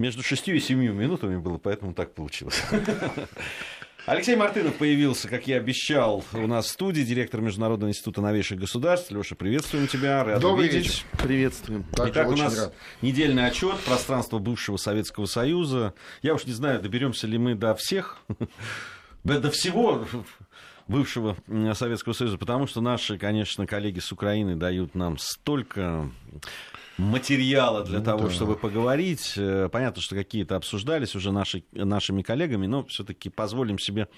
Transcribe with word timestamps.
Между 0.00 0.22
шестью 0.22 0.56
и 0.56 0.60
семью 0.60 0.94
минутами 0.94 1.36
было, 1.36 1.58
поэтому 1.58 1.92
так 1.92 2.14
получилось. 2.14 2.62
Алексей 4.06 4.34
Мартынов 4.34 4.76
появился, 4.76 5.28
как 5.28 5.46
я 5.46 5.58
обещал, 5.58 6.24
у 6.32 6.46
нас 6.46 6.64
в 6.64 6.68
студии, 6.70 7.02
директор 7.02 7.42
Международного 7.42 7.90
института 7.90 8.22
новейших 8.22 8.58
государств. 8.58 9.10
Леша, 9.10 9.34
приветствуем 9.34 9.88
тебя, 9.88 10.24
рад 10.24 10.40
Добрый 10.40 10.68
видеть. 10.68 10.86
вечер. 10.86 11.04
Приветствуем. 11.22 11.84
Также 11.92 12.12
Итак, 12.14 12.28
у 12.28 12.36
нас 12.36 12.58
рад. 12.58 12.74
недельный 13.02 13.44
отчет 13.46 13.78
пространства 13.80 14.38
бывшего 14.38 14.78
Советского 14.78 15.26
Союза. 15.26 15.92
Я 16.22 16.32
уж 16.32 16.46
не 16.46 16.54
знаю, 16.54 16.80
доберемся 16.80 17.26
ли 17.26 17.36
мы 17.36 17.54
до 17.54 17.74
всех, 17.74 18.22
до 19.24 19.50
всего 19.50 20.06
бывшего 20.88 21.36
Советского 21.74 22.14
Союза, 22.14 22.38
потому 22.38 22.66
что 22.66 22.80
наши, 22.80 23.18
конечно, 23.18 23.66
коллеги 23.66 24.00
с 24.00 24.10
Украины 24.12 24.56
дают 24.56 24.94
нам 24.94 25.18
столько 25.18 26.10
материала 27.00 27.84
для 27.84 27.98
Ну 27.98 28.04
того, 28.04 28.24
да. 28.24 28.30
чтобы 28.30 28.56
поговорить. 28.56 29.34
Э, 29.36 29.68
Понятно, 29.70 30.02
что 30.02 30.14
какие-то 30.14 30.56
обсуждались 30.56 31.14
уже 31.14 31.32
наши, 31.32 31.64
нашими 31.72 32.22
коллегами, 32.22 32.66
но 32.66 32.84
все-таки 32.84 33.28
позволим 33.30 33.78
себе 33.78 34.08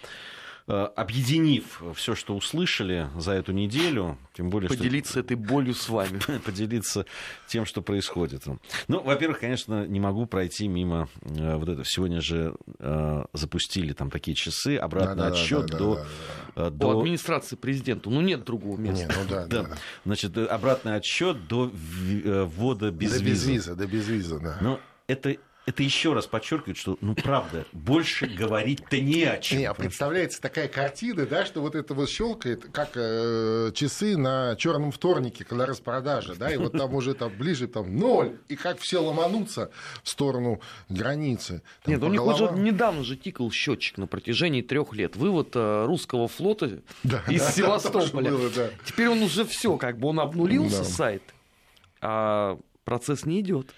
объединив 0.67 1.83
все, 1.95 2.15
что 2.15 2.35
услышали 2.37 3.09
за 3.17 3.33
эту 3.33 3.53
неделю, 3.53 4.19
тем 4.35 4.51
более, 4.51 4.69
что 4.69 4.79
Поделиться 4.79 5.21
этой 5.21 5.37
болью 5.37 5.75
с 5.75 5.89
вами. 5.89 6.21
поделиться 6.45 7.05
тем, 7.47 7.65
что 7.65 7.83
происходит. 7.83 8.45
Ну, 8.89 9.01
во-первых, 9.03 9.41
конечно, 9.41 9.87
не 9.87 10.01
могу 10.01 10.27
пройти 10.27 10.69
мимо 10.69 11.09
э, 11.23 11.57
вот 11.57 11.69
этого. 11.69 11.85
Сегодня 11.85 12.21
же 12.21 12.55
э, 12.79 13.25
запустили 13.33 13.93
там 13.93 14.11
такие 14.11 14.35
часы, 14.35 14.77
обратный 14.77 15.27
отсчет 15.27 15.67
до, 15.67 16.05
э, 16.55 16.65
По 16.65 16.71
до 16.71 16.99
администрации 17.01 17.57
президента. 17.57 18.11
Ну, 18.11 18.21
нет 18.21 18.45
другого 18.45 18.81
Не, 18.81 18.91
места. 18.91 19.13
ну 19.17 19.29
да, 19.29 19.47
да, 19.47 19.77
значит, 20.05 20.37
э, 20.37 20.45
обратный 20.47 20.97
отсчет 20.97 21.47
до 21.49 21.71
э, 21.71 22.45
ввода 22.45 22.91
без 22.91 23.13
Да 23.13 23.19
без 23.19 23.25
визы. 23.25 23.53
виза, 23.53 23.75
да 23.75 23.87
без 23.87 24.09
виза, 24.09 24.39
да. 24.39 24.59
Но 24.61 24.81
это, 25.07 25.37
это 25.65 25.83
еще 25.83 26.13
раз 26.13 26.27
подчеркивает, 26.27 26.77
что, 26.77 26.99
ну, 27.01 27.15
правда, 27.15 27.67
больше 27.73 28.27
говорить-то 28.27 29.01
не 29.01 29.23
о 29.25 29.39
чем. 29.39 29.59
Не, 29.59 29.65
а 29.67 29.75
представляется 29.75 30.41
такая 30.41 30.67
картина, 30.67 31.25
да, 31.25 31.47
что 31.47 31.61
вот 31.61 31.75
это 31.77 31.95
вот 31.95 32.09
щелкает, 32.11 32.65
как 32.73 32.91
э, 32.97 33.71
часы 33.75 34.17
на 34.17 34.57
черном 34.57 34.91
вторнике, 34.91 35.45
когда 35.45 35.67
распродажа, 35.67 36.35
да, 36.35 36.53
и 36.53 36.57
вот 36.57 36.73
там 36.73 36.95
уже 36.95 37.15
там 37.15 37.31
ближе 37.37 37.69
там 37.69 37.97
ноль, 37.97 38.39
и 38.49 38.57
как 38.57 38.81
все 38.81 38.99
ломанутся 38.99 39.71
в 40.03 40.09
сторону 40.09 40.61
границы. 40.89 41.63
Там 41.85 41.95
Нет, 41.95 42.03
у 42.03 42.09
них 42.09 42.25
уже 42.27 42.51
недавно 42.53 43.05
же 43.05 43.17
тикал 43.17 43.51
счетчик 43.53 43.99
на 43.99 44.07
протяжении 44.09 44.63
трех 44.63 44.93
лет. 44.95 45.15
Вывод 45.17 45.51
э, 45.55 45.85
русского 45.87 46.27
флота 46.27 46.81
Да, 47.05 47.23
из 47.29 47.41
да, 47.41 47.51
Севастополя. 47.53 48.31
было, 48.31 48.51
да. 48.51 48.71
Теперь 48.85 49.09
он 49.09 49.23
уже 49.23 49.45
все, 49.45 49.77
как 49.77 49.99
бы 49.99 50.09
он 50.09 50.19
обнулился, 50.19 50.79
Да. 50.79 50.85
сайт, 50.85 51.23
а 52.01 52.59
процесс 52.85 53.25
не 53.27 53.41
идет. 53.41 53.73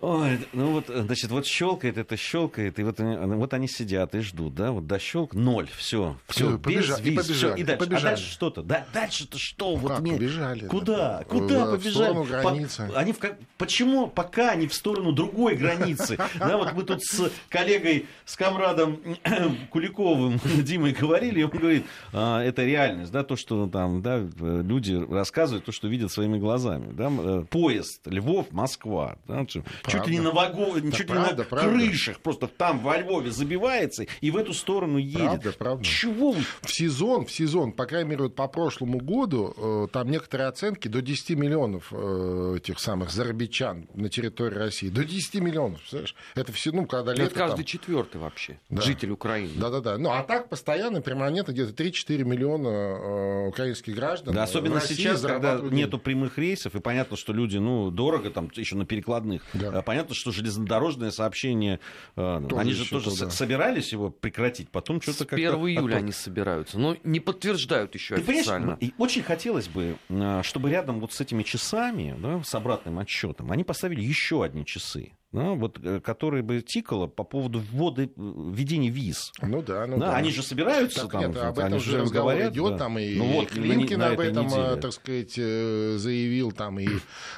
Ой, 0.00 0.38
ну 0.52 0.70
вот, 0.74 0.84
значит, 0.86 1.28
вот 1.32 1.44
щелкает 1.44 1.98
это, 1.98 2.16
щелкает, 2.16 2.78
и 2.78 2.84
вот 2.84 3.00
они, 3.00 3.16
вот 3.34 3.52
они 3.52 3.66
сидят 3.66 4.14
и 4.14 4.20
ждут, 4.20 4.54
да, 4.54 4.70
вот 4.70 4.86
до 4.86 5.00
щелк 5.00 5.34
ноль, 5.34 5.68
все, 5.76 6.16
все, 6.28 6.56
побежа- 6.56 7.00
без 7.02 7.06
и 7.06 7.10
виз, 7.10 7.24
всё, 7.24 7.32
побежали, 7.32 7.58
и 7.58 7.60
и 7.60 7.64
дальше, 7.64 7.78
побежали. 7.84 8.00
а 8.06 8.10
дальше 8.10 8.30
что-то, 8.30 8.62
да, 8.62 8.86
дальше-то 8.94 9.38
что, 9.38 9.74
вот 9.74 9.90
как, 9.90 10.00
мне- 10.00 10.12
побежали, 10.12 10.66
куда, 10.68 11.18
да. 11.18 11.24
куда 11.24 11.64
В- 11.66 11.68
в 11.70 11.78
побежали, 11.78 12.14
По- 12.14 12.24
границы. 12.24 12.88
они 12.94 13.12
в 13.12 13.18
почему 13.56 14.06
пока 14.06 14.52
они 14.52 14.68
в 14.68 14.74
сторону 14.74 15.10
другой 15.10 15.56
границы, 15.56 16.16
да, 16.38 16.56
вот 16.58 16.72
мы 16.74 16.84
тут 16.84 17.02
с 17.02 17.32
коллегой, 17.48 18.06
с 18.24 18.36
комрадом 18.36 19.00
Куликовым 19.70 20.38
Димой 20.62 20.92
говорили, 20.92 21.40
и 21.40 21.42
он 21.42 21.50
говорит, 21.50 21.84
«А, 22.12 22.40
это 22.40 22.64
реальность, 22.64 23.10
да, 23.10 23.24
то, 23.24 23.34
что 23.34 23.66
там, 23.66 24.00
да, 24.00 24.18
люди 24.38 24.92
рассказывают, 25.12 25.64
то, 25.64 25.72
что 25.72 25.88
видят 25.88 26.12
своими 26.12 26.38
глазами, 26.38 26.92
да, 26.92 27.10
э, 27.10 27.44
поезд 27.50 28.02
Львов, 28.06 28.52
Москва, 28.52 29.16
да, 29.26 29.44
чуть 29.88 29.92
Правда. 29.94 30.10
ли 30.10 30.16
не 30.18 30.22
на 30.22 30.30
вагон, 30.30 30.92
чуть 30.92 31.00
ли 31.00 31.04
правда, 31.06 31.36
на 31.38 31.44
правда. 31.44 31.70
крышах, 31.70 32.20
просто 32.20 32.46
там 32.46 32.80
во 32.80 32.96
Львове 32.98 33.30
забивается 33.30 34.06
и 34.20 34.30
в 34.30 34.36
эту 34.36 34.54
сторону 34.54 34.98
едет. 34.98 35.18
Правда, 35.18 35.52
правда. 35.58 35.84
Чего 35.84 36.32
вы? 36.32 36.42
В 36.62 36.72
сезон, 36.72 37.26
в 37.26 37.30
сезон, 37.30 37.72
по 37.72 37.86
крайней 37.86 38.10
мере, 38.10 38.22
вот 38.24 38.34
по 38.34 38.48
прошлому 38.48 38.98
году, 38.98 39.54
э, 39.56 39.88
там 39.92 40.10
некоторые 40.10 40.48
оценки 40.48 40.88
до 40.88 41.00
10 41.02 41.30
миллионов 41.30 41.88
э, 41.92 42.54
этих 42.58 42.78
самых 42.78 43.10
зарабичан 43.10 43.88
на 43.94 44.08
территории 44.08 44.54
России. 44.54 44.88
До 44.88 45.04
10 45.04 45.36
миллионов, 45.40 45.78
представляешь? 45.80 46.14
Это 46.34 46.52
все, 46.52 46.72
ну, 46.72 46.86
когда 46.86 47.12
Это 47.12 47.22
лето 47.22 47.34
каждый 47.34 47.56
там- 47.56 47.64
четвертый 47.64 48.20
вообще 48.20 48.58
Да. 48.70 48.82
житель 48.82 49.10
Украины. 49.10 49.52
Да-да-да. 49.56 49.98
Ну, 49.98 50.10
а 50.10 50.22
так 50.22 50.48
постоянно, 50.48 51.00
перманентно 51.00 51.52
где-то 51.52 51.72
3-4 51.72 52.24
миллиона 52.24 52.68
э, 52.68 53.48
украинских 53.48 53.94
граждан. 53.94 54.34
Да, 54.34 54.42
особенно 54.44 54.80
сейчас, 54.80 55.20
когда 55.22 55.56
нету 55.58 55.98
прямых 55.98 56.38
рейсов, 56.38 56.74
и 56.74 56.80
понятно, 56.80 57.16
что 57.16 57.32
люди, 57.32 57.56
ну, 57.58 57.90
дорого, 57.90 58.30
там, 58.30 58.50
еще 58.54 58.76
на 58.76 58.84
перекладных. 58.84 59.42
Да. 59.54 59.77
А 59.78 59.82
Понятно, 59.82 60.14
что 60.14 60.30
железнодорожное 60.32 61.10
сообщение, 61.10 61.80
э, 62.16 62.42
Тоже 62.48 62.60
они 62.60 62.72
же 62.72 62.88
тоже 62.88 63.10
туда. 63.10 63.30
собирались 63.30 63.92
его 63.92 64.10
прекратить, 64.10 64.70
потом 64.70 65.00
что-то 65.00 65.24
1 65.24 65.50
как-то... 65.50 65.68
июля 65.70 65.94
отток- 65.94 65.98
они 65.98 66.12
собираются, 66.12 66.78
но 66.78 66.96
не 67.04 67.20
подтверждают 67.20 67.94
еще 67.94 68.16
Ты 68.16 68.22
официально. 68.22 68.76
и 68.80 68.92
очень 68.98 69.22
хотелось 69.22 69.68
бы, 69.68 69.96
э, 70.08 70.40
чтобы 70.44 70.70
рядом 70.70 71.00
вот 71.00 71.12
с 71.12 71.20
этими 71.20 71.42
часами, 71.42 72.14
да, 72.18 72.42
с 72.42 72.54
обратным 72.54 72.98
отсчетом, 72.98 73.50
они 73.52 73.64
поставили 73.64 74.00
еще 74.00 74.44
одни 74.44 74.64
часы, 74.66 75.12
да, 75.30 75.50
вот, 75.52 75.78
э, 75.84 76.00
которые 76.00 76.42
бы 76.42 76.62
тикало 76.62 77.06
по 77.06 77.22
поводу 77.22 77.60
ввода, 77.60 78.04
э, 78.04 78.08
введения 78.16 78.88
виз. 78.88 79.30
Ну 79.42 79.60
да, 79.62 79.86
ну 79.86 79.98
да, 79.98 80.12
да. 80.12 80.16
они 80.16 80.30
же 80.30 80.42
собираются 80.42 81.02
Так 81.02 81.12
там, 81.12 81.20
нет, 81.32 81.36
об 81.36 81.58
они 81.58 81.68
этом 81.68 81.80
же 81.80 81.90
же 81.90 81.98
разговор 82.00 82.32
говорят, 82.32 82.52
идет, 82.54 82.70
да. 82.72 82.78
там 82.78 82.98
и 82.98 83.14
Ну 83.14 83.24
вот, 83.34 83.44
на- 83.54 83.62
Климкин 83.62 83.98
на 83.98 84.06
об 84.12 84.20
этом, 84.20 84.46
неделе. 84.46 84.62
э, 84.68 84.76
так 84.76 84.92
сказать, 84.92 85.34
заявил, 85.34 86.52
там 86.52 86.80
и 86.80 86.88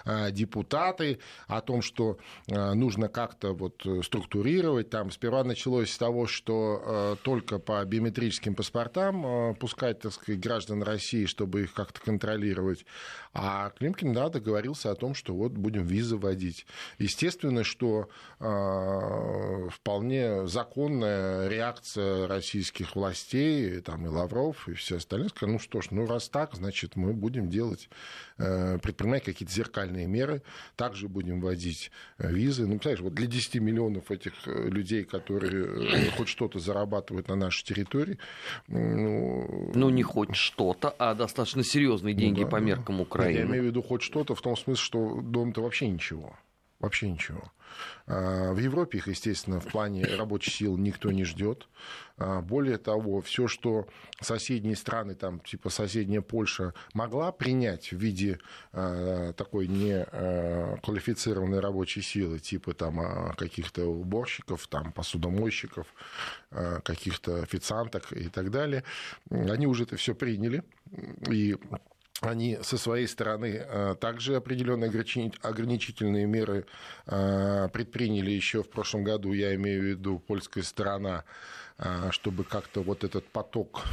э, 0.05 0.31
депутаты 0.31 1.19
о 1.49 1.61
том, 1.61 1.83
что 1.83 2.19
нужно 2.47 3.09
как-то 3.09 3.55
вот 3.55 3.85
структурировать. 4.05 4.91
Там 4.91 5.11
сперва 5.11 5.43
началось 5.45 5.91
с 5.93 5.99
того, 5.99 6.27
что 6.27 7.17
только 7.25 7.59
по 7.59 7.85
биометрическим 7.85 8.55
паспортам 8.55 9.55
пускать, 9.57 10.01
так 10.01 10.13
сказать, 10.13 10.41
граждан 10.41 10.83
России, 10.83 11.27
чтобы 11.27 11.63
их 11.63 11.73
как-то 11.75 12.01
контролировать. 12.01 12.85
А 13.33 13.71
Климкин, 13.71 14.13
да, 14.13 14.29
договорился 14.29 14.91
о 14.91 14.97
том, 14.97 15.15
что 15.15 15.35
вот 15.35 15.53
будем 15.53 15.85
визы 15.85 16.17
вводить. 16.17 16.67
Естественно, 16.99 17.63
что 17.63 18.09
э, 18.41 19.69
вполне 19.71 20.49
законная 20.49 21.49
реакция 21.49 22.27
российских 22.27 22.97
властей, 22.97 23.81
там 23.83 24.05
и 24.07 24.09
Лавров, 24.09 24.69
и 24.69 24.75
все 24.75 24.97
остальные, 24.97 25.29
сказали, 25.29 25.53
ну 25.53 25.59
что 25.61 25.81
ж, 25.81 25.89
ну 25.93 26.07
раз 26.07 26.29
так, 26.29 26.55
значит, 26.55 26.97
мы 26.97 27.13
будем 27.13 27.49
делать, 27.49 27.89
э, 28.39 28.79
предпринимать 28.79 29.23
какие-то 29.23 29.55
зеркальные 29.55 30.09
меры, 30.09 30.43
также 30.75 31.09
будем 31.09 31.41
вводить 31.41 31.93
э, 32.19 32.33
визы. 32.33 32.63
Ну, 32.63 32.73
представляешь, 32.73 33.01
вот 33.01 33.15
для 33.15 33.27
10 33.27 33.55
миллионов 33.57 34.11
этих 34.11 34.33
э, 34.47 34.69
людей, 34.69 35.05
которые 35.05 36.09
э, 36.09 36.11
хоть 36.17 36.29
что-то 36.29 36.59
зарабатывают 36.59 37.29
на 37.29 37.37
нашей 37.37 37.65
территории, 37.65 38.19
ну, 38.67 39.71
Ну, 39.75 39.91
не 39.91 40.03
хоть 40.03 40.35
что-то, 40.35 40.91
а 40.99 41.15
достаточно 41.15 41.63
серьезные 41.63 42.15
деньги 42.15 42.43
да, 42.43 42.49
по 42.49 42.59
да. 42.59 42.65
Меркам 43.21 43.29
Нет, 43.33 43.39
Я 43.39 43.45
Украины. 43.45 43.51
имею 43.51 43.63
в 43.63 43.67
виду 43.67 43.83
хоть 43.83 44.03
что-то 44.03 44.35
в 44.35 44.41
том 44.41 44.57
смысле, 44.57 44.83
что 44.83 45.21
дом-то 45.23 45.63
вообще 45.63 45.89
ничего. 45.89 46.37
Вообще 46.81 47.11
ничего. 47.11 47.53
А, 48.07 48.53
В 48.55 48.59
Европе 48.59 48.99
их, 48.99 49.07
естественно, 49.07 49.61
в 49.61 49.67
плане 49.67 50.03
рабочей 50.05 50.51
силы 50.51 50.81
никто 50.81 51.13
не 51.13 51.25
ждет. 51.25 51.69
А, 52.17 52.41
Более 52.41 52.79
того, 52.79 53.21
все, 53.21 53.49
что 53.49 53.87
соседние 54.19 54.77
страны, 54.77 55.15
там, 55.15 55.41
типа 55.41 55.69
соседняя 55.69 56.23
Польша, 56.23 56.73
могла 56.95 57.33
принять 57.33 57.93
в 57.93 57.97
виде 57.99 58.39
а, 58.73 59.35
такой 59.35 59.69
не 59.69 59.93
а, 59.93 60.79
квалифицированной 60.83 61.61
рабочей 61.61 62.01
силы, 62.01 62.39
типа 62.39 62.73
там 62.73 63.35
каких-то 63.37 63.85
уборщиков, 63.85 64.67
там, 64.67 64.93
посудомойщиков, 64.93 65.87
каких-то 66.83 67.43
официанток 67.43 68.11
и 68.13 68.29
так 68.31 68.51
далее, 68.51 68.85
они 69.31 69.67
уже 69.67 69.85
это 69.85 69.97
все 69.97 70.15
приняли. 70.15 70.63
И 71.29 71.57
они 72.21 72.59
со 72.63 72.77
своей 72.77 73.07
стороны 73.07 73.65
э, 73.67 73.97
также 73.99 74.37
определенные 74.37 74.91
ограничи- 74.91 75.35
ограничительные 75.43 76.27
меры 76.27 76.67
э, 77.07 77.69
предприняли 77.73 78.31
еще 78.31 78.63
в 78.63 78.69
прошлом 78.69 79.05
году, 79.05 79.33
я 79.33 79.55
имею 79.55 79.81
в 79.81 79.85
виду 79.85 80.19
польская 80.19 80.63
сторона, 80.63 81.25
э, 81.79 82.11
чтобы 82.11 82.45
как-то 82.45 82.83
вот 82.83 83.05
этот 83.05 83.27
поток 83.29 83.85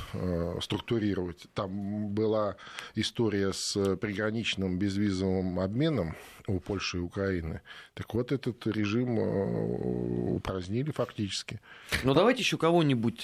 структурировать. 0.62 1.48
Там 1.54 2.10
была 2.10 2.58
история 2.96 3.54
с 3.54 3.96
приграничным 3.96 4.78
безвизовым 4.78 5.60
обменом 5.60 6.16
у 6.48 6.60
Польши 6.60 6.98
и 6.98 7.02
Украины. 7.02 7.62
Так 7.94 8.14
вот, 8.14 8.32
этот 8.32 8.68
режим 8.68 9.18
упразднили 10.36 10.92
фактически. 10.92 11.62
Но 12.04 12.14
давайте 12.14 12.42
еще 12.42 12.58
кого-нибудь 12.58 13.24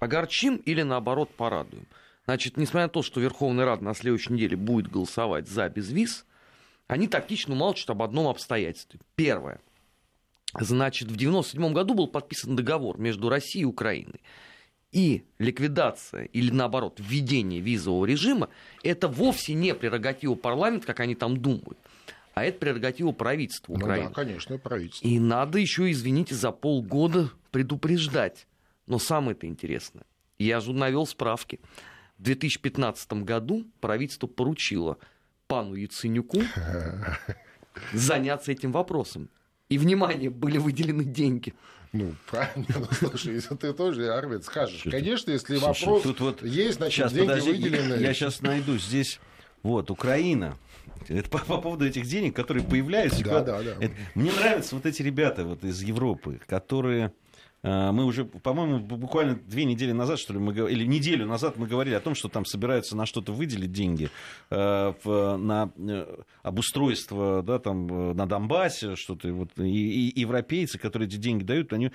огорчим 0.00 0.56
или 0.56 0.82
наоборот 0.82 1.30
порадуем. 1.34 1.86
Значит, 2.28 2.58
несмотря 2.58 2.82
на 2.82 2.88
то, 2.90 3.02
что 3.02 3.22
Верховная 3.22 3.64
Рада 3.64 3.82
на 3.82 3.94
следующей 3.94 4.34
неделе 4.34 4.54
будет 4.54 4.90
голосовать 4.90 5.48
за 5.48 5.66
безвиз, 5.70 6.26
они 6.86 7.08
тактично 7.08 7.54
умалчивают 7.54 7.88
об 7.88 8.02
одном 8.02 8.26
обстоятельстве. 8.28 9.00
Первое. 9.14 9.60
Значит, 10.52 11.08
в 11.08 11.14
1997 11.14 11.72
году 11.72 11.94
был 11.94 12.06
подписан 12.06 12.54
договор 12.54 12.98
между 12.98 13.30
Россией 13.30 13.62
и 13.62 13.64
Украиной. 13.64 14.20
И 14.92 15.24
ликвидация 15.38 16.24
или 16.24 16.50
наоборот 16.50 17.00
введение 17.00 17.60
визового 17.60 18.04
режима 18.04 18.50
это 18.82 19.08
вовсе 19.08 19.54
не 19.54 19.74
прерогатива 19.74 20.34
парламента, 20.34 20.86
как 20.86 21.00
они 21.00 21.14
там 21.14 21.38
думают. 21.38 21.78
а 22.34 22.44
это 22.44 22.58
прерогатива 22.58 23.12
правительства 23.12 23.72
Украины. 23.72 24.10
Ну 24.10 24.14
да, 24.14 24.14
конечно, 24.14 24.58
правительство. 24.58 25.08
И 25.08 25.18
надо 25.18 25.58
еще, 25.58 25.90
извините, 25.90 26.34
за 26.34 26.52
полгода 26.52 27.30
предупреждать. 27.52 28.46
Но 28.86 28.98
самое-то 28.98 29.46
интересное, 29.46 30.04
я 30.38 30.60
же 30.60 30.74
навел 30.74 31.06
справки. 31.06 31.58
В 32.18 32.22
2015 32.22 33.12
году 33.24 33.66
правительство 33.80 34.26
поручило 34.26 34.98
пану 35.46 35.74
Яценюку 35.74 36.42
заняться 37.92 38.52
этим 38.52 38.72
вопросом. 38.72 39.30
И, 39.68 39.78
внимание, 39.78 40.30
были 40.30 40.58
выделены 40.58 41.04
деньги. 41.04 41.54
Ну, 41.92 42.14
правильно, 42.28 42.66
ну, 42.68 42.86
слушай, 42.90 43.34
если 43.34 43.54
ты 43.54 43.72
тоже, 43.72 44.12
Арвид, 44.12 44.44
скажешь, 44.44 44.82
конечно, 44.90 45.30
если 45.30 45.56
слушай, 45.56 45.86
вопрос 45.86 46.02
тут 46.02 46.20
вот 46.20 46.42
есть, 46.42 46.76
значит, 46.76 46.96
сейчас, 46.96 47.12
деньги 47.12 47.28
подожди, 47.28 47.52
выделены. 47.52 47.94
Я, 47.94 48.08
я 48.08 48.14
сейчас 48.14 48.42
найду 48.42 48.76
здесь, 48.76 49.20
вот, 49.62 49.90
Украина, 49.90 50.58
это 51.08 51.30
по, 51.30 51.38
по 51.38 51.58
поводу 51.58 51.86
этих 51.86 52.06
денег, 52.06 52.36
которые 52.36 52.62
появляются. 52.64 53.24
Да, 53.24 53.42
да, 53.42 53.62
да. 53.62 53.76
Это, 53.80 53.94
мне 54.14 54.30
нравятся 54.32 54.74
вот 54.74 54.84
эти 54.84 55.00
ребята 55.02 55.44
вот 55.44 55.64
из 55.64 55.82
Европы, 55.82 56.40
которые 56.46 57.12
мы 57.62 58.04
уже, 58.04 58.24
по-моему, 58.24 58.78
буквально 58.78 59.34
две 59.34 59.64
недели 59.64 59.92
назад, 59.92 60.20
что 60.20 60.32
ли, 60.32 60.38
мы, 60.38 60.52
или 60.52 60.84
неделю 60.84 61.26
назад 61.26 61.56
мы 61.56 61.66
говорили 61.66 61.94
о 61.94 62.00
том, 62.00 62.14
что 62.14 62.28
там 62.28 62.44
собираются 62.44 62.96
на 62.96 63.04
что-то 63.04 63.32
выделить 63.32 63.72
деньги, 63.72 64.10
э, 64.50 64.94
на 65.04 65.70
э, 65.76 66.16
обустройство 66.42 67.42
да, 67.42 67.58
там, 67.58 68.10
э, 68.10 68.14
на 68.14 68.26
Донбассе, 68.26 68.94
что-то. 68.94 69.32
Вот, 69.32 69.50
и, 69.58 70.10
и 70.10 70.20
европейцы, 70.20 70.78
которые 70.78 71.08
эти 71.08 71.16
деньги 71.16 71.42
дают, 71.42 71.72
они 71.72 71.90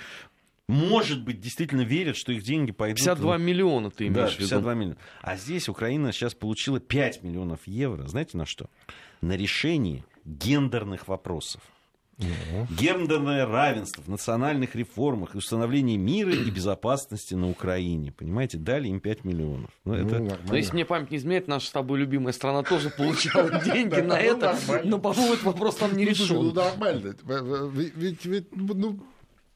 может 0.67 1.23
быть, 1.23 1.41
действительно 1.41 1.81
верят, 1.81 2.15
что 2.15 2.31
их 2.31 2.43
деньги 2.43 2.71
пойдут... 2.71 2.99
52 2.99 3.37
миллиона 3.37 3.91
ты 3.91 4.07
имеешь 4.07 4.31
да, 4.31 4.37
52 4.37 4.59
в 4.59 4.61
виду. 4.61 4.79
миллиона. 4.79 4.97
А 5.21 5.35
здесь 5.35 5.67
Украина 5.67 6.13
сейчас 6.13 6.33
получила 6.33 6.79
5 6.79 7.23
миллионов 7.23 7.59
евро. 7.65 8.07
Знаете 8.07 8.37
на 8.37 8.45
что? 8.45 8.69
На 9.21 9.35
решение 9.35 10.05
гендерных 10.25 11.09
вопросов. 11.09 11.61
Ну. 12.51 12.67
Гендерное 12.77 13.45
равенство 13.45 14.01
в 14.01 14.07
национальных 14.07 14.75
реформах 14.75 15.35
и 15.35 15.37
установление 15.37 15.97
мира 15.97 16.31
и 16.31 16.49
безопасности 16.49 17.33
на 17.33 17.49
Украине. 17.49 18.11
Понимаете, 18.11 18.57
дали 18.57 18.87
им 18.87 18.99
5 18.99 19.23
миллионов. 19.23 19.71
Ну, 19.85 19.93
это... 19.93 20.19
ну, 20.19 20.31
Но 20.47 20.55
если 20.55 20.73
мне 20.73 20.85
память 20.85 21.11
не 21.11 21.17
изменяет, 21.17 21.47
наша 21.47 21.67
с 21.67 21.71
тобой 21.71 21.99
любимая 21.99 22.33
страна 22.33 22.63
тоже 22.63 22.89
получала 22.89 23.49
деньги 23.65 23.99
на 24.01 24.19
это, 24.19 24.57
но, 24.83 24.99
по-моему, 24.99 25.33
этот 25.33 25.43
вопрос 25.43 25.75
там 25.75 25.95
не 25.95 26.05
решен. 26.05 26.35
Ну, 26.35 26.51
нормально. 26.51 27.15
Ведь, 27.73 28.49
ну, 28.51 28.99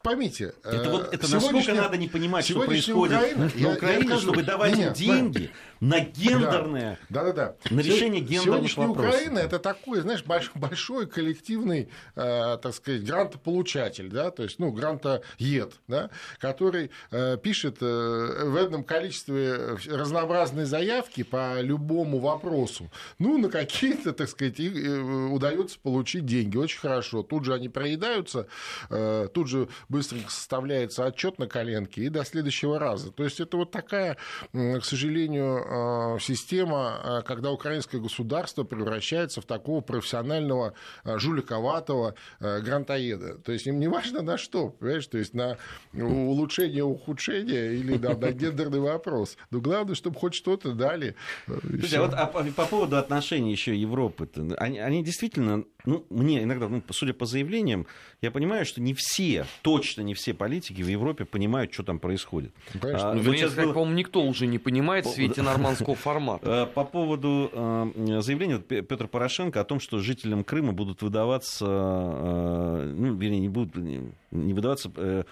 поймите. 0.08 0.54
Это, 0.64 0.90
вот, 0.90 1.14
это 1.14 1.32
насколько 1.32 1.74
надо 1.74 1.98
не 1.98 2.08
понимать, 2.08 2.46
что 2.46 2.62
происходит 2.62 3.18
Украина, 3.18 3.52
на 3.56 3.74
Украине, 3.74 4.18
чтобы 4.18 4.44
давать 4.44 4.78
им 4.78 4.94
деньги 4.94 5.50
на 5.80 6.00
гендерное, 6.00 7.00
да, 7.10 7.24
да, 7.26 7.34
да, 7.34 7.56
на 7.70 7.82
решение 7.82 8.22
гендерных 8.22 8.76
вопросов. 8.78 9.12
Украина 9.12 9.40
это 9.40 9.60
такой, 9.60 10.02
знаешь, 10.02 10.24
большой 10.24 11.08
коллективный, 11.08 11.90
э, 12.16 12.58
так 12.62 12.74
сказать, 12.74 13.04
грантополучатель, 13.04 14.10
да, 14.10 14.32
то 14.32 14.44
есть, 14.44 14.60
ну, 14.60 14.72
грантоед, 14.72 15.74
да, 15.88 16.10
который 16.40 16.92
э, 17.12 17.38
пишет 17.38 17.78
э, 17.82 18.44
в 18.46 18.56
этом 18.56 18.84
количестве 18.84 19.78
разнообразные 19.88 20.66
заявки 20.66 21.24
по 21.24 21.62
любому 21.62 22.20
вопросу. 22.20 22.90
Ну, 23.20 23.38
на 23.38 23.50
какие-то, 23.50 24.14
так 24.14 24.30
сказать, 24.30 24.60
э, 24.60 25.00
удается 25.32 25.80
получить 25.80 26.26
деньги. 26.26 26.58
Очень 26.58 26.80
хорошо. 26.80 27.24
Тут 27.24 27.46
же 27.46 27.54
они 27.54 27.70
проедаются, 27.70 28.48
э, 28.90 29.28
тут 29.34 29.48
же 29.48 29.68
быстренько 29.90 30.32
составляется 30.32 31.06
отчет 31.06 31.40
на 31.40 31.48
коленке 31.48 32.02
и 32.04 32.10
до 32.10 32.24
следующего 32.24 32.80
раза. 32.80 33.12
То 33.12 33.24
есть 33.24 33.40
это 33.40 33.58
вот 33.58 33.72
такая, 33.72 34.18
к 34.54 34.84
сожалению, 34.84 35.67
э, 35.70 36.18
система, 36.20 37.02
э, 37.04 37.22
когда 37.24 37.52
украинское 37.52 38.00
государство 38.00 38.64
превращается 38.64 39.42
в 39.42 39.46
такого 39.46 39.82
профессионального 39.82 40.74
э, 41.04 41.18
жуликоватого 41.18 42.16
грантоеда. 42.40 43.40
То 43.40 43.52
есть 43.52 43.68
им 43.68 43.80
не 43.80 43.88
важно 43.88 44.22
на 44.22 44.38
что, 44.38 44.70
понимаешь, 44.70 45.08
то 45.08 45.18
есть 45.18 45.34
на 45.34 45.58
улучшение, 45.94 46.84
ухудшение 46.84 47.76
или 47.76 47.98
на, 47.98 48.16
на 48.16 48.32
гендерный 48.32 48.80
вопрос. 48.80 49.38
Но 49.52 49.60
главное, 49.60 49.96
чтобы 49.96 50.18
хоть 50.18 50.34
что-то 50.34 50.74
дали. 50.74 51.16
Слушайте, 51.46 51.98
а 51.98 52.02
вот 52.02 52.14
а 52.14 52.26
по, 52.26 52.44
по 52.44 52.66
поводу 52.66 52.98
отношений 52.98 53.52
еще 53.52 53.76
Европы, 53.76 54.30
они, 54.58 54.80
они 54.80 55.04
действительно, 55.04 55.66
ну, 55.88 56.06
мне 56.10 56.44
иногда, 56.44 56.68
ну, 56.68 56.84
судя 56.90 57.14
по 57.14 57.26
заявлениям, 57.26 57.88
я 58.22 58.30
понимаю, 58.30 58.66
что 58.66 58.82
не 58.82 58.94
все, 58.94 59.46
точно 59.62 60.02
не 60.02 60.14
все 60.14 60.34
политики 60.34 60.82
в 60.82 60.88
Европе 60.88 61.24
понимают, 61.24 61.74
что 61.74 61.84
там 61.84 62.00
происходит. 62.00 62.52
Конечно. 62.74 63.12
А, 63.12 63.14
ну, 63.14 63.22
вот 63.22 63.56
было... 63.56 63.74
по-моему, 63.74 63.96
никто 63.96 64.22
уже 64.22 64.48
не 64.48 64.60
понимает 64.60 65.06
в 65.06 65.12
свете 65.12 65.42
нормандского 65.42 65.96
формата. 65.96 66.64
А, 66.64 66.66
по 66.66 66.84
поводу 66.84 67.50
а, 67.54 68.22
заявления 68.22 68.60
Петра 68.60 69.08
Порошенко 69.08 69.62
о 69.62 69.64
том, 69.64 69.80
что 69.80 70.00
жителям 70.00 70.44
Крыма 70.44 70.74
будут 70.74 71.02
выдаваться, 71.02 71.66
а, 71.66 72.94
ну, 72.94 73.16
вернее, 73.16 73.40
не 73.40 73.50
будут 73.50 73.76
не 73.78 74.54
выдаваться 74.54 74.92
э, 74.98 75.24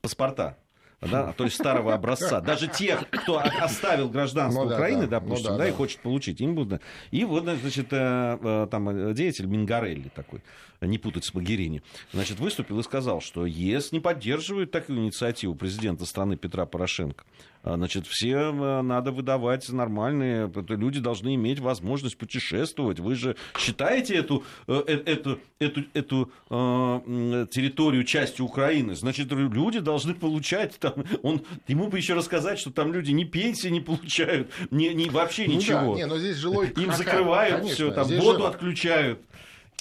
паспорта 0.00 0.56
да, 1.00 1.32
то 1.32 1.44
есть 1.44 1.56
старого 1.56 1.94
образца. 1.94 2.40
Даже 2.40 2.66
тех, 2.66 3.08
кто 3.10 3.38
оставил 3.60 4.08
гражданство 4.08 4.64
ну, 4.64 4.68
да, 4.68 4.74
Украины, 4.74 5.06
да, 5.06 5.20
допустим, 5.20 5.52
ну, 5.52 5.58
да, 5.58 5.64
да, 5.64 5.68
и 5.68 5.72
хочет 5.72 6.00
получить, 6.00 6.40
им 6.40 6.54
будут. 6.54 6.82
И 7.12 7.24
вот, 7.24 7.44
значит, 7.44 7.92
э, 7.92 8.38
э, 8.40 8.66
там 8.70 9.14
деятель 9.14 9.46
Мингарелли 9.46 10.10
такой, 10.14 10.42
не 10.80 10.98
путать 10.98 11.24
с 11.24 11.34
Магерини, 11.34 11.82
значит, 12.12 12.40
выступил 12.40 12.80
и 12.80 12.82
сказал, 12.82 13.20
что 13.20 13.46
ЕС 13.46 13.92
не 13.92 14.00
поддерживает 14.00 14.72
такую 14.72 14.98
инициативу 14.98 15.54
президента 15.54 16.04
страны 16.04 16.36
Петра 16.36 16.66
Порошенко. 16.66 17.24
А, 17.62 17.76
значит, 17.76 18.06
все 18.06 18.52
надо 18.82 19.10
выдавать 19.12 19.68
нормальные, 19.68 20.50
люди 20.68 21.00
должны 21.00 21.34
иметь 21.34 21.58
возможность 21.60 22.16
путешествовать. 22.16 23.00
Вы 23.00 23.14
же 23.14 23.36
считаете 23.58 24.14
эту, 24.16 24.44
э, 24.66 24.82
эту, 25.06 25.40
эту, 25.58 25.84
эту 25.92 26.30
э, 26.50 27.46
территорию 27.50 28.04
частью 28.04 28.44
Украины? 28.44 28.94
Значит, 28.94 29.32
люди 29.32 29.80
должны 29.80 30.14
получать 30.14 30.78
там, 30.78 30.94
он, 31.22 31.42
ему 31.66 31.88
бы 31.88 31.98
еще 31.98 32.14
рассказать, 32.14 32.58
что 32.58 32.70
там 32.70 32.92
люди 32.92 33.10
ни 33.10 33.24
пенсии 33.24 33.68
не 33.68 33.80
получают, 33.80 34.50
ни, 34.70 34.88
ни 34.88 35.08
вообще 35.08 35.46
ну 35.46 35.54
ничего. 35.54 35.94
Да, 35.94 35.98
не, 36.00 36.06
но 36.06 36.18
здесь 36.18 36.42
логика 36.44 36.80
Им 36.80 36.92
закрывают 36.92 37.66
все, 37.66 37.90
там 37.90 38.06
воду 38.06 38.40
же... 38.40 38.46
отключают. 38.46 39.20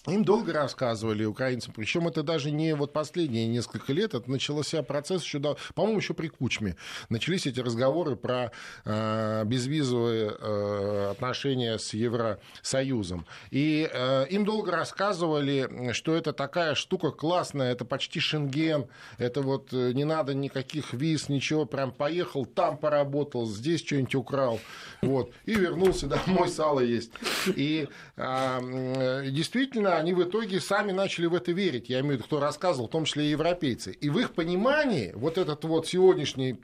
Им 0.08 0.24
долго 0.24 0.54
рассказывали 0.54 1.26
украинцам, 1.26 1.74
причем 1.76 2.08
это 2.08 2.24
даже 2.24 2.50
не 2.50 2.74
вот 2.76 2.94
последние 2.94 3.46
несколько 3.46 3.92
лет, 3.92 4.14
это 4.14 4.32
начался 4.32 4.82
процесс 4.82 5.22
еще, 5.22 5.40
по-моему, 5.76 6.00
еще 6.00 6.14
при 6.14 6.30
Кучме. 6.30 6.78
Начались 7.10 7.46
эти 7.46 7.60
разговоры 7.60 8.16
про 8.16 8.52
э, 8.86 9.44
безвизовые 9.46 10.34
э, 10.40 11.10
отношения 11.12 11.78
с 11.78 11.94
Евросоюзом. 11.94 13.26
И 13.52 13.90
э, 13.92 14.28
им 14.30 14.46
долго 14.46 14.72
рассказывали, 14.72 15.92
что 15.92 16.16
это 16.16 16.32
такая 16.32 16.76
штука 16.76 17.12
классная, 17.12 17.74
это 17.74 17.84
почти 17.84 18.22
Шенген, 18.22 18.88
это 19.18 19.42
вот 19.42 19.74
э, 19.74 19.92
не 19.92 20.06
надо 20.06 20.34
никаких 20.34 20.94
виз, 20.94 21.28
ничего, 21.28 21.66
прям 21.66 21.92
поехал, 21.92 22.46
там 22.46 22.78
поработал, 22.78 23.46
здесь 23.46 23.86
что-нибудь 23.86 24.16
украл, 24.16 24.62
вот, 25.02 25.34
и 25.46 25.54
вернулся 25.54 26.08
домой, 26.08 26.48
сало 26.48 26.80
есть. 26.80 27.12
И 27.48 27.90
э, 28.16 29.30
действительно, 29.32 29.97
они 29.98 30.14
в 30.14 30.24
итоге 30.24 30.60
сами 30.60 30.92
начали 30.92 31.26
в 31.26 31.34
это 31.34 31.52
верить. 31.52 31.90
Я 31.90 32.00
имею 32.00 32.16
в 32.16 32.18
виду, 32.18 32.24
кто 32.26 32.40
рассказывал, 32.40 32.88
в 32.88 32.92
том 32.92 33.06
числе 33.06 33.26
и 33.26 33.30
европейцы. 33.30 33.92
И 33.92 34.10
в 34.10 34.18
их 34.20 34.34
понимании 34.34 35.12
вот 35.16 35.38
этот 35.38 35.64
вот 35.66 35.88
сегодняшний 35.88 36.60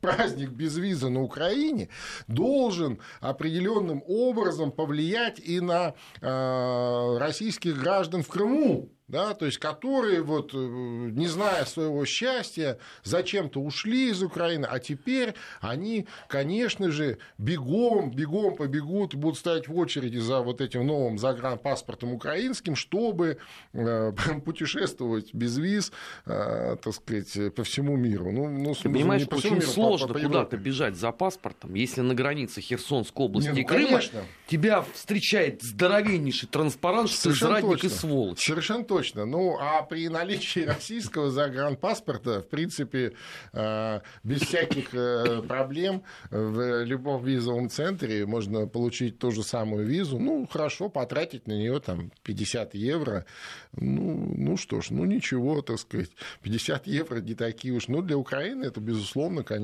праздник 0.00 0.50
без 0.50 0.76
визы 0.76 1.08
на 1.08 1.22
Украине 1.22 1.88
должен 2.26 2.98
определенным 3.20 4.02
образом 4.06 4.72
повлиять 4.72 5.38
и 5.40 5.60
на 5.60 5.94
э, 6.20 7.18
российских 7.18 7.78
граждан 7.78 8.22
в 8.22 8.28
Крыму 8.28 8.90
да, 9.08 9.32
то 9.32 9.46
есть 9.46 9.58
которые, 9.58 10.22
вот, 10.22 10.52
э, 10.52 10.56
не 10.58 11.26
зная 11.26 11.64
своего 11.64 12.04
счастья, 12.04 12.78
зачем-то 13.02 13.60
ушли 13.60 14.10
из 14.10 14.22
Украины, 14.22 14.66
а 14.70 14.78
теперь 14.78 15.34
они, 15.60 16.06
конечно 16.28 16.90
же, 16.90 17.18
бегом, 17.38 18.10
бегом 18.10 18.54
побегут 18.54 19.14
будут 19.14 19.38
стоять 19.38 19.66
в 19.66 19.76
очереди 19.76 20.18
за 20.18 20.40
вот 20.40 20.60
этим 20.60 20.86
новым 20.86 21.18
загранпаспортом 21.18 22.12
украинским, 22.12 22.76
чтобы 22.76 23.38
э, 23.72 24.12
путешествовать 24.44 25.32
без 25.32 25.56
виз, 25.56 25.90
э, 26.26 26.76
так 26.82 26.94
сказать, 26.94 27.54
по 27.54 27.64
всему 27.64 27.96
миру. 27.96 28.30
Ну, 28.30 28.48
ну, 28.48 28.74
Ты 28.74 28.90
понимаешь, 28.90 29.26
по 29.26 29.36
очень 29.36 29.54
миру, 29.54 29.67
сложно 29.72 30.14
куда-то 30.14 30.56
бежать 30.56 30.96
за 30.96 31.12
паспортом, 31.12 31.74
если 31.74 32.02
на 32.02 32.14
границе 32.14 32.60
Херсонской 32.60 33.26
области 33.26 33.48
Нет, 33.48 33.56
ну, 33.56 33.62
и 33.62 33.64
Крыма 33.64 33.88
конечно. 33.88 34.24
тебя 34.46 34.84
встречает 34.94 35.62
здоровеннейший 35.62 36.48
транспарант, 36.48 37.10
что 37.10 37.30
ты 37.30 37.34
зрадник 37.34 37.84
и 37.84 37.88
сволочь. 37.88 38.44
Совершенно 38.44 38.84
точно. 38.84 38.98
точно. 38.98 39.24
Ну, 39.26 39.56
а 39.60 39.82
при 39.82 40.08
наличии 40.08 40.60
российского 40.60 41.30
загранпаспорта, 41.30 42.40
в 42.40 42.48
принципе, 42.48 43.14
э, 43.52 44.00
без 44.22 44.42
всяких 44.42 44.94
э, 44.94 45.42
проблем 45.46 46.02
в 46.30 46.84
любом 46.84 47.24
визовом 47.24 47.70
центре 47.70 48.26
можно 48.26 48.66
получить 48.66 49.18
ту 49.18 49.30
же 49.30 49.42
самую 49.42 49.86
визу. 49.86 50.18
Ну, 50.18 50.46
хорошо, 50.50 50.88
потратить 50.88 51.46
на 51.46 51.52
нее 51.52 51.80
там 51.80 52.10
50 52.22 52.74
евро. 52.74 53.24
Ну, 53.72 54.32
ну 54.36 54.56
что 54.56 54.80
ж, 54.80 54.90
ну 54.90 55.04
ничего, 55.04 55.62
так 55.62 55.78
сказать. 55.78 56.10
50 56.42 56.86
евро 56.86 57.20
не 57.20 57.34
такие 57.34 57.74
уж. 57.74 57.88
Ну, 57.88 58.02
для 58.02 58.16
Украины 58.16 58.64
это, 58.64 58.80
безусловно, 58.80 59.42
конечно, 59.42 59.57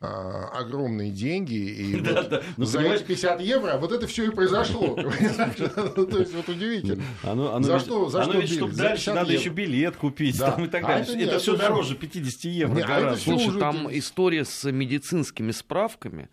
а, 0.00 0.48
огромные 0.54 1.10
деньги. 1.10 1.54
И 1.54 2.00
Да, 2.00 2.12
вот 2.14 2.28
да. 2.28 2.42
Ну, 2.56 2.64
за 2.64 2.78
понимаешь- 2.78 3.00
эти 3.02 3.08
50 3.08 3.40
евро 3.40 3.76
вот 3.78 3.92
это 3.92 4.06
все 4.06 4.24
и 4.24 4.30
произошло. 4.30 4.96
Ну, 5.96 6.06
То 6.06 6.18
есть 6.18 6.34
вот 6.34 6.48
удивительно. 6.48 7.02
За 7.62 7.78
что- 7.78 8.08
за 8.08 8.24
что 8.24 8.46
чтобы 8.46 8.72
дальше 8.72 9.04
50 9.06 9.14
надо 9.14 9.32
еще 9.32 9.50
билет 9.50 9.96
купить 9.96 10.36
и 10.36 10.38
так 10.38 10.58
А 10.84 10.86
далее. 10.88 11.24
это 11.24 11.38
все 11.38 11.56
дороже 11.56 11.94
50 11.94 12.44
евро 12.44 12.84
а 12.84 13.16
Слушай, 13.16 13.58
там 13.60 13.88
история 13.96 14.44
с 14.44 14.70
медицинскими 14.70 15.52
справками 15.52 16.28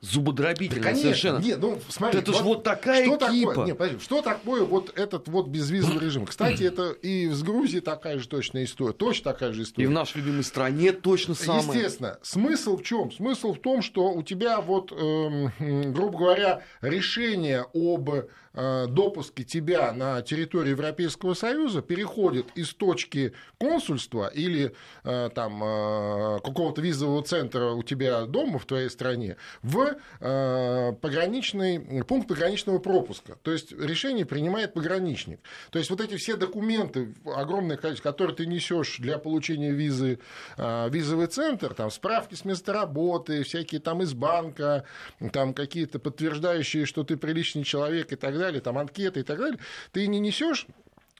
зубодробительная 0.00 0.82
Конечно. 0.82 1.02
совершенно. 1.02 1.38
Нет, 1.38 1.58
ну, 1.60 1.78
смотри, 1.88 2.20
Это 2.20 2.32
ж 2.32 2.40
вот 2.40 2.64
такая 2.64 3.04
что 3.04 3.18
кипа. 3.28 3.50
Такое, 3.50 3.66
нет, 3.66 3.78
подожди, 3.78 4.00
что 4.00 4.22
такое 4.22 4.64
вот 4.64 4.98
этот 4.98 5.28
вот 5.28 5.48
безвизовый 5.48 5.98
режим? 6.04 6.26
Кстати, 6.26 6.62
это 6.62 6.90
и 6.90 7.28
с 7.28 7.42
Грузией 7.42 7.80
такая 7.82 8.18
же 8.18 8.26
точная 8.28 8.64
история. 8.64 8.92
Точно 8.94 9.32
такая 9.32 9.52
же 9.52 9.60
И 9.60 9.64
история. 9.64 9.88
в 9.88 9.90
нашей 9.90 10.18
любимой 10.18 10.44
стране 10.44 10.92
точно 10.92 11.34
самое. 11.34 11.78
Естественно. 11.80 12.18
Смысл 12.22 12.76
в 12.78 12.82
чем? 12.82 13.12
Смысл 13.12 13.52
в 13.52 13.58
том, 13.60 13.82
что 13.82 14.10
у 14.12 14.22
тебя 14.22 14.60
вот, 14.60 14.90
эм, 14.92 15.52
грубо 15.92 16.18
говоря, 16.18 16.62
решение 16.80 17.66
об 17.74 18.08
э, 18.54 18.86
допуске 18.88 19.44
тебя 19.44 19.92
на 19.92 20.22
территорию 20.22 20.72
Европейского 20.72 21.34
Союза 21.34 21.82
переходит 21.82 22.46
из 22.54 22.74
точки 22.74 23.32
консульства 23.58 24.28
или 24.28 24.74
э, 25.04 25.30
там 25.34 25.62
э, 25.62 26.40
какого-то 26.42 26.80
визового 26.80 27.22
центра 27.22 27.70
у 27.70 27.82
тебя 27.82 28.24
дома 28.26 28.58
в 28.58 28.66
твоей 28.66 28.90
стране 28.90 29.36
в 29.62 29.96
пограничный 30.18 32.04
пункт 32.04 32.28
пограничного 32.28 32.78
пропуска. 32.78 33.36
То 33.42 33.52
есть 33.52 33.72
решение 33.72 34.24
принимает 34.24 34.74
пограничник. 34.74 35.40
То 35.70 35.78
есть 35.78 35.90
вот 35.90 36.00
эти 36.00 36.16
все 36.16 36.36
документы, 36.36 37.14
огромное 37.24 37.76
количество, 37.76 38.10
которые 38.10 38.36
ты 38.36 38.46
несешь 38.46 38.98
для 38.98 39.18
получения 39.18 39.70
визы, 39.70 40.18
визовый 40.56 41.26
центр, 41.26 41.74
там 41.74 41.90
справки 41.90 42.34
с 42.34 42.44
места 42.44 42.72
работы, 42.72 43.42
всякие 43.42 43.80
там 43.80 44.02
из 44.02 44.12
банка, 44.14 44.84
там 45.32 45.54
какие-то 45.54 45.98
подтверждающие, 45.98 46.86
что 46.86 47.04
ты 47.04 47.16
приличный 47.16 47.64
человек 47.64 48.12
и 48.12 48.16
так 48.16 48.34
далее, 48.34 48.39
там 48.60 48.78
анкеты 48.78 49.20
и 49.20 49.22
так 49.22 49.38
далее, 49.38 49.58
ты 49.92 50.06
не 50.06 50.18
несешь 50.18 50.66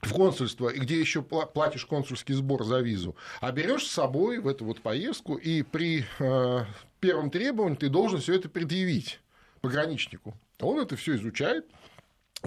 в 0.01 0.13
консульство, 0.13 0.71
где 0.73 0.99
еще 0.99 1.21
пла- 1.21 1.51
платишь 1.51 1.85
консульский 1.85 2.33
сбор 2.33 2.63
за 2.63 2.79
визу, 2.79 3.15
а 3.39 3.51
берешь 3.51 3.85
с 3.85 3.91
собой 3.91 4.39
в 4.39 4.47
эту 4.47 4.65
вот 4.65 4.81
поездку, 4.81 5.35
и 5.35 5.61
при 5.61 6.05
э, 6.19 6.65
первом 6.99 7.29
требовании 7.29 7.75
ты 7.75 7.89
должен 7.89 8.19
все 8.19 8.33
это 8.35 8.49
предъявить 8.49 9.19
пограничнику. 9.61 10.33
Он 10.59 10.79
это 10.79 10.95
все 10.95 11.15
изучает. 11.15 11.65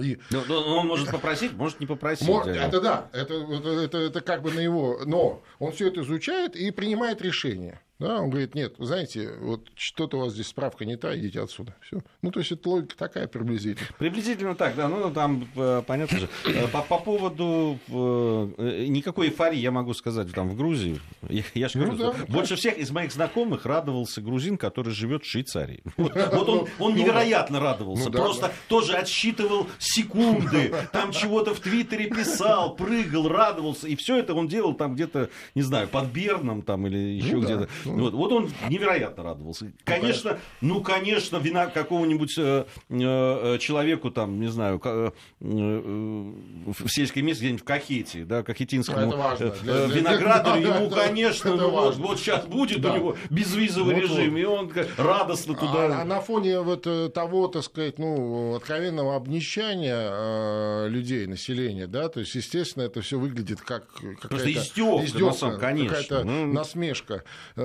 И 0.00 0.19
Ну, 0.31 0.43
ну, 0.49 0.54
он 0.57 0.88
может 0.88 1.11
попросить, 1.11 1.52
может 1.52 1.78
не 1.78 1.87
попросить. 1.87 2.26
Мо- 2.26 2.45
да. 2.45 2.66
Это 2.66 2.81
да, 2.81 3.09
это, 3.12 3.35
это, 3.35 3.69
это, 3.69 3.99
это 3.99 4.21
как 4.21 4.43
бы 4.43 4.50
на 4.52 4.59
его. 4.59 5.02
Но 5.04 5.43
он 5.61 5.73
все 5.73 5.87
это 5.87 6.00
изучает 6.00 6.57
и 6.57 6.73
принимает 6.73 7.23
решение. 7.23 7.81
Да, 8.04 8.20
он 8.20 8.28
говорит, 8.28 8.54
нет, 8.54 8.75
вы 8.76 8.84
знаете, 8.84 9.30
вот 9.40 9.62
что-то 9.76 10.18
у 10.18 10.20
вас 10.20 10.34
здесь 10.34 10.49
справка 10.49 10.84
не 10.84 10.96
та, 10.96 11.16
идите 11.16 11.40
отсюда. 11.40 11.75
Все. 11.80 12.02
Ну, 12.20 12.30
то 12.30 12.40
есть, 12.40 12.52
это 12.52 12.68
логика 12.68 12.94
такая 12.99 13.26
приблизительно. 13.26 13.88
Приблизительно 13.99 14.54
так, 14.54 14.76
да. 14.76 14.88
Ну, 14.88 15.11
там 15.11 15.49
э, 15.56 15.82
понятно 15.87 16.18
же. 16.18 16.28
Э, 16.44 16.68
По, 16.68 16.82
по 16.82 16.99
поводу 16.99 17.78
э, 17.88 18.84
никакой 18.88 19.28
эйфории 19.28 19.56
я 19.58 19.70
могу 19.70 19.94
сказать 19.94 20.30
там 20.34 20.50
в 20.50 20.54
Грузии. 20.56 21.00
Я, 21.30 21.44
я 21.54 21.68
ж 21.70 21.76
Ну 21.76 21.84
говорю, 21.92 21.99
да, 21.99 22.12
что 22.12 22.26
больше 22.30 22.56
всех 22.56 22.76
из 22.76 22.90
моих 22.90 23.11
знакомых 23.11 23.64
радовался 23.64 24.20
грузин, 24.20 24.58
который 24.58 24.92
живет 24.92 25.25
в 25.25 25.26
Швейцарии. 25.26 25.82
Вот, 25.96 26.12
вот 26.32 26.49
он, 26.50 26.68
он 26.78 26.94
невероятно 26.94 27.58
радовался. 27.58 28.04
Ну 28.04 28.11
да, 28.11 28.18
Просто 28.18 28.46
да. 28.49 28.52
тоже 28.68 28.96
отсчитывал 28.96 29.66
секунды, 29.78 30.75
там 30.92 31.11
чего-то 31.11 31.54
в 31.54 31.61
Твиттере 31.61 32.11
писал, 32.11 32.76
прыгал, 32.76 33.28
радовался. 33.28 33.88
И 33.88 33.96
все 33.96 34.18
это 34.18 34.34
он 34.34 34.46
делал 34.46 34.75
там 34.75 34.94
где-то, 34.94 35.30
не 35.54 35.62
знаю, 35.62 35.88
под 35.88 36.08
Берном 36.12 36.61
там 36.61 36.87
или 36.87 36.99
еще 36.99 37.37
Ну 37.37 37.40
да, 37.40 37.46
где-то. 37.46 37.68
ну. 37.87 37.94
Вот, 37.95 38.15
вот 38.15 38.33
он 38.33 38.51
невероятно 38.69 39.23
радовался. 39.23 39.73
Конечно, 39.85 40.39
ну, 40.61 40.81
конечно, 40.83 41.37
вина 41.39 41.67
какого-нибудь 41.67 42.35
э, 42.39 42.65
э, 42.91 43.59
человеку, 43.59 44.11
там, 44.11 44.41
не 44.41 44.49
знаю, 44.49 44.81
э, 44.85 45.11
э, 45.41 46.33
в 46.67 46.89
сельской 46.89 47.23
местности, 47.23 47.45
где-нибудь 47.45 47.63
в 47.63 47.65
Кахете, 47.65 48.25
да, 48.25 48.43
кахетинскому 48.43 49.09
Это 49.09 49.17
важно. 49.17 49.45
э, 49.47 49.53
Для- 49.63 49.75
э, 49.75 49.87
для- 49.89 49.97
виноградарю, 49.97 50.63
да, 50.69 50.77
ему, 50.77 50.91
конечно, 50.91 51.55
ну, 51.57 51.71
вот, 51.71 51.97
вот 51.97 52.19
сейчас 52.19 52.47
будет 52.47 52.81
Да. 52.81 52.93
у 52.93 52.97
него 52.97 53.17
безвизовый 53.31 53.95
Вот, 53.95 54.03
режим, 54.03 54.31
вот. 54.33 54.39
и 54.39 54.45
он 54.45 54.73
радостно 54.97 55.55
А, 55.55 55.57
туда... 55.61 56.01
а 56.01 56.05
на 56.05 56.21
фоне 56.21 56.61
вот 56.61 56.87
э, 56.87 57.09
того, 57.09 57.49
так 57.49 57.63
сказать, 57.65 57.99
ну, 57.99 58.55
откровенного 58.57 59.17
обнищания 59.17 59.97
э, 60.11 60.89
людей, 60.89 61.27
населения, 61.27 61.87
да, 61.87 62.09
то 62.09 62.21
есть, 62.21 62.35
естественно, 62.35 62.85
это 62.85 63.01
все 63.01 63.19
выглядит 63.19 63.61
как 63.61 63.87
какая-то 63.89 64.29
Просто 64.29 64.53
издевка, 64.53 65.21
на 65.27 65.33
самом- 65.33 65.61
конечно. 65.61 65.89
какая-то 65.97 66.25
Ну. 66.25 66.47
насмешка. 66.53 67.25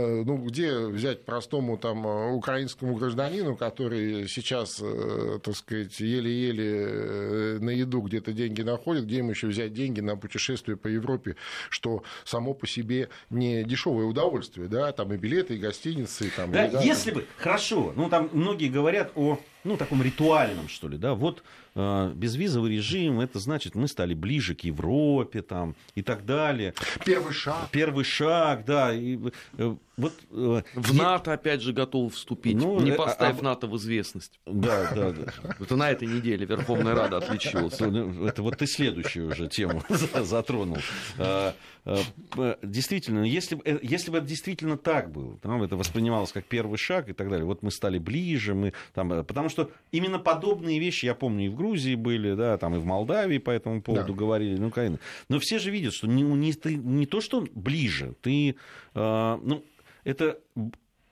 Э, 0.10 0.24
Ну, 0.25 0.38
где 0.38 0.78
взять 0.88 1.25
простому 1.25 1.78
там 1.78 2.06
э, 2.06 2.32
украинскому 2.32 2.96
гражданину, 2.96 3.56
который 3.56 4.28
сейчас, 4.28 4.80
э, 4.82 5.39
так 5.44 5.56
сказать, 5.56 6.00
еле-еле 6.00 7.60
на 7.60 7.70
еду 7.70 8.01
где-то 8.01 8.34
деньги 8.34 8.62
находит, 8.62 9.06
где 9.06 9.18
ему 9.18 9.32
еще 9.32 9.48
взять 9.48 9.74
деньги 9.74 10.01
на 10.01 10.16
путешествие 10.18 10.78
по 10.78 10.88
Европе, 10.88 11.36
что 11.70 12.04
само 12.24 12.54
по 12.54 12.68
себе 12.68 13.10
не 13.30 13.63
дешевое 13.63 14.06
удовольствие, 14.06 14.68
да, 14.68 14.92
там 14.92 15.13
и 15.13 15.18
билеты, 15.18 15.56
и 15.56 15.58
гостиницы, 15.58 16.28
и 16.28 16.30
там, 16.30 16.51
Да, 16.51 16.63
еда, 16.63 16.82
если 16.82 17.12
бы, 17.12 17.25
хорошо, 17.38 17.94
ну 17.96 18.10
там 18.10 18.30
многие 18.34 18.70
говорят 18.70 19.12
о, 19.16 19.39
ну, 19.63 19.78
таком 19.78 20.01
ритуальном, 20.01 20.68
что 20.70 20.88
ли, 20.88 20.98
да, 20.98 21.13
вот 21.13 21.44
э, 21.75 22.12
безвизовый 22.16 22.72
режим, 22.75 23.20
это 23.20 23.39
значит, 23.39 23.75
мы 23.75 23.88
стали 23.88 24.13
ближе 24.13 24.56
к 24.56 24.62
Европе, 24.62 25.42
там, 25.42 25.75
и 25.96 26.01
так 26.01 26.25
далее. 26.25 26.74
Первый 27.06 27.34
шаг. 27.34 27.70
Первый 27.72 28.04
шаг, 28.06 28.66
да, 28.66 28.94
и 28.94 29.18
э, 29.58 29.75
вот... 29.98 30.13
э, 30.32 30.62
В 30.75 30.92
е- 30.94 31.01
НАТО 31.01 31.34
опять 31.34 31.62
же 31.62 31.74
готов 31.74 32.13
вступить, 32.13 32.56
Ну, 32.56 32.80
не 32.80 32.92
э, 32.92 32.96
поставив 32.96 33.42
а- 33.42 33.44
НАТО 33.44 33.68
в 33.68 33.75
известность. 33.78 34.39
Да, 34.46 34.92
да, 34.96 35.12
да. 35.12 35.56
Это 35.60 35.75
на 35.75 35.89
этой 35.92 36.08
неделе 36.08 36.46
Верховная 36.46 36.96
Рада 36.96 37.18
отличилась. 37.18 37.80
Ну, 37.80 38.25
Это 38.25 38.42
вот 38.42 38.58
ты 38.58 38.66
следующую 38.68 39.30
уже 39.30 39.48
тему 39.48 39.84
за- 39.89 40.24
затронул. 40.24 40.78
А, 41.18 41.54
а, 41.86 41.98
п- 42.32 42.58
Действительно, 42.63 43.24
если, 43.24 43.56
бы, 43.56 43.62
э, 43.66 43.80
если 43.84 44.12
бы 44.12 44.18
это 44.20 44.28
действительно 44.28 44.78
так 44.78 45.12
было, 45.12 45.38
там 45.39 45.62
это 45.63 45.75
воспринималось 45.75 46.32
как 46.32 46.46
первый 46.46 46.78
шаг 46.78 47.10
и 47.10 47.13
так 47.13 47.30
далее, 47.30 47.46
вот 47.46 47.62
мы 47.63 47.72
стали 47.72 47.98
ближе, 48.00 48.54
мы 48.54 48.74
там, 48.94 49.12
э, 49.13 49.24
потому 49.24 49.50
что 49.50 49.59
именно 49.92 50.20
подобные 50.20 50.80
вещи, 50.80 51.06
я 51.06 51.16
помню, 51.16 51.46
и 51.46 51.50
в 51.50 51.56
Грузии 51.56 51.96
были, 51.96 52.34
да, 52.34 52.58
там 52.58 52.75
и 52.75 52.80
в 52.80 52.86
Молдавии 52.86 53.38
по 53.38 53.51
этому 53.51 53.82
поводу 53.82 54.13
Да. 54.13 54.20
говорили, 54.20 54.56
ну, 54.58 54.70
конечно. 54.72 55.00
Но 55.30 55.39
все 55.39 55.60
же 55.60 55.72
видят, 55.72 55.94
что 55.94 56.08
не, 56.08 56.24
не, 56.24 56.54
ты, 56.54 56.75
не 56.75 57.06
то, 57.06 57.22
что 57.22 57.46
ближе, 57.54 58.16
ты, 58.22 58.56
а, 58.94 59.39
ну, 59.44 59.63
это 60.04 60.39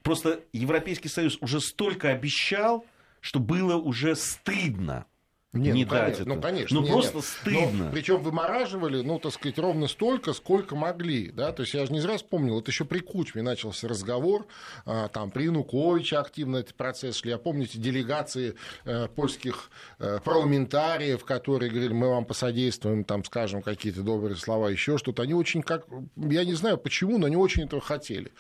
просто 0.04 0.42
Европейский 0.54 1.10
Союз 1.10 1.38
уже 1.42 1.60
столько 1.60 2.10
обещал, 2.10 2.86
что 3.20 3.40
было 3.40 3.76
уже 3.76 4.16
стыдно. 4.16 5.06
Не, 5.58 5.72
не 5.72 5.86
ну, 5.86 5.92
дать 5.92 6.02
конечно, 6.02 6.22
это. 6.22 6.34
Ну, 6.34 6.42
конечно. 6.42 6.80
Ну, 6.80 6.86
не, 6.86 6.92
просто 6.92 7.18
не. 7.18 7.24
стыдно. 7.24 7.90
Причем 7.92 8.22
вымораживали, 8.22 9.02
ну, 9.02 9.20
так 9.20 9.34
сказать, 9.34 9.58
ровно 9.60 9.88
столько, 9.88 10.34
сколько 10.34 10.76
могли. 10.76 11.32
Да? 11.32 11.52
То 11.52 11.64
есть 11.64 11.74
я 11.74 11.86
же 11.86 11.94
не 11.94 12.00
зря 12.00 12.18
вспомнил, 12.18 12.56
вот 12.56 12.68
еще 12.68 12.86
при 12.86 13.00
Кучме 13.00 13.42
начался 13.42 13.88
разговор, 13.88 14.48
а, 14.86 15.08
там 15.08 15.32
при 15.32 15.46
Януковиче 15.46 16.18
активно 16.18 16.58
этот 16.58 16.76
процесс 16.76 17.18
шли. 17.18 17.32
Я 17.32 17.38
помните 17.38 17.78
делегации 17.78 18.56
э, 18.86 19.08
польских 19.08 19.70
э, 20.00 20.20
парламентариев, 20.24 21.24
которые 21.26 21.70
говорили, 21.70 21.94
мы 21.94 22.10
вам 22.10 22.26
посодействуем, 22.26 23.04
там, 23.04 23.24
скажем, 23.24 23.62
какие-то 23.62 24.02
добрые 24.02 24.36
слова, 24.36 24.70
еще 24.70 24.98
что-то. 24.98 25.24
Они 25.24 25.34
очень 25.34 25.62
как, 25.62 25.86
я 26.16 26.46
не 26.46 26.54
знаю 26.54 26.78
почему, 26.78 27.18
но 27.18 27.28
они 27.28 27.36
очень 27.36 27.64
этого 27.64 27.82
хотели. 27.82 28.32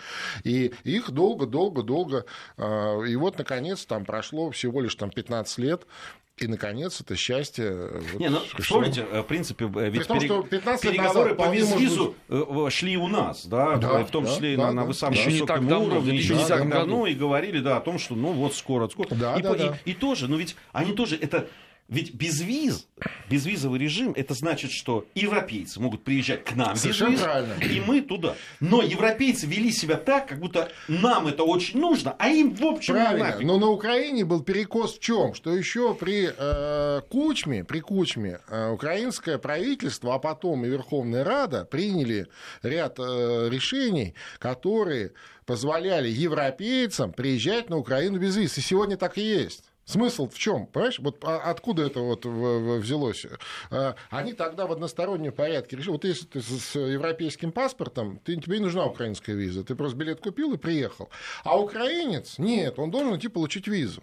И 0.43 0.73
их 0.83 1.11
долго-долго-долго, 1.11 2.25
а, 2.57 3.01
и 3.03 3.15
вот, 3.15 3.37
наконец, 3.37 3.85
там 3.85 4.05
прошло 4.05 4.51
всего 4.51 4.81
лишь 4.81 4.95
там 4.95 5.09
15 5.09 5.57
лет, 5.59 5.87
и, 6.37 6.47
наконец, 6.47 7.01
это 7.01 7.15
счастье... 7.15 7.65
э, 7.65 7.99
вот, 8.13 8.19
Не, 8.19 8.29
ну, 8.29 8.39
пришло. 8.39 8.63
вспомните, 8.81 9.05
э, 9.11 9.21
в 9.21 9.25
принципе, 9.25 9.65
ведь 9.65 10.07
том, 10.07 10.17
пере- 10.19 10.27
что 10.27 10.43
15 10.43 10.83
лет 10.85 10.93
переговоры 10.93 11.19
назад 11.31 11.37
по 11.37 11.43
вполне 11.43 11.63
может 11.63 12.13
э, 12.29 12.69
шли 12.69 12.97
у 12.97 13.07
нас, 13.07 13.45
да, 13.47 13.75
Да, 13.77 14.03
в 14.03 14.11
том 14.11 14.23
да, 14.25 14.29
числе 14.31 14.53
и 14.53 14.55
да, 14.57 14.67
на, 14.67 14.71
на 14.73 14.81
да. 14.83 14.87
высоком 14.87 15.15
Еще 15.15 15.31
не 15.31 15.39
так 15.39 15.59
высоком 15.61 15.67
давно, 15.67 15.85
уровне, 15.95 16.15
еще 16.15 16.33
не 16.33 16.39
2010 16.39 16.47
так 16.49 16.69
давно, 16.69 17.07
и 17.07 17.13
говорили, 17.15 17.59
да, 17.59 17.77
о 17.77 17.81
том, 17.81 17.97
что, 17.97 18.15
ну, 18.15 18.33
вот 18.33 18.53
скоро, 18.55 18.87
скоро. 18.87 19.07
Да, 19.11 19.35
и, 19.35 19.41
да, 19.41 19.49
по- 19.51 19.55
и- 19.55 19.59
да. 19.59 19.77
и 19.85 19.93
тоже, 19.93 20.27
ну, 20.27 20.37
ведь 20.37 20.55
они 20.73 20.93
тоже, 20.93 21.17
это 21.19 21.47
ведь 21.87 22.13
без 22.13 22.41
виз, 22.41 22.87
безвизовый 23.29 23.79
режим, 23.79 24.11
это 24.13 24.33
значит, 24.33 24.71
что 24.71 25.05
европейцы 25.15 25.79
могут 25.79 26.03
приезжать 26.03 26.43
к 26.43 26.53
нам 26.55 26.75
Совершенно 26.75 27.11
без 27.11 27.19
виз, 27.19 27.23
правильно. 27.23 27.53
и 27.63 27.79
мы 27.79 28.01
туда. 28.01 28.35
Но 28.59 28.81
европейцы 28.81 29.45
вели 29.45 29.71
себя 29.71 29.95
так, 29.95 30.27
как 30.27 30.39
будто 30.39 30.69
нам 30.89 31.27
это 31.27 31.43
очень 31.43 31.79
нужно, 31.79 32.15
а 32.19 32.29
им 32.29 32.53
в 32.53 32.65
общем 32.65 32.95
Правильно. 32.95 33.25
нафиг. 33.27 33.47
Но 33.47 33.57
на 33.57 33.67
Украине 33.67 34.25
был 34.25 34.43
перекос 34.43 34.97
в 34.97 34.99
чем? 34.99 35.33
Что 35.33 35.55
еще 35.55 35.93
при 35.93 36.29
э, 36.35 37.01
Кучме, 37.09 37.63
при 37.63 37.79
Кучме 37.79 38.39
э, 38.49 38.69
украинское 38.71 39.37
правительство, 39.37 40.15
а 40.15 40.19
потом 40.19 40.65
и 40.65 40.69
Верховная 40.69 41.23
Рада 41.23 41.63
приняли 41.63 42.27
ряд 42.63 42.99
э, 42.99 43.47
решений, 43.49 44.13
которые 44.39 45.13
позволяли 45.45 46.09
европейцам 46.09 47.13
приезжать 47.13 47.69
на 47.69 47.77
Украину 47.77 48.19
без 48.19 48.35
виз. 48.35 48.57
И 48.57 48.61
сегодня 48.61 48.97
так 48.97 49.17
и 49.17 49.21
есть. 49.21 49.63
Смысл 49.87 50.27
в 50.27 50.37
чем? 50.37 50.67
Понимаешь, 50.67 50.99
вот 50.99 51.23
а- 51.23 51.49
откуда 51.49 51.83
это 51.83 52.01
вот 52.01 52.25
взялось? 52.25 53.25
А, 53.71 53.95
Они 54.09 54.33
тогда 54.33 54.67
в 54.67 54.71
одностороннем 54.73 55.31
порядке 55.31 55.77
решили, 55.77 55.91
вот 55.93 56.03
если 56.03 56.25
ты 56.25 56.41
с 56.41 56.75
европейским 56.75 57.53
паспортом, 57.53 58.19
ты, 58.25 58.35
тебе 58.35 58.57
не 58.57 58.65
нужна 58.65 58.85
украинская 58.85 59.33
виза, 59.37 59.63
ты 59.63 59.75
просто 59.75 59.97
билет 59.97 60.19
купил 60.19 60.53
и 60.53 60.57
приехал. 60.57 61.09
А 61.45 61.57
украинец, 61.57 62.37
нет, 62.37 62.77
он 62.79 62.91
должен 62.91 63.15
идти 63.15 63.29
получить 63.29 63.67
визу. 63.67 64.01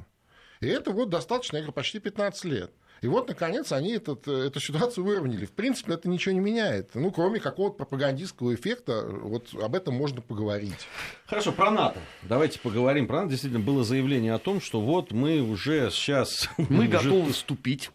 И 0.60 0.66
это 0.66 0.90
вот 0.90 1.10
достаточно, 1.10 1.56
я 1.58 1.62
говорю, 1.62 1.74
почти 1.74 1.98
15 1.98 2.44
лет. 2.46 2.72
И 3.02 3.06
вот, 3.06 3.28
наконец, 3.28 3.70
они 3.72 3.92
этот, 3.92 4.26
э, 4.28 4.46
эту 4.46 4.60
ситуацию 4.60 5.04
выровняли. 5.04 5.44
В 5.44 5.52
принципе, 5.52 5.92
это 5.94 6.08
ничего 6.08 6.32
не 6.34 6.40
меняет. 6.40 6.90
Ну, 6.94 7.10
кроме 7.10 7.38
какого-то 7.38 7.76
пропагандистского 7.76 8.54
эффекта, 8.54 9.04
вот 9.06 9.52
об 9.60 9.74
этом 9.74 9.94
можно 9.94 10.22
поговорить. 10.22 10.86
Хорошо, 11.26 11.52
про 11.52 11.70
НАТО. 11.70 12.00
Давайте 12.22 12.58
поговорим 12.60 13.06
про 13.06 13.18
НАТО. 13.18 13.30
Действительно, 13.30 13.62
было 13.62 13.84
заявление 13.84 14.32
о 14.32 14.38
том, 14.38 14.60
что 14.60 14.80
вот 14.80 15.12
мы 15.12 15.40
уже 15.42 15.90
сейчас... 15.90 16.48
Мы 16.56 16.88
уже- 16.88 16.88
готовы 16.88 17.32
вступить 17.32 17.90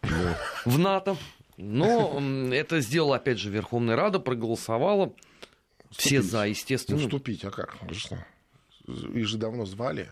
в 0.64 0.78
НАТО. 0.78 1.16
Но 1.56 2.20
это 2.52 2.80
сделала, 2.80 3.16
опять 3.16 3.38
же, 3.38 3.50
Верховная 3.50 3.96
Рада, 3.96 4.18
проголосовала. 4.20 5.12
Все 5.90 6.22
за, 6.22 6.38
Ну, 6.38 6.44
естественно. 6.44 6.98
вступить, 7.00 7.44
а 7.44 7.50
как? 7.50 7.76
Их 8.86 9.26
же 9.26 9.36
давно 9.38 9.66
звали. 9.66 10.10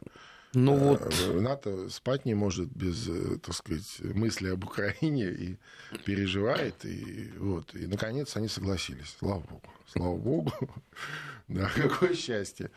Ну 0.54 0.74
вот, 0.74 1.02
Э, 1.02 1.40
НАТО 1.40 1.90
спать 1.90 2.24
не 2.24 2.34
может 2.34 2.68
без, 2.70 3.06
э, 3.08 3.38
так 3.38 3.54
сказать, 3.54 4.00
мысли 4.00 4.48
об 4.48 4.64
Украине 4.64 5.30
и 5.30 5.56
переживает. 6.04 6.84
И, 6.84 7.32
вот, 7.38 7.74
и, 7.74 7.86
наконец, 7.86 8.34
они 8.36 8.48
согласились. 8.48 9.14
Слава 9.18 9.40
Богу. 9.40 9.62
Слава 9.86 10.16
Богу. 10.16 10.52
Да, 11.48 11.70
какое 11.74 12.14
счастье. 12.14 12.70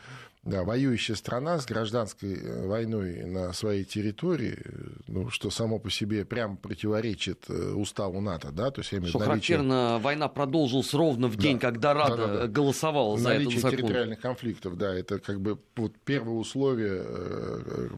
Да, 0.44 0.64
воюющая 0.64 1.14
страна 1.14 1.60
с 1.60 1.66
гражданской 1.66 2.34
э, 2.34 2.66
войной 2.66 3.24
на 3.24 3.52
своей 3.52 3.84
территории, 3.84 4.58
э, 4.64 4.88
ну, 5.06 5.30
что 5.30 5.50
само 5.50 5.78
по 5.78 5.88
себе 5.88 6.24
прямо 6.24 6.56
противоречит 6.56 7.44
э, 7.48 7.72
уставу 7.74 8.20
НАТО, 8.20 8.50
да, 8.50 8.72
то 8.72 8.80
есть 8.80 8.90
я 8.90 8.98
имею 8.98 9.10
что 9.10 9.20
наличие- 9.20 9.56
характерно, 9.58 10.00
война 10.02 10.26
продолжилась 10.26 10.92
ровно 10.94 11.28
в 11.28 11.36
день, 11.36 11.60
Да. 11.60 11.70
когда 11.70 11.94
Рада 11.94 12.16
Да-да-да. 12.16 12.46
голосовала 12.48 13.16
за 13.18 13.28
этот 13.30 13.44
Наличие 13.44 13.60
закон. 13.60 13.78
территориальных 13.78 14.20
конфликтов, 14.20 14.76
да, 14.76 14.92
это 14.92 15.20
как 15.20 15.40
бы 15.40 15.60
вот 15.76 15.92
первое 16.04 16.34
условие, 16.34 17.04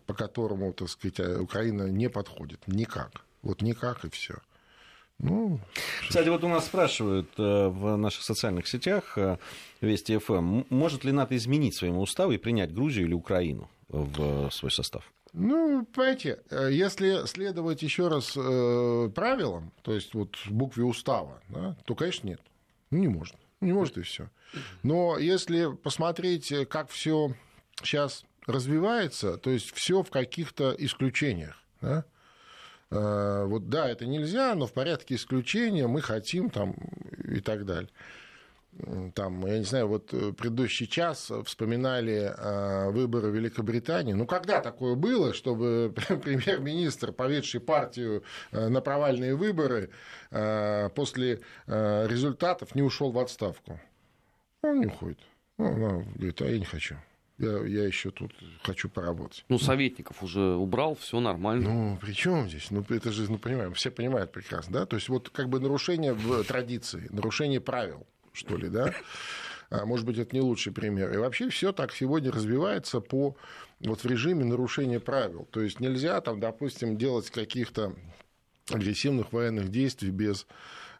по 0.07 0.13
которому, 0.13 0.75
так 0.75 0.91
сказать, 0.91 1.21
Украина 1.41 1.85
не 1.89 2.11
подходит. 2.11 2.61
Никак. 2.67 3.23
Вот 3.41 3.63
никак 3.63 4.05
и 4.05 4.11
все. 4.11 4.35
Ну, 5.19 5.61
Кстати, 6.09 6.29
вот 6.29 6.45
у 6.45 6.49
нас 6.49 6.67
спрашивают 6.67 7.29
э, 7.39 7.69
в 7.69 7.97
наших 7.97 8.23
социальных 8.23 8.67
сетях 8.67 9.17
э, 9.17 9.39
Вести 9.81 10.19
ФМ, 10.19 10.65
может 10.71 11.05
ли 11.05 11.13
НАТО 11.13 11.37
изменить 11.37 11.77
своему 11.77 12.01
уставу 12.01 12.33
и 12.33 12.39
принять 12.39 12.75
Грузию 12.75 13.07
или 13.07 13.15
Украину 13.15 13.71
в 13.89 14.47
э, 14.47 14.51
свой 14.51 14.71
состав? 14.71 15.11
ну, 15.33 15.85
понимаете, 15.93 16.43
если 16.71 17.27
следовать 17.27 17.83
еще 17.83 18.07
раз 18.07 18.33
правилам, 18.33 19.73
то 19.83 19.93
есть 19.93 20.15
вот 20.15 20.37
букве 20.47 20.85
устава, 20.85 21.43
да, 21.49 21.77
то, 21.85 21.97
конечно, 21.97 22.29
нет. 22.29 22.41
Ну, 22.91 22.99
не 22.99 23.09
может. 23.09 23.35
Не 23.61 23.73
может 23.73 23.99
и 23.99 24.03
все. 24.03 24.31
Но 24.85 25.19
если 25.19 25.73
посмотреть, 25.75 26.53
как 26.69 26.89
все 26.89 27.35
сейчас 27.83 28.25
развивается, 28.47 29.37
то 29.37 29.51
есть 29.51 29.73
все 29.75 30.03
в 30.03 30.11
каких-то 30.11 30.75
исключениях. 30.79 31.59
Да? 31.81 32.05
Э, 32.91 33.45
Вот 33.47 33.69
да, 33.69 33.89
это 33.89 34.07
нельзя, 34.07 34.55
но 34.55 34.67
в 34.67 34.73
порядке 34.73 35.15
исключения 35.15 35.87
мы 35.87 36.01
хотим 36.01 36.51
там 36.51 36.75
и 37.25 37.41
так 37.41 37.65
далее. 37.65 37.91
Там, 39.15 39.47
я 39.47 39.59
не 39.59 39.65
знаю, 39.65 39.87
вот 39.87 40.13
э, 40.13 40.33
предыдущий 40.33 40.87
час 40.89 41.31
вспоминали 41.45 42.35
э, 42.37 42.91
выборы 42.91 43.29
в 43.29 43.35
Великобритании. 43.35 44.15
Ну, 44.15 44.27
когда 44.27 44.61
такое 44.61 44.97
было, 44.97 45.33
чтобы 45.33 45.95
премьер-министр, 46.09 47.13
поведший 47.13 47.61
партию 47.61 48.25
на 48.51 48.81
провальные 48.81 49.37
выборы, 49.37 49.91
после 50.31 51.41
результатов 51.67 52.75
не 52.75 52.83
ушел 52.83 53.13
в 53.13 53.19
отставку? 53.19 53.79
Он 54.63 54.81
не 54.81 54.87
уходит. 54.87 55.21
Ну, 55.59 55.67
она 55.67 56.05
говорит, 56.17 56.43
а 56.43 56.47
я 56.47 56.59
не 56.59 56.65
хочу. 56.65 56.97
Я, 57.39 57.65
я 57.67 57.85
еще 57.85 58.11
тут 58.11 58.33
хочу 58.63 58.89
поработать. 58.89 59.45
Ну, 59.49 59.59
советников 59.59 60.23
уже 60.23 60.41
убрал, 60.41 60.95
все 60.95 61.19
нормально. 61.19 61.73
Ну, 61.73 61.99
при 62.01 62.13
чем 62.13 62.49
здесь? 62.49 62.71
Ну, 62.71 62.85
это 62.89 63.11
же, 63.11 63.31
ну, 63.31 63.39
понимаем, 63.39 63.75
все 63.75 63.91
понимают 63.91 64.31
прекрасно, 64.31 64.73
да? 64.73 64.87
То 64.87 64.97
есть, 64.97 65.09
вот 65.09 65.31
как 65.31 65.49
бы 65.49 65.59
нарушение 65.59 66.13
в 66.13 66.45
традиции, 66.45 67.09
нарушение 67.11 67.61
правил, 67.61 68.07
что 68.33 68.57
ли, 68.57 68.69
да? 68.69 68.95
А, 69.71 69.85
Может 69.85 70.07
быть, 70.07 70.19
это 70.19 70.37
не 70.37 70.43
лучший 70.43 70.73
пример. 70.73 71.13
И 71.13 71.17
вообще 71.17 71.49
все 71.49 71.73
так 71.73 71.93
сегодня 71.93 72.31
развивается 72.31 73.01
по 73.01 73.37
вот 73.81 74.05
в 74.05 74.07
режиме 74.07 74.45
нарушения 74.45 75.01
правил. 75.01 75.49
То 75.51 75.61
есть 75.61 75.81
нельзя 75.81 76.21
там, 76.21 76.39
допустим, 76.39 76.97
делать 76.97 77.31
каких-то 77.31 77.95
агрессивных 78.71 79.33
военных 79.33 79.71
действий 79.71 80.11
без 80.11 80.47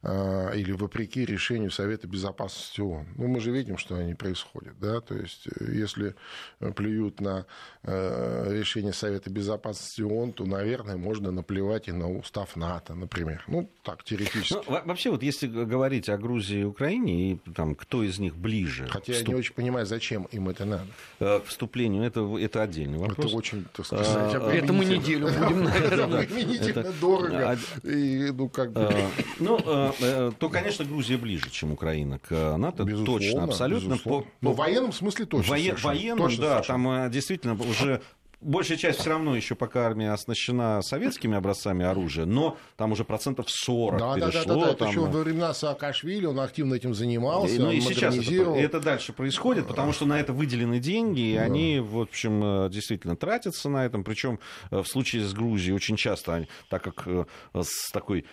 или 0.05 0.73
вопреки 0.73 1.25
решению 1.25 1.71
Совета 1.71 2.07
Безопасности 2.07 2.81
ООН. 2.83 3.07
Ну, 3.17 3.27
мы 3.29 3.41
же 3.41 3.51
видим, 3.51 3.79
что 3.79 3.95
они 3.97 4.15
происходят, 4.15 4.75
да, 4.81 5.01
то 5.01 5.15
есть 5.15 5.47
э, 5.61 5.73
если 5.73 6.15
плюют 6.77 7.21
на 7.21 7.47
э, 7.83 8.49
решение 8.59 8.93
Совета 8.93 9.31
Безопасности 9.31 10.03
ООН, 10.03 10.33
то, 10.33 10.45
наверное, 10.45 10.97
можно 10.97 11.31
наплевать 11.31 11.89
и 11.89 11.93
на 11.93 12.11
устав 12.11 12.55
НАТО, 12.57 12.95
например. 12.95 13.45
Ну, 13.49 13.71
так, 13.83 14.05
теоретически. 14.05 14.55
Ну, 14.55 14.63
во- 14.67 14.83
вообще, 14.83 15.11
вот 15.11 15.23
если 15.23 15.47
говорить 15.47 16.09
о 16.09 16.19
Грузии 16.19 16.61
и 16.61 16.65
Украине, 16.65 17.33
и 17.33 17.39
там, 17.55 17.75
кто 17.75 18.03
из 18.03 18.19
них 18.19 18.37
ближе 18.37 18.87
Хотя 18.89 19.13
я 19.15 19.19
вступ- 19.21 19.29
не 19.29 19.35
очень 19.37 19.55
понимаю, 19.55 19.87
зачем 19.87 20.25
им 20.33 20.49
это 20.51 20.65
надо. 20.67 20.87
э, 21.21 21.41
к 21.41 21.47
вступлению, 21.47 22.03
это, 22.05 22.21
это 22.39 22.63
отдельный 22.63 22.99
вопрос. 22.99 23.27
Это 23.29 23.37
очень, 23.37 23.65
так 23.73 23.87
сказать, 23.87 24.07
А, 24.09 24.51
Это 24.53 24.73
мы 24.73 24.85
неделю 24.85 25.29
будем, 25.29 25.67
Это- 25.69 26.93
дорого. 27.01 27.51
а- 27.53 27.89
И, 27.89 28.31
ну, 28.33 28.49
как 28.49 28.73
бы... 28.73 28.93
Э, 30.01 30.29
э, 30.29 30.33
то, 30.39 30.49
конечно, 30.49 30.85
Грузия 30.85 31.17
ближе, 31.17 31.51
чем 31.51 31.73
Украина 31.73 32.19
к 32.19 32.57
НАТО. 32.57 32.85
Безусловно, 32.85 33.25
точно, 33.25 33.45
абсолютно. 33.45 33.89
безусловно. 33.95 34.23
По- 34.25 34.29
Ну, 34.41 34.53
в 34.53 34.57
по- 34.57 34.63
военном 34.63 34.93
смысле 34.93 35.27
точно. 35.27 35.53
Вое- 35.55 35.65
совершенно. 35.67 35.95
военном, 35.95 36.19
Точно 36.29 36.43
да, 36.43 36.51
совершенно. 36.55 36.85
там 36.85 37.07
э, 37.07 37.11
действительно 37.11 37.55
уже 37.55 38.03
большая 38.41 38.79
часть 38.79 39.01
все 39.01 39.11
равно 39.11 39.37
еще 39.37 39.55
пока 39.55 39.87
армия 39.87 40.11
оснащена 40.13 40.81
советскими 40.83 41.37
образцами 41.37 41.85
оружия, 41.85 42.27
но 42.27 42.57
там 42.77 42.93
уже 42.93 43.05
процентов 43.05 43.47
40 43.49 43.99
Да, 43.99 44.15
да, 44.17 44.27
да, 44.27 44.31
перешло. 44.33 44.55
да, 44.55 44.61
да. 44.61 44.67
Это 44.71 44.79
там, 44.79 44.89
еще 44.89 45.01
э, 45.01 45.05
во 45.05 45.21
времена 45.21 45.55
Саакашвили, 45.55 46.27
он 46.27 46.41
активно 46.41 46.75
этим 46.75 46.95
занимался, 46.95 47.55
и- 47.55 47.59
ну 47.59 47.71
и 47.71 47.81
сейчас 47.81 48.17
это, 48.17 48.51
это 48.55 48.81
дальше 48.81 49.13
происходит, 49.13 49.67
потому 49.67 49.93
что 49.93 50.07
на 50.07 50.19
это 50.21 50.33
выделены 50.33 50.79
деньги, 50.81 51.21
и 51.21 51.37
они, 51.37 51.81
в 51.81 51.99
общем, 52.01 52.43
э, 52.67 52.69
действительно 52.71 53.17
тратятся 53.17 53.69
на 53.69 53.85
этом. 53.87 54.05
Причем 54.05 54.39
э, 54.71 54.81
в 54.83 54.87
случае 54.87 55.25
с 55.25 55.33
Грузией 55.33 55.75
очень 55.75 55.97
часто, 55.97 56.35
они- 56.35 56.49
так 56.69 56.83
как 56.83 57.07
с 57.55 57.91
такой 57.93 58.25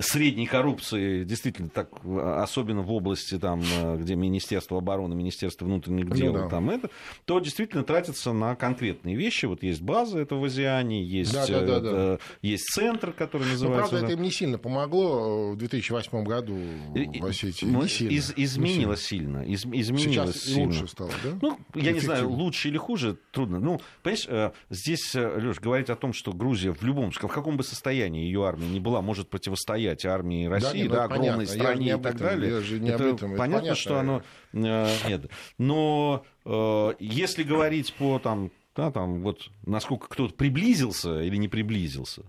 средней 0.00 0.46
коррупцией, 0.46 1.24
действительно, 1.24 1.68
так, 1.68 1.88
особенно 2.04 2.82
в 2.82 2.92
области, 2.92 3.38
там, 3.38 3.62
где 3.96 4.14
Министерство 4.14 4.78
обороны, 4.78 5.14
Министерство 5.14 5.64
внутренних 5.64 6.06
Ну 6.06 6.14
дел, 6.14 6.32
да. 6.34 6.48
там 6.48 6.70
это, 6.70 6.90
то 7.24 7.38
действительно 7.40 7.82
тратятся 7.84 8.32
на 8.32 8.54
конкретные 8.54 9.16
вещи. 9.16 9.45
Вот 9.46 9.62
есть 9.62 9.80
база, 9.82 10.18
это 10.18 10.34
в 10.36 10.44
Азиане, 10.44 11.02
есть, 11.02 11.32
Да, 11.32 11.46
да, 11.46 11.60
да, 11.60 11.76
э, 11.76 11.80
да. 11.80 11.90
э, 11.92 12.18
есть 12.42 12.64
центр, 12.72 13.12
который 13.12 13.44
Ну, 13.44 13.50
называется... 13.52 13.90
правда, 13.90 14.00
да. 14.00 14.12
это 14.12 14.12
им 14.18 14.22
не 14.22 14.30
сильно 14.30 14.58
помогло 14.58 15.52
в 15.52 15.56
2008 15.56 16.24
году 16.24 16.56
в 16.56 17.24
Осетии. 17.26 17.64
ну, 17.66 17.82
Не 17.82 17.88
сильно. 17.88 18.10
из- 18.12 18.32
изменилось 18.36 19.02
сильно. 19.04 19.42
из- 19.44 19.64
Не 19.64 19.80
изменилось 19.80 20.02
сильно. 20.14 20.32
Сейчас 20.32 20.42
сильно. 20.42 20.66
лучше 20.66 20.86
стало, 20.88 21.10
да? 21.24 21.38
Ну, 21.42 21.58
я 21.74 21.92
не 21.92 22.00
знаю, 22.00 22.28
лучше 22.30 22.68
или 22.68 22.76
хуже, 22.78 23.16
трудно. 23.32 23.60
Ну, 23.60 23.80
понимаешь, 24.02 24.26
э, 24.28 24.52
здесь, 24.70 25.14
Леш, 25.14 25.60
говорить 25.60 25.90
о 25.90 25.96
том, 25.96 26.12
что 26.12 26.32
Грузия 26.32 26.72
в 26.72 26.82
любом, 26.82 27.10
в 27.10 27.18
каком 27.18 27.56
бы 27.56 27.64
состоянии 27.64 28.24
ее 28.24 28.46
армия 28.46 28.66
ни 28.68 28.78
была, 28.80 29.02
может 29.02 29.28
противостоять 29.30 30.04
армии 30.04 30.46
России, 30.46 30.78
не, 30.82 30.84
ну, 30.84 30.90
да, 30.90 30.94
это 30.96 31.04
огромной 31.04 31.46
понятно. 31.46 31.46
Стране 31.46 31.84
не 31.84 31.90
и 31.90 32.02
так 32.02 32.14
этом, 32.14 32.26
далее. 32.26 32.52
я 32.52 32.60
же 32.60 32.80
не 32.80 32.90
это 32.90 33.08
об 33.08 33.14
этом, 33.14 33.30
это 33.32 33.38
понятно, 33.38 33.60
понятно. 33.60 33.74
что 33.80 33.98
оно 33.98 34.22
э, 34.52 34.88
нет. 35.08 35.30
Но 35.58 36.24
э, 36.44 36.92
если 37.00 37.42
говорить 37.42 37.92
по 37.94 38.18
там, 38.18 38.50
да, 38.76 38.90
там, 38.90 39.22
вот 39.22 39.50
насколько 39.64 40.08
кто-то 40.08 40.34
приблизился 40.34 41.22
или 41.22 41.36
не 41.36 41.48
приблизился, 41.48 42.22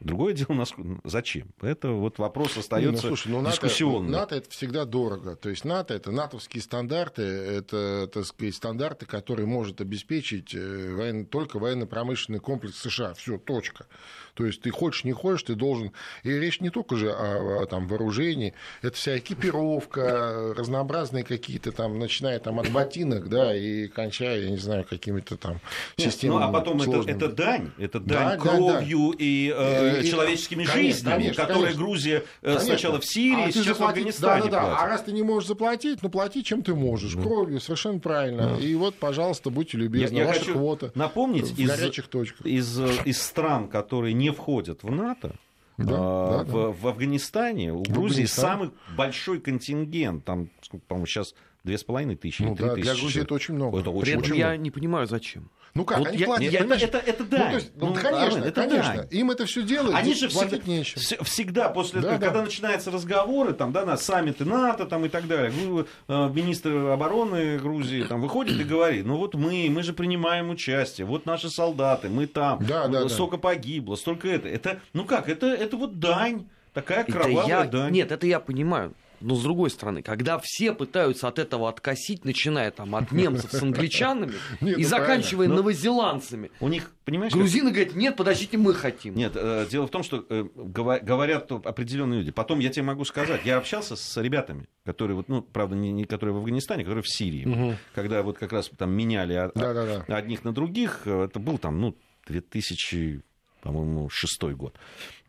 Другое 0.00 0.34
дело, 0.34 0.52
нас... 0.52 0.74
зачем? 1.04 1.48
Это 1.60 1.90
вот 1.90 2.18
вопрос 2.18 2.56
остается 2.56 3.02
ну, 3.02 3.08
слушай, 3.08 3.28
ну, 3.28 3.44
дискуссионным. 3.44 4.10
НАТО, 4.10 4.20
НАТО 4.20 4.36
это 4.36 4.50
всегда 4.50 4.84
дорого. 4.84 5.36
То 5.36 5.48
есть 5.48 5.64
НАТО 5.64 5.94
это 5.94 6.10
натовские 6.10 6.62
стандарты, 6.62 7.22
это, 7.22 8.08
так 8.12 8.26
сказать, 8.26 8.54
стандарты, 8.54 9.06
которые 9.06 9.46
может 9.46 9.80
обеспечить 9.80 10.54
э, 10.54 10.94
военно, 10.94 11.24
только 11.24 11.58
военно-промышленный 11.58 12.40
комплекс 12.40 12.76
США. 12.76 13.14
Все, 13.14 13.38
точка. 13.38 13.86
То 14.34 14.44
есть 14.44 14.60
ты 14.60 14.70
хочешь, 14.70 15.04
не 15.04 15.12
хочешь, 15.12 15.44
ты 15.44 15.54
должен... 15.54 15.92
И 16.22 16.30
речь 16.30 16.60
не 16.60 16.68
только 16.68 16.96
же 16.96 17.10
о, 17.10 17.62
о 17.62 17.66
там, 17.66 17.88
вооружении, 17.88 18.52
это 18.82 18.94
вся 18.96 19.18
экипировка, 19.18 20.52
разнообразные 20.54 21.24
какие-то 21.24 21.72
там, 21.72 21.98
начиная 21.98 22.38
там 22.38 22.60
от 22.60 22.70
ботинок, 22.70 23.30
да, 23.30 23.56
и 23.56 23.88
кончая, 23.88 24.42
я 24.42 24.50
не 24.50 24.58
знаю, 24.58 24.84
какими-то 24.84 25.38
там 25.38 25.60
системами. 25.96 26.40
Ну, 26.40 26.48
а 26.48 26.52
потом 26.52 26.82
это, 26.82 27.10
это 27.10 27.28
дань, 27.28 27.70
это 27.78 27.98
дань 27.98 28.36
да, 28.36 28.36
кровью 28.36 29.12
да, 29.12 29.16
да. 29.16 29.24
и, 29.24 29.48
э, 29.86 30.02
и 30.02 30.10
человеческими 30.10 30.64
конечно, 30.64 30.82
жизнями, 30.82 31.14
конечно, 31.14 31.42
которые 31.42 31.62
конечно. 31.64 31.82
Грузия 31.82 32.16
э, 32.16 32.22
конечно. 32.42 32.66
сначала 32.66 33.00
в 33.00 33.04
Сирии, 33.04 33.44
а 33.44 33.52
сейчас 33.52 33.64
заплатить, 33.66 33.78
в 33.78 33.84
Афганистане 33.84 34.50
да, 34.50 34.60
да, 34.62 34.66
да. 34.66 34.78
А 34.78 34.86
раз 34.86 35.02
ты 35.02 35.12
не 35.12 35.22
можешь 35.22 35.48
заплатить, 35.48 36.02
ну 36.02 36.08
плати, 36.08 36.44
чем 36.44 36.62
ты 36.62 36.74
можешь, 36.74 37.14
кровью, 37.14 37.60
совершенно 37.60 37.98
правильно. 37.98 38.56
И 38.60 38.74
вот, 38.74 38.96
пожалуйста, 38.96 39.50
будьте 39.50 39.78
любезны, 39.78 40.16
я, 40.16 40.22
я 40.22 40.28
ваша 40.28 40.40
хочу 40.40 40.52
квота 40.54 40.92
напомнить 40.94 41.50
в 41.50 41.58
из, 41.58 41.68
горячих 41.68 42.08
точках. 42.08 42.46
Из, 42.46 42.80
из 43.04 43.22
стран, 43.22 43.68
которые 43.68 44.14
не 44.14 44.30
входят 44.30 44.82
в 44.82 44.90
НАТО, 44.90 45.36
да, 45.78 45.94
а, 45.96 46.38
да, 46.38 46.44
в, 46.44 46.52
да. 46.52 46.68
в 46.70 46.86
Афганистане 46.88 47.72
у 47.72 47.84
в 47.84 47.88
Грузии 47.88 48.24
Афганистан. 48.24 48.44
самый 48.44 48.70
большой 48.96 49.40
контингент, 49.40 50.24
там, 50.24 50.50
по-моему, 50.88 51.06
сейчас 51.06 51.34
две 51.64 51.76
с 51.76 51.84
половиной 51.84 52.16
тысячи, 52.16 52.42
ну, 52.42 52.54
да, 52.54 52.74
тысячи. 52.74 52.82
Для 52.84 52.94
Грузии 52.94 53.22
это 53.22 53.34
очень 53.34 53.54
много. 53.54 53.80
Это 53.80 53.90
очень, 53.90 54.00
При 54.00 54.12
этом 54.12 54.22
очень 54.22 54.36
я 54.36 54.46
много. 54.48 54.62
не 54.62 54.70
понимаю, 54.70 55.06
зачем. 55.06 55.50
Ну 55.76 55.84
как, 55.84 55.98
вот 55.98 56.08
они 56.08 56.16
я, 56.16 56.26
платят, 56.26 56.52
я, 56.52 56.60
это, 56.60 56.74
это, 56.74 56.98
это 56.98 57.24
дань. 57.24 57.40
Ну, 57.40 57.48
то 57.50 57.54
есть, 57.56 57.70
ну, 57.76 57.86
ну, 57.88 57.94
конечно, 57.94 58.44
это 58.44 58.62
конечно. 58.62 58.94
Дань. 58.94 59.08
Им 59.10 59.30
это 59.30 59.44
все 59.44 59.62
делают, 59.62 59.94
они 59.94 60.14
же 60.14 60.28
всегда, 60.28 60.56
нечем. 60.64 61.24
всегда 61.24 61.68
после 61.68 62.00
да, 62.00 62.12
когда 62.12 62.30
да. 62.30 62.42
начинаются 62.44 62.90
разговоры, 62.90 63.52
там, 63.52 63.72
да, 63.72 63.84
на 63.84 63.98
саммиты 63.98 64.46
НАТО 64.46 64.86
там, 64.86 65.04
и 65.04 65.10
так 65.10 65.26
далее, 65.26 65.52
э, 66.08 66.30
министр 66.32 66.70
обороны 66.92 67.58
Грузии 67.58 68.04
там, 68.04 68.22
выходит 68.22 68.58
и 68.58 68.64
говорит, 68.64 69.04
ну 69.04 69.18
вот 69.18 69.34
мы, 69.34 69.68
мы 69.68 69.82
же 69.82 69.92
принимаем 69.92 70.48
участие, 70.48 71.06
вот 71.06 71.26
наши 71.26 71.50
солдаты, 71.50 72.08
мы 72.08 72.26
там, 72.26 72.64
да, 72.66 72.88
да, 72.88 73.06
столько 73.10 73.36
да. 73.36 73.42
погибло, 73.42 73.96
столько 73.96 74.28
это. 74.28 74.48
это. 74.48 74.80
Ну 74.94 75.04
как, 75.04 75.28
это, 75.28 75.46
это 75.48 75.76
вот 75.76 75.98
дань. 75.98 76.48
Такая 76.72 77.04
кровавая 77.04 77.44
это 77.44 77.48
я... 77.48 77.64
дань. 77.64 77.92
Нет, 77.92 78.12
это 78.12 78.26
я 78.26 78.40
понимаю. 78.40 78.94
Но 79.20 79.34
с 79.34 79.42
другой 79.42 79.70
стороны, 79.70 80.02
когда 80.02 80.38
все 80.38 80.72
пытаются 80.72 81.28
от 81.28 81.38
этого 81.38 81.68
откосить, 81.68 82.24
начиная 82.24 82.70
там 82.70 82.94
от 82.94 83.12
немцев 83.12 83.52
с 83.52 83.62
англичанами 83.62 84.34
и 84.60 84.76
ну, 84.76 84.82
заканчивая 84.82 85.48
новозеландцами, 85.48 86.50
у 86.60 86.68
них, 86.68 86.92
понимаешь, 87.04 87.32
грузины 87.32 87.70
говорят, 87.70 87.94
нет, 87.94 88.16
подождите, 88.16 88.58
мы 88.58 88.74
хотим. 88.74 89.14
Нет, 89.14 89.32
э, 89.34 89.66
дело 89.70 89.86
в 89.86 89.90
том, 89.90 90.02
что 90.02 90.24
э, 90.28 90.44
говорят 90.54 91.50
определенные 91.50 92.20
люди. 92.20 92.32
Потом 92.32 92.58
я 92.58 92.70
тебе 92.70 92.84
могу 92.84 93.04
сказать, 93.04 93.42
я 93.44 93.56
общался 93.56 93.96
с 93.96 94.20
ребятами, 94.20 94.68
которые 94.84 95.16
вот, 95.16 95.28
ну, 95.28 95.42
правда, 95.42 95.76
не, 95.76 96.04
которые 96.04 96.34
в 96.34 96.38
Афганистане, 96.38 96.84
которые 96.84 97.02
в 97.02 97.08
Сирии, 97.08 97.76
когда 97.94 98.22
вот 98.22 98.38
как 98.38 98.52
раз 98.52 98.70
там 98.76 98.92
меняли 98.92 99.34
одних 100.12 100.44
на 100.44 100.52
других, 100.52 101.02
э, 101.04 101.24
это 101.24 101.38
был 101.38 101.58
там, 101.58 101.80
ну, 101.80 101.96
2000 102.26 103.22
по-моему, 103.66 104.08
шестой 104.08 104.54
год. 104.54 104.76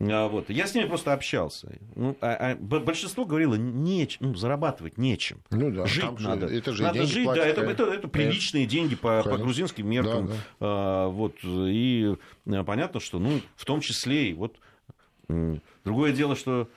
А, 0.00 0.28
вот. 0.28 0.48
Я 0.48 0.66
с 0.66 0.74
ними 0.74 0.86
просто 0.86 1.12
общался. 1.12 1.76
Ну, 1.96 2.16
а, 2.20 2.52
а, 2.52 2.56
большинство 2.56 3.24
говорило, 3.24 3.56
неч, 3.56 4.18
ну, 4.20 4.34
зарабатывать 4.34 4.96
нечем. 4.96 5.42
Ну, 5.50 5.72
да, 5.72 5.86
жить 5.86 6.20
надо. 6.20 6.46
Это 6.46 6.72
же 6.72 6.84
надо 6.84 7.04
жить, 7.04 7.24
платят, 7.24 7.44
да, 7.44 7.48
это, 7.48 7.62
это, 7.62 7.84
это 7.84 8.08
приличные 8.08 8.66
деньги 8.66 8.94
по, 8.94 9.22
по 9.24 9.38
грузинским 9.38 9.88
меркам. 9.88 10.28
Да, 10.28 10.32
да. 10.32 10.38
А, 10.60 11.08
вот. 11.08 11.34
И 11.42 12.14
а, 12.46 12.64
понятно, 12.64 13.00
что, 13.00 13.18
ну, 13.18 13.40
в 13.56 13.64
том 13.64 13.80
числе, 13.80 14.30
и 14.30 14.34
вот 14.34 14.56
другое 15.84 16.12
дело, 16.12 16.36
что 16.36 16.68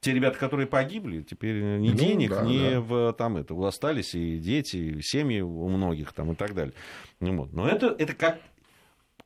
те 0.00 0.14
ребята, 0.14 0.38
которые 0.38 0.66
погибли, 0.66 1.20
теперь 1.22 1.60
ни 1.76 1.90
ну, 1.90 1.94
денег, 1.96 2.30
да, 2.30 2.42
ни 2.42 2.70
да. 2.70 2.80
в 2.80 3.12
там 3.12 3.36
это 3.36 3.54
остались 3.66 4.14
и 4.14 4.38
дети, 4.38 4.76
и 4.76 5.02
семьи 5.02 5.42
у 5.42 5.68
многих 5.68 6.14
там 6.14 6.32
и 6.32 6.34
так 6.34 6.54
далее. 6.54 6.72
Ну, 7.20 7.36
вот. 7.36 7.52
Но 7.52 7.68
это, 7.68 7.94
это 7.98 8.14
как 8.14 8.40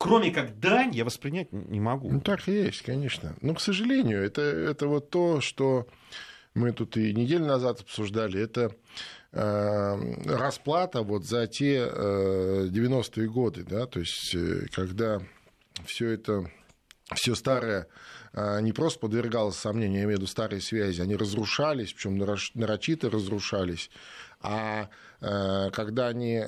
кроме 0.04 0.30
как 0.30 0.60
дань, 0.60 0.94
я 0.94 1.02
воспринять 1.02 1.50
не 1.50 1.80
могу. 1.80 2.10
Ну, 2.10 2.20
так 2.20 2.46
и 2.46 2.52
есть, 2.52 2.82
конечно. 2.82 3.34
Но, 3.40 3.54
к 3.54 3.60
сожалению, 3.60 4.22
это, 4.22 4.42
это 4.42 4.86
вот 4.86 5.08
то, 5.08 5.40
что 5.40 5.86
мы 6.52 6.72
тут 6.72 6.98
и 6.98 7.14
неделю 7.14 7.46
назад 7.46 7.80
обсуждали, 7.80 8.38
это 8.38 8.76
э, 9.32 10.14
расплата 10.26 11.00
вот 11.00 11.24
за 11.24 11.46
те 11.46 11.88
э, 11.90 12.68
90-е 12.70 13.28
годы, 13.30 13.64
да, 13.64 13.86
то 13.86 13.98
есть 13.98 14.34
э, 14.34 14.66
когда 14.74 15.22
все 15.86 16.10
это, 16.10 16.50
все 17.14 17.34
старое 17.34 17.86
э, 18.34 18.60
не 18.60 18.72
просто 18.72 19.00
подвергалось 19.00 19.56
сомнению, 19.56 20.00
я 20.00 20.04
имею 20.04 20.18
в 20.18 20.20
виду 20.20 20.26
старые 20.26 20.60
связи, 20.60 21.00
они 21.00 21.16
разрушались, 21.16 21.94
причем 21.94 22.18
нарочито 22.18 23.08
разрушались, 23.08 23.90
а 24.42 24.90
э, 25.22 25.70
когда 25.72 26.08
они 26.08 26.42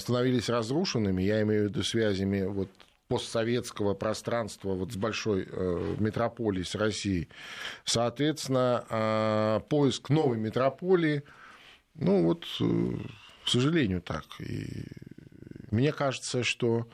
становились 0.00 0.48
разрушенными, 0.48 1.22
я 1.22 1.42
имею 1.42 1.66
в 1.66 1.68
виду 1.68 1.82
связями 1.82 2.44
вот 2.46 2.70
постсоветского 3.12 3.92
пространства 3.92 4.72
вот 4.72 4.92
с 4.92 4.96
большой 4.96 5.46
э, 5.46 5.96
метрополией, 5.98 6.64
с 6.64 6.74
Россией. 6.74 7.28
Соответственно, 7.84 8.86
э, 8.88 9.60
поиск 9.68 10.08
новой 10.08 10.38
метрополии, 10.38 11.22
ну 11.94 12.24
вот, 12.24 12.46
э, 12.60 12.64
к 13.44 13.48
сожалению, 13.48 14.00
так. 14.00 14.24
И 14.38 14.86
мне 15.70 15.92
кажется, 15.92 16.42
что 16.42 16.88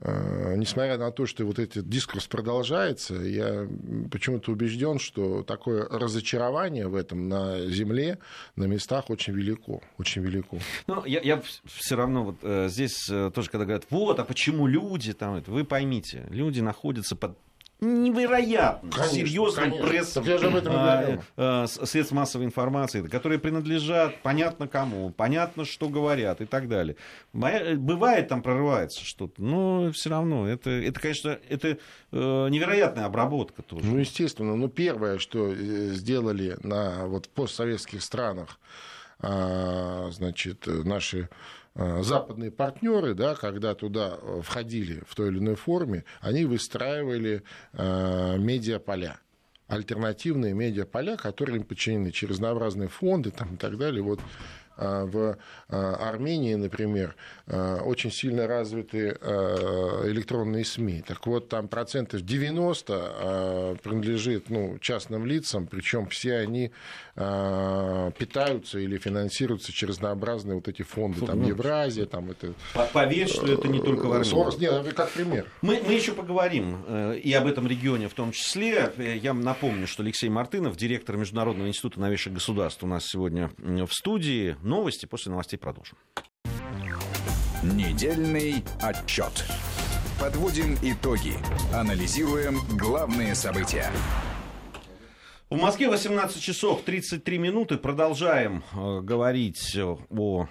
несмотря 0.00 0.96
на 0.96 1.10
то, 1.10 1.26
что 1.26 1.44
вот 1.44 1.58
этот 1.58 1.88
дискурс 1.88 2.26
продолжается, 2.28 3.14
я 3.14 3.68
почему-то 4.10 4.52
убежден, 4.52 4.98
что 4.98 5.42
такое 5.42 5.88
разочарование 5.88 6.86
в 6.86 6.94
этом 6.94 7.28
на 7.28 7.66
земле, 7.68 8.18
на 8.54 8.64
местах 8.64 9.10
очень 9.10 9.32
велико, 9.32 9.82
очень 9.98 10.22
велико. 10.22 10.58
Ну, 10.86 11.04
я, 11.04 11.20
я 11.20 11.42
все 11.64 11.96
равно 11.96 12.24
вот 12.24 12.36
э, 12.42 12.68
здесь 12.68 13.08
э, 13.10 13.30
тоже, 13.34 13.50
когда 13.50 13.64
говорят, 13.64 13.86
вот, 13.90 14.20
а 14.20 14.24
почему 14.24 14.66
люди 14.66 15.12
там, 15.12 15.42
вы 15.46 15.64
поймите, 15.64 16.26
люди 16.30 16.60
находятся 16.60 17.16
под 17.16 17.36
невероятно 17.80 18.90
конечно, 18.90 19.14
серьезным 19.14 19.70
конечно. 19.70 19.86
прессом 19.86 20.24
а, 20.66 21.18
а, 21.36 21.66
средств 21.66 22.12
массовой 22.12 22.46
информации, 22.46 23.02
которые 23.02 23.38
принадлежат 23.38 24.20
понятно 24.22 24.66
кому, 24.66 25.10
понятно, 25.10 25.64
что 25.64 25.88
говорят 25.88 26.40
и 26.40 26.46
так 26.46 26.68
далее. 26.68 26.96
Бывает 27.32 28.28
там 28.28 28.42
прорывается 28.42 29.04
что-то, 29.04 29.40
но 29.40 29.92
все 29.92 30.10
равно 30.10 30.48
это, 30.48 30.70
это 30.70 30.98
конечно, 30.98 31.38
это 31.48 31.68
э, 31.68 31.76
невероятная 32.10 33.04
обработка 33.04 33.62
тоже. 33.62 33.86
Ну, 33.86 33.98
естественно. 33.98 34.56
Ну, 34.56 34.68
первое, 34.68 35.18
что 35.18 35.52
э, 35.52 35.90
сделали 35.92 36.56
на 36.62 37.06
вот, 37.06 37.28
постсоветских 37.28 38.02
странах, 38.02 38.58
а, 39.20 40.10
значит, 40.12 40.66
наши 40.66 41.18
Э, 41.22 41.57
западные 42.02 42.50
партнеры, 42.50 43.14
да, 43.14 43.34
когда 43.34 43.74
туда 43.74 44.18
э, 44.20 44.40
входили 44.42 45.02
в 45.06 45.14
той 45.14 45.28
или 45.28 45.38
иной 45.38 45.54
форме, 45.54 46.04
они 46.20 46.44
выстраивали 46.44 47.42
э, 47.72 48.36
медиаполя 48.38 49.20
альтернативные 49.68 50.54
медиаполя, 50.54 51.16
которые 51.16 51.58
им 51.58 51.64
подчинены 51.64 52.10
через 52.10 52.36
разнообразные 52.36 52.88
фонды 52.88 53.30
там, 53.30 53.54
и 53.54 53.56
так 53.58 53.76
далее. 53.76 54.02
Вот 54.02 54.18
в 54.78 55.36
а, 55.68 56.08
Армении, 56.08 56.54
например, 56.54 57.14
а, 57.46 57.82
очень 57.82 58.10
сильно 58.10 58.46
развиты 58.46 59.08
электронные 59.08 60.64
СМИ. 60.64 61.04
Так 61.06 61.26
вот, 61.26 61.48
там 61.48 61.68
процентов 61.68 62.22
90 62.22 63.78
принадлежит 63.82 64.50
ну, 64.50 64.78
частным 64.80 65.26
лицам, 65.26 65.66
причем 65.66 66.08
все 66.08 66.36
они 66.36 66.70
питаются 67.14 68.78
или 68.78 68.96
финансируются 68.96 69.72
через 69.72 69.98
разнообразные 69.98 70.54
вот 70.54 70.68
эти 70.68 70.82
фонды, 70.82 71.26
там 71.26 71.42
Евразия, 71.42 72.06
там 72.06 72.30
это... 72.30 72.54
Поверь, 72.92 73.28
что 73.28 73.46
это 73.46 73.68
не 73.68 73.80
только 73.80 74.06
в 74.06 74.12
Армении. 74.12 74.60
Нет, 74.60 74.94
как 74.94 75.10
пример. 75.10 75.46
Мы, 75.60 75.82
мы 75.84 75.92
еще 75.92 76.12
поговорим 76.12 76.82
э, 76.86 77.18
и 77.18 77.32
об 77.32 77.46
этом 77.46 77.66
регионе 77.66 78.08
в 78.08 78.14
том 78.14 78.32
числе. 78.32 78.92
Я 79.22 79.34
напомню, 79.34 79.86
что 79.86 80.02
Алексей 80.02 80.28
Мартынов, 80.28 80.76
директор 80.76 81.16
Международного 81.16 81.68
института 81.68 82.00
новейших 82.00 82.34
государств, 82.34 82.82
у 82.84 82.86
нас 82.86 83.06
сегодня 83.06 83.50
в 83.58 83.92
студии. 83.92 84.56
Новости, 84.68 85.06
после 85.06 85.30
новостей 85.30 85.58
продолжим. 85.58 85.96
Недельный 87.62 88.62
отчет. 88.82 89.46
Подводим 90.20 90.76
итоги. 90.82 91.32
Анализируем 91.74 92.58
главные 92.76 93.34
события. 93.34 93.90
В 95.48 95.56
Москве 95.56 95.88
18 95.88 96.42
часов 96.42 96.82
33 96.82 97.38
минуты. 97.38 97.78
Продолжаем 97.78 98.62
э, 98.74 99.00
говорить 99.00 99.74
о 99.74 100.48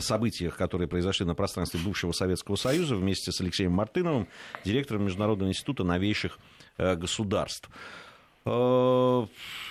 событиях, 0.00 0.56
которые 0.56 0.86
произошли 0.86 1.24
на 1.24 1.34
пространстве 1.34 1.80
бывшего 1.82 2.12
Советского 2.12 2.56
Союза 2.56 2.96
вместе 2.96 3.32
с 3.32 3.40
Алексеем 3.40 3.72
Мартыновым, 3.72 4.28
директором 4.64 5.04
Международного 5.04 5.48
института 5.48 5.84
новейших 5.84 6.38
э, 6.76 6.96
государств. 6.96 7.70
Э, 8.44 9.26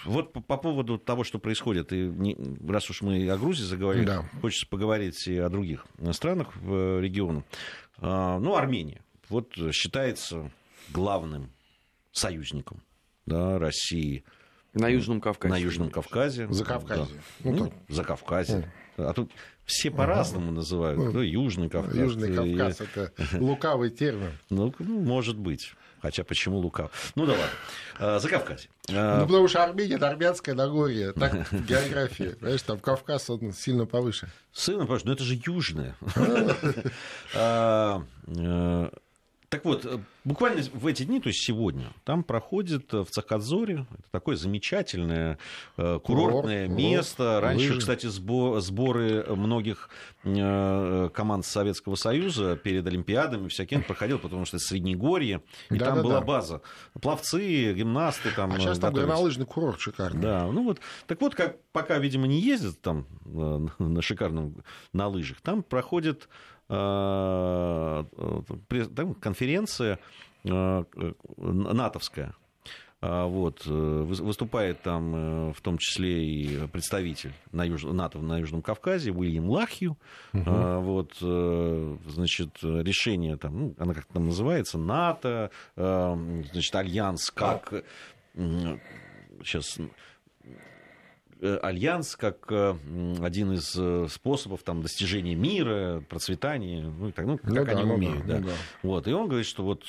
вот 0.06 0.34
по, 0.34 0.42
по 0.42 0.58
поводу 0.58 0.98
того, 0.98 1.24
что 1.24 1.40
происходит, 1.40 1.94
и 1.94 2.08
не, 2.08 2.38
раз 2.68 2.90
уж 2.90 3.02
мы 3.02 3.30
о 3.30 3.38
Грузии 3.38 3.64
заговорили, 3.64 4.06
да. 4.06 4.26
хочется 4.42 4.68
поговорить 4.68 5.28
и 5.28 5.38
о 5.38 5.50
других 5.50 5.86
странах 6.12 6.56
в 6.56 7.00
регионе. 7.02 7.44
Э, 8.00 8.38
ну, 8.40 8.56
Армения. 8.56 9.02
Вот 9.30 9.54
считается 9.74 10.52
главным 10.90 11.52
союзником 12.12 12.82
да, 13.26 13.60
России 13.60 14.24
на 14.74 14.88
Южном 14.88 15.22
Кавказе. 15.22 15.54
На 15.54 15.58
Южном 15.58 15.90
Кавказе. 15.90 16.48
За 16.50 16.64
Кавказе. 16.64 17.14
Да. 17.40 17.52
Ну, 17.52 17.56
ну, 17.58 17.74
за 17.90 18.04
Кавказе. 18.04 18.72
А 18.98 19.14
тут 19.14 19.32
все 19.66 19.92
по-разному 19.92 20.52
называют. 20.52 21.14
Ну, 21.14 21.22
Южный 21.22 21.70
Кавказ. 21.70 21.96
Южный 21.96 22.34
Кавказ 22.34 22.82
это 22.82 23.12
лукавый 23.40 23.90
термин. 23.90 24.32
Ну, 24.50 24.74
ну, 24.80 25.00
может 25.02 25.38
быть. 25.38 25.74
Хотя 26.02 26.24
почему 26.24 26.60
лукав? 26.60 26.92
Ну 27.16 27.26
да 27.26 27.34
ладно. 27.34 27.48
А, 28.00 28.20
за 28.20 28.30
Кавказе. 28.30 28.70
А... 28.90 29.20
Ну, 29.20 29.28
потому 29.28 29.48
что 29.48 29.64
Армения 29.64 29.96
это 29.96 30.08
армянское 30.08 30.54
Нагорье. 30.54 31.14
Так 31.14 31.52
география. 31.68 32.36
Понимаешь, 32.36 32.62
там 32.62 32.80
Кавказ 32.80 33.30
он 33.30 33.54
сильно 33.54 33.86
повыше. 33.86 34.30
Сильно 34.54 34.86
повыше, 34.86 35.08
но 35.08 35.14
это 35.14 35.24
же 35.24 35.40
южное. 35.46 35.96
Так 39.50 39.64
вот, 39.64 39.86
э, 39.86 40.00
буквально 40.26 40.62
в 40.74 40.86
эти 40.88 41.04
дни, 41.04 41.22
то 41.22 41.30
есть 41.30 41.42
сегодня, 41.46 41.94
там 42.04 42.24
проходит 42.24 42.94
э, 42.94 43.06
в 43.06 43.10
Цахадзоре, 43.10 43.86
это 43.98 44.12
такое 44.12 44.36
замечательное 44.36 45.38
э, 45.78 46.00
курортное 46.04 46.66
Курорт, 46.66 46.82
место. 46.82 47.40
Раньше, 47.40 47.68
лыжи. 47.70 47.80
кстати, 47.80 48.08
сборы 48.08 49.24
многих 49.36 49.90
команд 50.24 51.46
Советского 51.46 51.96
Союза 51.96 52.58
перед 52.58 52.86
Олимпиадами 52.86 53.48
всяким 53.48 53.84
проходил, 53.84 54.20
потому 54.20 54.44
что 54.44 54.58
это 54.58 54.66
Среднегорье, 54.66 55.42
и 55.70 55.78
да, 55.78 55.86
там 55.86 55.96
да, 55.98 56.04
была 56.04 56.20
да. 56.20 56.26
база. 56.26 56.62
Пловцы, 57.02 57.74
гимнасты 57.74 58.32
там. 58.32 58.52
А 58.52 58.60
сейчас 58.60 58.80
там 58.80 58.94
горнолыжный 58.94 59.46
курорт 59.46 59.80
шикарный. 59.80 60.22
Да, 60.22 60.46
ну 60.48 60.64
вот. 60.64 60.82
Так 61.06 61.22
вот, 61.22 61.36
как 61.36 61.62
пока, 61.72 61.98
видимо, 62.00 62.28
не 62.28 62.42
ездят 62.42 62.82
там 62.82 63.08
на 63.80 64.02
шикарном 64.02 64.58
на 64.92 65.08
лыжах, 65.08 65.40
там 65.40 65.64
проходит 65.64 66.28
конференция 69.20 70.00
э, 70.44 70.84
натовская. 71.38 72.36
А, 73.00 73.28
вот, 73.28 73.62
э, 73.68 73.70
выступает 73.70 74.82
там 74.82 75.54
в 75.54 75.62
том 75.62 75.78
числе 75.78 76.26
и 76.26 76.68
представитель 76.68 77.34
на 77.52 77.64
Юж... 77.64 77.84
НАТО 77.84 78.20
на 78.20 78.40
Южном 78.40 78.62
Кавказе 78.62 79.12
Уильям 79.12 79.50
Лахью. 79.50 79.98
Угу. 80.34 80.52
Вот, 80.82 81.14
значит, 81.20 82.58
решение 82.62 83.38
там, 83.38 83.60
ну, 83.60 83.76
она 83.78 83.94
как 83.94 84.06
там 84.06 84.26
называется, 84.26 84.78
НАТО, 84.78 85.52
значит, 85.76 86.76
альянс 86.76 87.30
как 87.30 87.84
сейчас 88.34 89.78
Э, 89.78 89.84
альянс 91.42 92.16
как 92.16 92.52
э, 92.52 92.76
один 93.22 93.54
из 93.54 93.76
э, 93.78 94.08
способов 94.10 94.64
там, 94.64 94.82
достижения 94.82 95.36
мира, 95.36 96.04
процветания, 96.10 96.84
ну, 96.84 97.12
так, 97.12 97.26
ну, 97.26 97.38
как 97.38 97.52
ну, 97.52 97.62
они 97.62 97.84
да, 97.84 97.94
умеют. 97.94 98.26
Ну, 98.26 98.28
да. 98.28 98.40
Да. 98.40 98.52
Вот. 98.84 99.08
И 99.08 99.14
он 99.14 99.28
говорит, 99.28 99.48
что 99.48 99.64
вот 99.64 99.86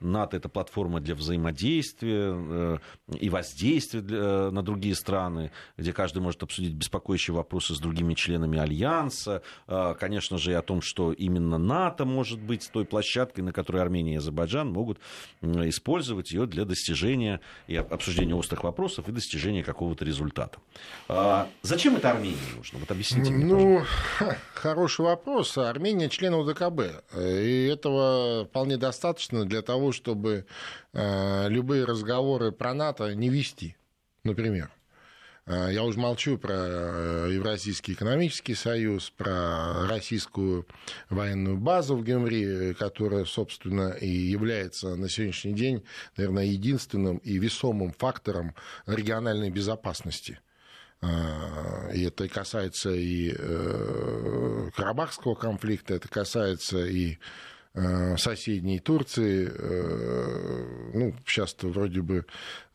НАТО 0.00 0.36
это 0.36 0.48
платформа 0.48 1.00
для 1.00 1.14
взаимодействия 1.14 2.80
и 3.18 3.28
воздействия 3.28 4.00
для, 4.00 4.50
на 4.50 4.62
другие 4.62 4.94
страны, 4.94 5.50
где 5.76 5.92
каждый 5.92 6.20
может 6.20 6.42
обсудить 6.42 6.74
беспокоящие 6.74 7.34
вопросы 7.34 7.74
с 7.74 7.78
другими 7.78 8.14
членами 8.14 8.58
альянса. 8.58 9.42
Конечно 9.66 10.38
же, 10.38 10.52
и 10.52 10.54
о 10.54 10.62
том, 10.62 10.80
что 10.82 11.12
именно 11.12 11.58
НАТО 11.58 12.04
может 12.04 12.40
быть 12.40 12.68
той 12.72 12.84
площадкой, 12.84 13.40
на 13.40 13.52
которой 13.52 13.82
Армения 13.82 14.14
и 14.14 14.16
Азербайджан 14.16 14.70
могут 14.70 14.98
использовать 15.42 16.32
ее 16.32 16.46
для 16.46 16.64
достижения 16.64 17.40
и 17.66 17.76
обсуждения 17.76 18.34
острых 18.34 18.64
вопросов 18.64 19.08
и 19.08 19.12
достижения 19.12 19.62
какого-то 19.62 20.04
результата. 20.04 20.58
А 21.08 21.48
зачем 21.62 21.96
это 21.96 22.10
Армении 22.10 22.36
нужно? 22.54 22.78
Вот 22.78 22.90
объясните 22.90 23.30
мне, 23.30 23.44
Ну, 23.46 23.82
хороший 24.54 25.06
вопрос. 25.06 25.56
Армения 25.56 26.10
член 26.10 26.34
УДКБ. 26.34 26.80
И 27.16 27.70
этого 27.72 28.44
вполне 28.44 28.76
достаточно 28.76 29.46
для 29.46 29.62
того, 29.62 29.92
чтобы 29.92 30.44
э, 30.92 31.48
любые 31.48 31.84
разговоры 31.84 32.52
про 32.52 32.74
НАТО 32.74 33.14
не 33.14 33.30
вести, 33.30 33.76
например. 34.22 34.70
Э, 35.46 35.70
я 35.72 35.82
уже 35.82 35.98
молчу 35.98 36.36
про 36.36 36.54
э, 36.54 37.30
Евразийский 37.32 37.94
экономический 37.94 38.54
союз, 38.54 39.08
про 39.08 39.88
российскую 39.88 40.66
военную 41.08 41.56
базу 41.56 41.96
в 41.96 42.04
Гюмри, 42.04 42.74
которая, 42.74 43.24
собственно, 43.24 43.92
и 43.92 44.08
является 44.08 44.94
на 44.94 45.08
сегодняшний 45.08 45.54
день, 45.54 45.82
наверное, 46.18 46.44
единственным 46.44 47.16
и 47.16 47.38
весомым 47.38 47.92
фактором 47.92 48.54
региональной 48.86 49.48
безопасности– 49.48 50.38
и 51.02 52.02
это 52.04 52.28
касается 52.28 52.90
и 52.90 53.32
э, 53.36 54.70
Карабахского 54.74 55.34
конфликта, 55.34 55.94
это 55.94 56.08
касается 56.08 56.84
и 56.86 57.18
э, 57.74 58.16
соседней 58.16 58.80
Турции. 58.80 59.48
Э, 59.48 60.90
ну, 60.94 61.14
сейчас 61.24 61.56
вроде 61.62 62.02
бы, 62.02 62.24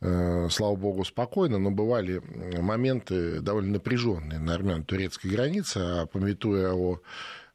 слава 0.00 0.76
богу, 0.76 1.04
спокойно, 1.04 1.58
но 1.58 1.70
бывали 1.70 2.22
моменты 2.60 3.40
довольно 3.40 3.74
напряженные 3.74 4.38
на 4.38 4.54
армяно-турецкой 4.54 5.30
границе, 5.30 5.78
а 5.78 6.06
пометуя 6.06 6.72
о 6.72 7.00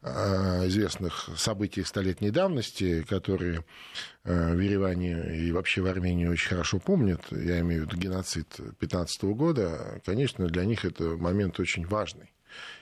известных 0.02 1.28
событий 1.36 1.84
столетней 1.84 2.30
давности, 2.30 3.02
которые 3.02 3.64
э, 4.24 4.54
в 4.54 4.58
Ереване 4.58 5.36
и 5.36 5.52
вообще 5.52 5.82
в 5.82 5.86
Армении 5.86 6.26
очень 6.26 6.48
хорошо 6.48 6.78
помнят, 6.78 7.20
я 7.30 7.60
имею 7.60 7.82
в 7.82 7.86
виду 7.86 7.96
геноцид 7.98 8.60
15 8.78 9.24
года, 9.24 10.00
конечно, 10.06 10.46
для 10.46 10.64
них 10.64 10.86
это 10.86 11.04
момент 11.04 11.60
очень 11.60 11.86
важный. 11.86 12.32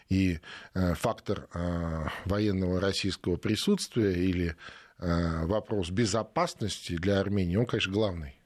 И 0.09 0.39
э, 0.75 0.95
фактор 0.95 1.49
э, 1.53 2.07
военного 2.25 2.81
российского 2.81 3.37
присутствия 3.37 4.13
или 4.13 4.57
вопрос 5.01 5.91
безопасности 5.91 6.97
для 6.97 7.21
Армении, 7.21 7.55
он, 7.55 7.67
конечно, 7.67 7.93
главный. 7.93 8.38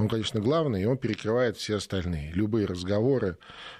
Он, 0.00 0.08
конечно, 0.08 0.40
главный, 0.40 0.82
и 0.82 0.86
он 0.86 0.98
перекрывает 0.98 1.56
все 1.56 1.76
остальные. 1.76 2.32
Любые 2.32 2.66
разговоры 2.66 3.38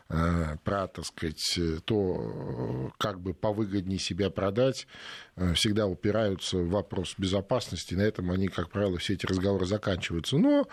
э, 0.08 0.56
про, 0.62 0.86
так 0.86 1.04
сказать, 1.04 1.58
то, 1.86 2.92
как 2.98 3.18
бы 3.18 3.34
повыгоднее 3.34 3.98
себя 3.98 4.30
продать, 4.30 4.86
э, 5.34 5.54
всегда 5.54 5.88
упираются 5.88 6.58
в 6.58 6.70
вопрос 6.70 7.16
безопасности. 7.18 7.94
На 7.94 8.02
этом 8.02 8.30
они, 8.30 8.46
как 8.46 8.70
правило, 8.70 8.96
все 8.98 9.14
эти 9.14 9.26
разговоры 9.26 9.66
заканчиваются. 9.66 10.38
Но 10.38 10.68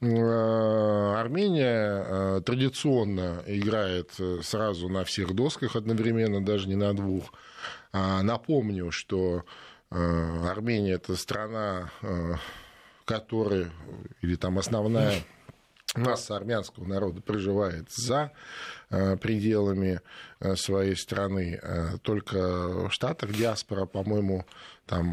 э, 0.00 1.14
Армения 1.14 2.40
традиционно 2.40 3.42
играет 3.46 4.12
сразу 4.42 4.88
на 4.88 5.04
всех 5.04 5.34
досках 5.34 5.76
одновременно, 5.76 6.42
даже 6.42 6.68
не 6.68 6.76
на 6.76 6.94
двух. 6.94 7.34
А 7.92 8.22
напомню, 8.22 8.90
что 8.90 9.44
Армения 9.90 10.94
это 10.94 11.16
страна 11.16 11.90
которые, 13.06 13.70
или 14.20 14.36
там 14.36 14.58
основная 14.58 15.22
масса 15.94 16.36
армянского 16.36 16.84
народа 16.84 17.22
проживает 17.22 17.90
за 17.90 18.32
э, 18.90 19.16
пределами 19.16 20.00
э, 20.40 20.56
своей 20.56 20.96
страны. 20.96 21.58
Э, 21.62 21.98
только 22.02 22.88
в 22.88 22.90
Штатах 22.90 23.32
диаспора, 23.32 23.86
по-моему, 23.86 24.44
там 24.84 25.06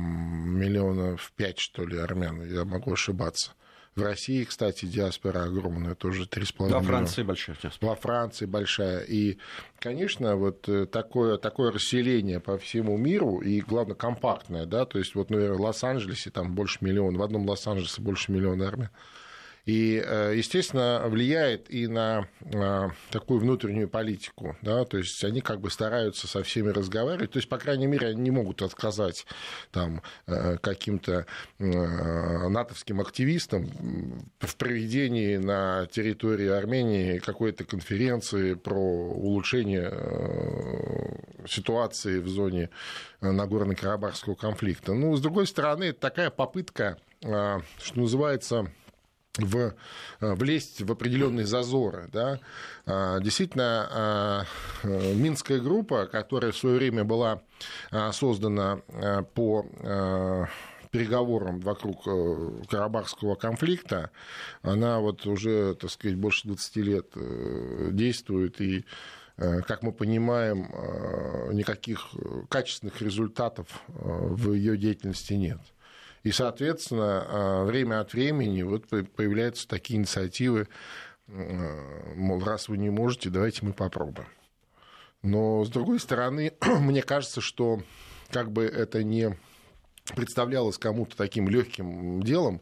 миллионов 0.59 1.31
пять, 1.37 1.59
что 1.59 1.85
ли, 1.85 1.97
армян, 1.97 2.43
я 2.43 2.65
могу 2.65 2.93
ошибаться. 2.93 3.53
В 3.95 4.01
России, 4.01 4.43
кстати, 4.43 4.85
диаспора 4.85 5.43
огромная, 5.43 5.93
тоже 5.93 6.23
3,5 6.23 6.65
миллиона. 6.65 6.79
Во 6.79 6.83
Франции 6.83 7.21
большая 7.21 7.55
диаспора. 7.61 7.89
Во 7.91 7.95
Франции 7.95 8.45
большая. 8.47 9.01
И, 9.01 9.37
конечно, 9.79 10.35
вот 10.35 10.67
э, 10.67 10.87
такое, 10.87 11.37
такое 11.37 11.71
расселение 11.71 12.39
по 12.39 12.57
всему 12.57 12.97
миру, 12.97 13.39
и, 13.39 13.61
главное, 13.61 13.95
компактное, 13.95 14.65
да, 14.65 14.85
то 14.85 14.97
есть, 14.97 15.13
вот, 15.13 15.29
например, 15.29 15.53
в 15.53 15.61
Лос-Анджелесе 15.61 16.31
там 16.31 16.55
больше 16.55 16.79
миллиона, 16.81 17.19
в 17.19 17.21
одном 17.21 17.47
Лос-Анджелесе 17.47 18.01
больше 18.01 18.31
миллиона 18.31 18.67
армян. 18.67 18.89
И, 19.65 20.03
э, 20.05 20.33
естественно, 20.35 21.03
влияет 21.05 21.71
и 21.71 21.87
на 21.87 22.27
такую 23.11 23.39
внутреннюю 23.39 23.87
политику. 23.87 24.57
Да? 24.61 24.83
То 24.83 24.97
есть 24.97 25.23
они 25.23 25.39
как 25.39 25.61
бы 25.61 25.71
стараются 25.71 26.27
со 26.27 26.43
всеми 26.43 26.69
разговаривать. 26.69 27.31
То 27.31 27.37
есть, 27.37 27.47
по 27.47 27.57
крайней 27.57 27.87
мере, 27.87 28.07
они 28.07 28.21
не 28.21 28.31
могут 28.31 28.61
отказать 28.61 29.25
там, 29.71 30.01
э, 30.27 30.57
каким-то 30.57 31.25
э, 31.59 32.49
натовским 32.49 32.99
активистам 32.99 33.69
в 34.39 34.55
проведении 34.57 35.37
на 35.37 35.87
территории 35.87 36.49
Армении 36.49 37.19
какой-то 37.19 37.63
конференции 37.63 38.55
про 38.55 38.77
улучшение 38.77 39.93
ситуации 41.47 42.19
в 42.19 42.27
зоне 42.27 42.69
Нагорно-Карабахского 43.21 44.35
конфликта. 44.35 44.93
Ну, 44.93 45.15
с 45.15 45.21
другой 45.21 45.47
стороны, 45.47 45.85
это 45.85 45.99
такая 45.99 46.29
попытка, 46.29 46.97
что 47.21 47.61
называется, 47.95 48.69
в, 49.37 49.57
э, 49.57 50.33
влезть 50.35 50.81
в 50.81 50.91
определенные 50.91 51.45
зазоры. 51.45 52.09
Да? 52.11 52.39
А, 52.85 53.19
действительно, 53.19 53.87
а, 53.91 54.43
э, 54.83 55.13
Минская 55.15 55.59
группа, 55.59 56.05
которая 56.05 56.51
в 56.51 56.57
свое 56.57 56.77
время 56.77 57.03
была 57.03 57.41
а, 57.91 58.11
создана 58.11 58.81
по 59.33 59.65
переговорам 60.91 61.59
вокруг 61.59 62.03
э, 62.05 62.61
Карабахского 62.69 63.33
конфликта, 63.33 64.11
она 64.61 64.99
вот 64.99 65.25
уже, 65.25 65.73
так 65.73 65.89
сказать, 65.89 66.17
больше 66.17 66.47
20 66.47 66.75
лет 66.77 67.07
действует, 67.95 68.61
и, 68.61 68.85
как 69.35 69.81
мы 69.81 69.91
понимаем, 69.91 70.67
никаких 71.51 72.09
качественных 72.47 73.01
результатов 73.01 73.81
в 73.87 74.53
ее 74.53 74.77
деятельности 74.77 75.33
нет. 75.33 75.59
И, 76.23 76.31
соответственно, 76.31 77.63
время 77.65 77.99
от 77.99 78.13
времени 78.13 78.61
вот 78.61 78.87
появляются 78.87 79.67
такие 79.67 79.99
инициативы, 79.99 80.67
мол, 81.27 82.43
раз 82.43 82.69
вы 82.69 82.77
не 82.77 82.89
можете, 82.89 83.29
давайте 83.29 83.65
мы 83.65 83.73
попробуем. 83.73 84.27
Но, 85.21 85.63
с 85.63 85.69
другой 85.69 85.99
стороны, 85.99 86.53
мне 86.61 87.01
кажется, 87.01 87.41
что 87.41 87.81
как 88.29 88.51
бы 88.51 88.65
это 88.65 89.03
не 89.03 89.37
представлялось 90.15 90.77
кому-то 90.77 91.15
таким 91.15 91.47
легким 91.47 92.21
делом, 92.21 92.61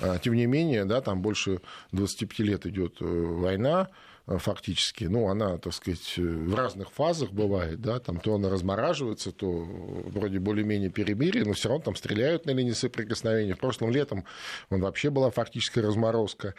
а, 0.00 0.18
тем 0.18 0.34
не 0.34 0.46
менее, 0.46 0.86
да, 0.86 1.02
там 1.02 1.20
больше 1.20 1.60
25 1.92 2.38
лет 2.40 2.66
идет 2.66 2.96
э, 3.00 3.04
война, 3.04 3.88
фактически. 4.38 5.04
Ну, 5.04 5.28
она, 5.28 5.58
так 5.58 5.72
сказать, 5.72 6.16
в 6.16 6.54
разных 6.54 6.90
фазах 6.90 7.30
бывает, 7.32 7.80
да, 7.80 7.98
там 7.98 8.20
то 8.20 8.34
она 8.34 8.48
размораживается, 8.48 9.32
то 9.32 9.48
вроде 9.50 10.38
более-менее 10.38 10.90
перемирие, 10.90 11.44
но 11.44 11.52
все 11.52 11.68
равно 11.68 11.84
там 11.84 11.96
стреляют 11.96 12.46
на 12.46 12.50
линии 12.52 12.72
соприкосновения. 12.72 13.54
В 13.54 13.58
прошлом 13.58 13.90
летом 13.90 14.24
он 14.70 14.80
вообще 14.80 15.10
была 15.10 15.30
фактическая 15.30 15.82
разморозка. 15.82 16.54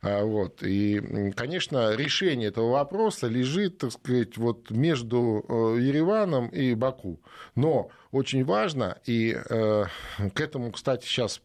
А, 0.00 0.22
вот. 0.24 0.62
И, 0.62 1.32
конечно, 1.34 1.94
решение 1.96 2.48
этого 2.48 2.70
вопроса 2.70 3.26
лежит, 3.26 3.78
так 3.78 3.92
сказать, 3.92 4.36
вот 4.36 4.70
между 4.70 5.44
э, 5.48 5.80
Ереваном 5.80 6.48
и 6.48 6.74
Баку. 6.74 7.20
Но 7.54 7.90
очень 8.12 8.44
важно, 8.44 8.98
и 9.06 9.36
э, 9.36 9.84
к 10.34 10.40
этому, 10.40 10.70
кстати, 10.70 11.04
сейчас 11.04 11.42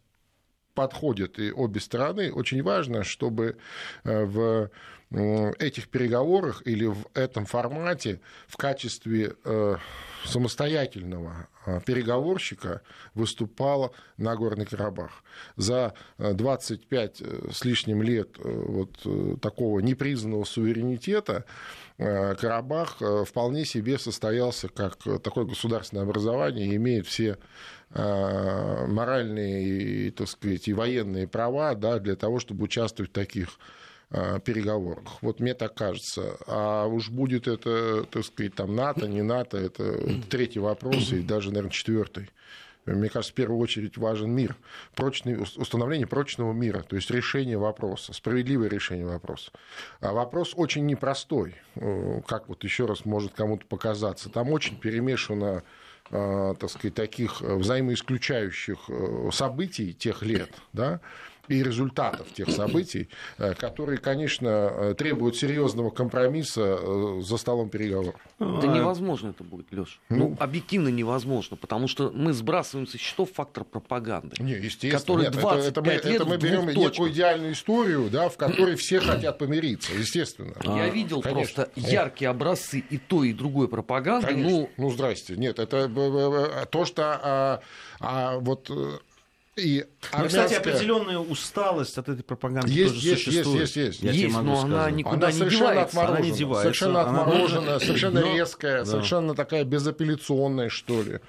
подходят 0.74 1.38
и 1.38 1.52
обе 1.52 1.80
стороны, 1.80 2.32
очень 2.32 2.62
важно, 2.62 3.04
чтобы 3.04 3.56
э, 4.04 4.24
в 4.24 4.70
этих 5.14 5.88
переговорах 5.88 6.62
или 6.64 6.86
в 6.86 7.06
этом 7.14 7.46
формате 7.46 8.20
в 8.46 8.56
качестве 8.56 9.34
самостоятельного 10.24 11.48
а, 11.66 11.80
переговорщика 11.80 12.82
выступала 13.14 13.92
Нагорный 14.16 14.66
Карабах. 14.66 15.22
За 15.56 15.94
25 16.18 17.20
э, 17.20 17.24
э, 17.24 17.50
с 17.52 17.64
лишним 17.64 18.02
лет 18.02 18.36
э, 18.38 18.48
вот 18.48 19.40
такого 19.40 19.80
непризнанного 19.80 20.44
суверенитета 20.44 21.44
Карабах 21.96 23.00
вполне 23.24 23.64
себе 23.64 23.98
состоялся 23.98 24.66
как 24.68 24.98
такое 25.22 25.44
государственное 25.44 26.02
образование 26.02 26.74
имеет 26.74 27.06
все 27.06 27.38
моральные 27.90 29.62
и, 30.08 30.10
так 30.10 30.28
сказать, 30.28 30.66
и 30.66 30.72
военные 30.72 31.28
права 31.28 31.76
да, 31.76 32.00
для 32.00 32.16
того, 32.16 32.40
чтобы 32.40 32.64
участвовать 32.64 33.12
в 33.12 33.14
таких 33.14 33.50
Э, 33.50 33.60
переговорах. 34.44 35.22
Вот 35.22 35.40
мне 35.40 35.54
так 35.54 35.74
кажется. 35.74 36.36
А 36.46 36.86
уж 36.86 37.10
будет 37.10 37.48
это, 37.48 38.04
так 38.04 38.24
сказать, 38.24 38.54
там 38.54 38.76
НАТО, 38.76 39.08
не 39.08 39.22
НАТО, 39.22 39.56
это 39.58 39.98
третий 40.28 40.60
вопрос, 40.60 41.12
и 41.12 41.20
даже, 41.20 41.48
наверное, 41.50 41.70
четвертый. 41.70 42.30
Мне 42.86 43.08
кажется, 43.08 43.32
в 43.32 43.34
первую 43.34 43.58
очередь 43.60 43.96
важен 43.96 44.30
мир, 44.30 44.56
прочный, 44.94 45.40
установление 45.40 46.06
прочного 46.06 46.52
мира, 46.52 46.82
то 46.82 46.96
есть 46.96 47.10
решение 47.10 47.56
вопроса, 47.56 48.12
справедливое 48.12 48.68
решение 48.68 49.06
вопроса. 49.06 49.52
А 50.00 50.12
вопрос 50.12 50.52
очень 50.54 50.84
непростой, 50.84 51.54
э, 51.76 52.20
как 52.26 52.48
вот 52.48 52.62
еще 52.62 52.84
раз 52.84 53.06
может 53.06 53.32
кому-то 53.32 53.64
показаться. 53.66 54.28
Там 54.28 54.50
очень 54.50 54.78
перемешано 54.78 55.62
э, 56.10 56.54
так 56.58 56.70
сказать, 56.70 56.94
таких 56.94 57.40
взаимоисключающих 57.40 58.90
событий 59.32 59.94
тех 59.94 60.22
лет, 60.22 60.50
да, 60.74 61.00
и 61.48 61.62
результатов 61.62 62.32
тех 62.32 62.50
событий, 62.50 63.08
э, 63.38 63.54
которые, 63.54 63.98
конечно, 63.98 64.48
э, 64.48 64.94
требуют 64.96 65.36
серьезного 65.36 65.90
компромисса 65.90 66.78
э, 66.80 67.20
за 67.22 67.36
столом 67.36 67.68
переговоров. 67.68 68.20
Да 68.38 68.66
невозможно 68.66 69.30
это 69.30 69.44
будет, 69.44 69.72
Леш. 69.72 70.00
Ну, 70.08 70.30
ну, 70.30 70.36
объективно 70.38 70.88
невозможно, 70.88 71.56
потому 71.56 71.88
что 71.88 72.10
мы 72.14 72.32
сбрасываем 72.32 72.86
со 72.86 72.98
счетов 72.98 73.30
фактор 73.32 73.64
пропаганды. 73.64 74.36
Не, 74.42 74.52
естественно. 74.52 74.98
Который 74.98 75.22
нет, 75.24 75.32
25 75.32 75.64
это, 75.66 75.68
это, 75.68 75.80
мы, 75.82 75.92
лет 75.92 76.04
это 76.04 76.24
мы 76.24 76.36
берем 76.36 76.68
некую 76.68 77.10
идеальную 77.10 77.52
историю, 77.52 78.08
да, 78.10 78.28
в 78.28 78.36
которой 78.36 78.76
все 78.76 79.00
хотят 79.00 79.38
помириться, 79.38 79.92
естественно. 79.94 80.54
Я 80.64 80.84
а, 80.84 80.88
видел 80.88 81.20
конечно, 81.20 81.64
просто 81.64 81.80
яркие 81.90 82.30
образцы 82.30 82.78
и 82.78 82.98
той, 82.98 83.30
и 83.30 83.32
другой 83.32 83.68
пропаганды. 83.68 84.28
Конечно. 84.28 84.50
Ну, 84.50 84.70
ну, 84.76 84.90
здрасте. 84.90 85.36
Нет, 85.36 85.58
это 85.58 85.88
то, 86.70 86.84
что 86.84 87.20
а, 87.22 87.60
а, 88.00 88.38
вот 88.38 88.70
и 89.56 89.86
армянская... 90.10 90.42
Ну, 90.42 90.48
кстати, 90.48 90.54
определенная 90.54 91.18
усталость 91.18 91.96
от 91.98 92.08
этой 92.08 92.22
пропаганды 92.24 92.70
есть, 92.70 92.94
тоже 92.94 93.08
есть, 93.08 93.24
существует. 93.24 93.60
Есть, 93.60 93.76
есть, 93.76 94.02
есть. 94.02 94.18
есть 94.18 94.36
но 94.36 94.56
сказать. 94.56 94.64
она 94.64 94.90
никуда 94.90 95.28
она 95.28 95.36
не 95.36 95.50
девается. 95.50 96.04
Она 96.04 96.20
не 96.20 96.30
девается. 96.32 96.62
Совершенно 96.62 97.00
отмороженная, 97.02 97.78
совершенно 97.78 98.20
но... 98.22 98.34
резкая, 98.34 98.78
да. 98.78 98.84
совершенно 98.84 99.34
такая 99.34 99.64
безапелляционная, 99.64 100.68
что 100.68 101.02
ли. 101.02 101.20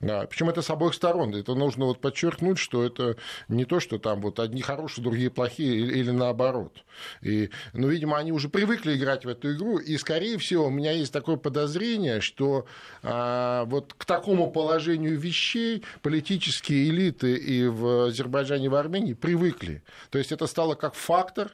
Да. 0.00 0.26
Причем 0.26 0.48
это 0.48 0.62
с 0.62 0.70
обоих 0.70 0.94
сторон. 0.94 1.34
Это 1.34 1.54
нужно 1.54 1.84
вот 1.84 2.00
подчеркнуть, 2.00 2.58
что 2.58 2.82
это 2.82 3.16
не 3.48 3.64
то, 3.64 3.78
что 3.78 3.98
там 3.98 4.20
вот 4.22 4.40
одни 4.40 4.62
хорошие, 4.62 5.04
другие 5.04 5.30
плохие, 5.30 5.76
или, 5.76 5.98
или 5.98 6.10
наоборот. 6.10 6.84
И, 7.20 7.50
ну, 7.74 7.88
видимо, 7.88 8.16
они 8.16 8.32
уже 8.32 8.48
привыкли 8.48 8.96
играть 8.96 9.24
в 9.24 9.28
эту 9.28 9.52
игру, 9.52 9.78
и, 9.78 9.98
скорее 9.98 10.38
всего, 10.38 10.66
у 10.66 10.70
меня 10.70 10.92
есть 10.92 11.12
такое 11.12 11.36
подозрение, 11.36 12.20
что 12.20 12.66
а, 13.02 13.64
вот 13.66 13.94
к 13.96 14.04
такому 14.06 14.50
положению 14.50 15.18
вещей 15.18 15.82
политические 16.00 16.88
элиты 16.88 17.34
и 17.34 17.65
в 17.68 18.06
Азербайджане, 18.08 18.68
в 18.68 18.74
Армении 18.74 19.14
привыкли. 19.14 19.82
То 20.10 20.18
есть 20.18 20.32
это 20.32 20.46
стало 20.46 20.74
как 20.74 20.94
фактор 20.94 21.50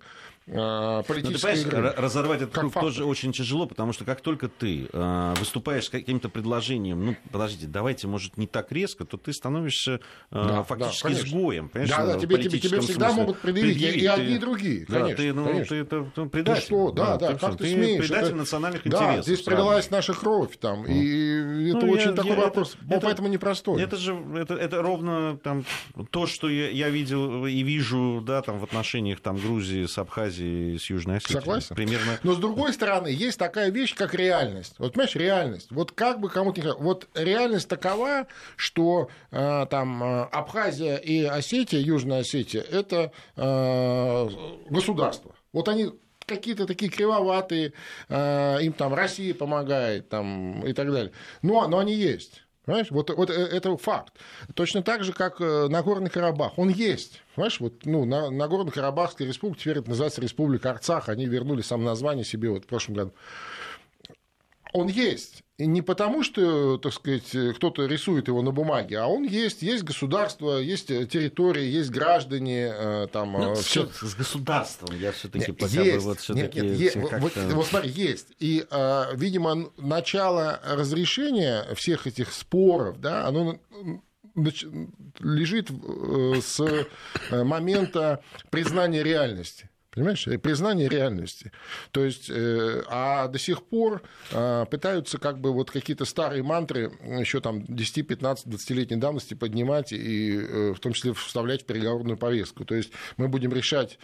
политической 0.47 1.57
ну, 1.57 1.63
ты 1.63 1.69
игры. 1.69 1.95
Разорвать 1.97 2.43
этот 2.43 2.55
круг 2.55 2.73
тоже 2.73 3.05
очень 3.05 3.33
тяжело, 3.33 3.67
потому 3.67 3.93
что 3.93 4.05
как 4.05 4.21
только 4.21 4.49
ты 4.49 4.89
э, 4.93 5.35
выступаешь 5.39 5.87
с 5.87 5.91
каким-то 5.91 6.29
предложением, 6.29 7.05
ну, 7.05 7.17
подождите, 7.31 7.67
давайте, 7.67 8.09
может, 8.09 8.37
не 8.37 8.47
так 8.47 8.73
резко, 8.73 9.05
то 9.05 9.17
ты 9.17 9.33
становишься 9.33 9.95
э, 9.95 9.99
да, 10.31 10.63
фактически 10.65 11.09
да, 11.09 11.13
изгоем. 11.13 11.71
Да, 11.73 12.07
да, 12.07 12.19
тебе, 12.19 12.39
тебе, 12.39 12.59
тебе 12.59 12.81
всегда 12.81 13.09
смысле. 13.09 13.23
могут 13.23 13.41
предъявить, 13.41 13.75
предъявить 13.75 14.03
и, 14.03 14.05
и 14.05 14.07
одни, 14.07 14.35
и 14.35 14.39
другие, 14.39 14.87
да, 14.89 15.01
конечно. 15.01 15.17
Ты, 15.17 15.33
ну, 15.33 15.45
конечно. 15.45 15.77
ты, 15.77 15.85
ты, 15.85 16.05
ты 16.15 16.27
предатель. 16.27 16.61
Ты 16.61 16.67
что? 16.67 16.91
Да, 16.93 17.17
да, 17.17 17.33
да 17.33 17.39
как 17.39 17.53
ты, 17.53 17.65
ты 17.65 17.73
смеешь? 17.73 18.01
предатель 18.01 18.29
это... 18.29 18.37
национальных 18.37 18.83
да, 18.85 18.89
интересов. 18.89 19.25
здесь 19.25 19.43
пролилась 19.43 19.91
наша 19.91 20.15
кровь, 20.15 20.57
там, 20.59 20.85
и 20.87 21.73
ну, 21.73 21.79
это 21.79 21.87
очень 21.87 22.11
я, 22.11 22.13
такой 22.13 22.33
я, 22.33 22.41
вопрос, 22.41 22.77
это, 22.89 23.01
поэтому 23.01 23.29
непростой. 23.29 23.83
Это 23.83 23.97
же, 23.97 24.15
это, 24.35 24.55
это 24.55 24.83
ровно 24.83 25.39
там, 25.43 25.65
то, 26.11 26.27
что 26.27 26.49
я, 26.49 26.69
я 26.71 26.91
видел 26.91 27.47
и 27.47 27.63
вижу, 27.63 28.23
да, 28.27 28.43
там, 28.43 28.59
в 28.59 28.65
отношениях 28.65 29.21
там, 29.21 29.37
Грузии 29.37 29.87
с 29.87 29.99
Абхазией, 29.99 30.32
Абхазии 30.33 30.77
с 30.79 30.91
Южной 30.91 31.17
Осетией. 31.19 31.41
Согласен. 31.41 31.77
Примерно... 31.77 32.19
Но 32.23 32.35
с 32.35 32.39
другой 32.39 32.73
стороны, 32.73 33.09
есть 33.09 33.39
такая 33.39 33.71
вещь, 33.71 33.95
как 33.95 34.15
реальность. 34.15 34.75
Вот, 34.79 34.93
понимаешь, 34.93 35.15
реальность. 35.15 35.69
Вот 35.71 35.93
как 35.93 36.21
бы 36.21 36.29
кому-то 36.29 36.61
не 36.61 36.73
Вот 36.73 37.09
реальность 37.15 37.69
такова, 37.69 38.27
что 38.57 39.09
э, 39.31 39.67
там 39.71 40.03
э, 40.03 40.23
Абхазия 40.33 40.97
и 40.97 41.25
Осетия, 41.25 41.81
Южная 41.81 42.21
Осетия, 42.21 42.63
это 42.63 43.13
э, 43.37 44.29
государство. 44.71 45.35
Вот 45.53 45.69
они 45.69 45.91
какие-то 46.27 46.67
такие 46.67 46.91
кривоватые, 46.91 47.73
э, 48.09 48.59
им 48.63 48.73
там 48.73 48.95
Россия 48.95 49.35
помогает 49.35 50.09
там, 50.09 50.67
и 50.67 50.73
так 50.73 50.91
далее. 50.91 51.13
Но, 51.43 51.67
но 51.69 51.79
они 51.79 51.95
есть. 51.95 52.45
Понимаешь? 52.65 52.91
Вот, 52.91 53.11
вот 53.11 53.31
э, 53.31 53.33
это 53.35 53.77
факт. 53.77 54.15
Точно 54.55 54.83
так 54.83 55.03
же, 55.03 55.13
как 55.13 55.41
э, 55.41 55.67
Нагорный 55.69 56.11
Карабах. 56.11 56.59
Он 56.59 56.69
есть. 56.69 57.21
Понимаешь, 57.35 57.59
вот, 57.59 57.85
ну, 57.85 58.05
на, 58.05 58.31
Нагорно-Карабахская 58.31 59.27
республика, 59.27 59.61
теперь 59.61 59.79
это 59.79 59.89
называется 59.89 60.21
Республика 60.21 60.71
Арцах, 60.71 61.09
они 61.09 61.27
вернули 61.27 61.63
сам 61.63 61.83
название 61.83 62.25
себе 62.25 62.51
вот 62.51 62.65
в 62.65 62.67
прошлом 62.67 62.95
году. 62.95 63.13
Он 64.73 64.89
есть. 64.89 65.43
И 65.59 65.67
не 65.67 65.83
потому, 65.83 66.23
что, 66.23 66.79
так 66.79 66.93
сказать, 66.93 67.37
кто-то 67.57 67.87
рисует 67.87 68.29
его 68.29 68.43
на 68.43 68.51
бумаге, 68.51 68.99
а 68.99 69.07
он 69.07 69.23
есть. 69.23 69.63
Есть 69.63 69.85
государство, 69.85 70.59
есть 70.59 70.89
территории, 70.89 71.65
есть 71.65 71.91
граждане. 71.91 72.73
Э, 72.75 73.07
там, 73.13 73.33
ну, 73.33 73.55
все... 73.55 73.87
С 73.87 74.15
государством 74.15 74.99
я 74.99 75.13
все-таки 75.13 75.53
пока 75.53 75.83
есть. 75.83 75.97
бы 75.97 76.11
вот 76.11 76.21
все-таки. 76.21 76.61
Нет, 76.61 76.71
нет, 76.71 76.81
есть. 76.81 76.97
Вот, 76.97 77.33
вот 77.37 77.67
смотри, 77.67 77.91
есть. 77.91 78.29
И, 78.39 78.67
видимо, 79.15 79.71
начало 79.77 80.61
разрешения 80.65 81.67
всех 81.75 82.07
этих 82.07 82.33
споров, 82.33 83.01
да, 83.01 83.27
оно 83.27 83.59
лежит 85.21 85.71
э, 85.71 86.41
с 86.41 86.61
э, 86.61 87.45
момента 87.45 88.23
признания 88.51 89.03
реальности. 89.03 89.69
Понимаешь? 89.95 90.27
Признание 90.43 90.89
реальности. 90.89 91.53
То 91.91 92.03
есть, 92.03 92.31
э, 92.31 92.83
а 92.89 93.29
до 93.29 93.39
сих 93.39 93.63
пор 93.63 94.01
э, 94.31 94.65
пытаются 94.71 95.19
как 95.19 95.39
бы 95.39 95.53
вот 95.53 95.71
какие-то 95.71 96.07
старые 96.07 96.43
мантры 96.43 96.93
еще 97.03 97.43
там 97.43 97.63
10, 97.67 98.07
15, 98.09 98.47
20-летней 98.47 98.97
давности 98.97 99.35
поднимать 99.35 99.93
и 99.93 100.39
э, 100.39 100.73
в 100.73 100.81
том 100.81 100.95
числе 100.95 101.13
вставлять 101.13 101.63
в 101.63 101.67
переговорную 101.67 102.17
повестку. 102.17 102.65
То 102.65 102.75
есть, 102.75 102.91
мы 103.19 103.29
будем 103.29 103.53
решать 103.53 103.99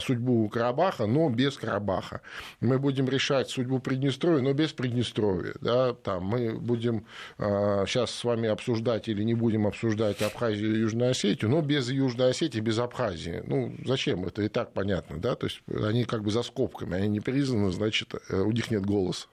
судьбу 0.00 0.48
Карабаха, 0.48 1.06
но 1.06 1.28
без 1.28 1.56
Карабаха. 1.56 2.20
Мы 2.60 2.78
будем 2.78 3.08
решать 3.08 3.50
судьбу 3.50 3.80
Приднестровья, 3.80 4.42
но 4.42 4.52
без 4.52 4.72
Приднестровья. 4.72 5.54
Да? 5.60 5.92
Там, 5.94 6.24
мы 6.24 6.52
будем 6.52 7.06
сейчас 7.38 8.12
с 8.12 8.22
вами 8.22 8.48
обсуждать 8.48 9.08
или 9.08 9.24
не 9.24 9.34
будем 9.34 9.66
обсуждать 9.66 10.22
Абхазию 10.22 10.76
и 10.76 10.80
Южную 10.80 11.10
Осетию, 11.10 11.50
но 11.50 11.62
без 11.62 11.90
Южной 11.90 12.30
Осетии, 12.30 12.60
без 12.60 12.78
Абхазии. 12.78 13.42
Ну, 13.46 13.74
зачем? 13.84 14.24
Это 14.24 14.42
и 14.42 14.48
так 14.48 14.72
понятно, 14.72 15.18
да? 15.18 15.31
То 15.36 15.46
есть 15.46 15.62
они 15.68 16.04
как 16.04 16.22
бы 16.22 16.30
за 16.30 16.42
скобками, 16.42 16.94
они 16.96 17.08
не 17.08 17.20
признаны, 17.20 17.70
значит, 17.72 18.14
э, 18.28 18.40
у 18.40 18.50
них 18.50 18.70
нет 18.70 18.84
голоса. 18.84 19.28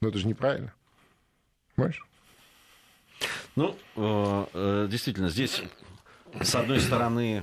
Но 0.00 0.08
это 0.08 0.18
же 0.18 0.26
неправильно. 0.26 0.72
Понимаешь? 1.74 2.04
Ну, 3.56 3.76
э, 3.96 4.46
э, 4.54 4.88
действительно, 4.90 5.28
здесь 5.28 5.62
с 6.40 6.54
одной 6.54 6.78
стороны, 6.78 7.42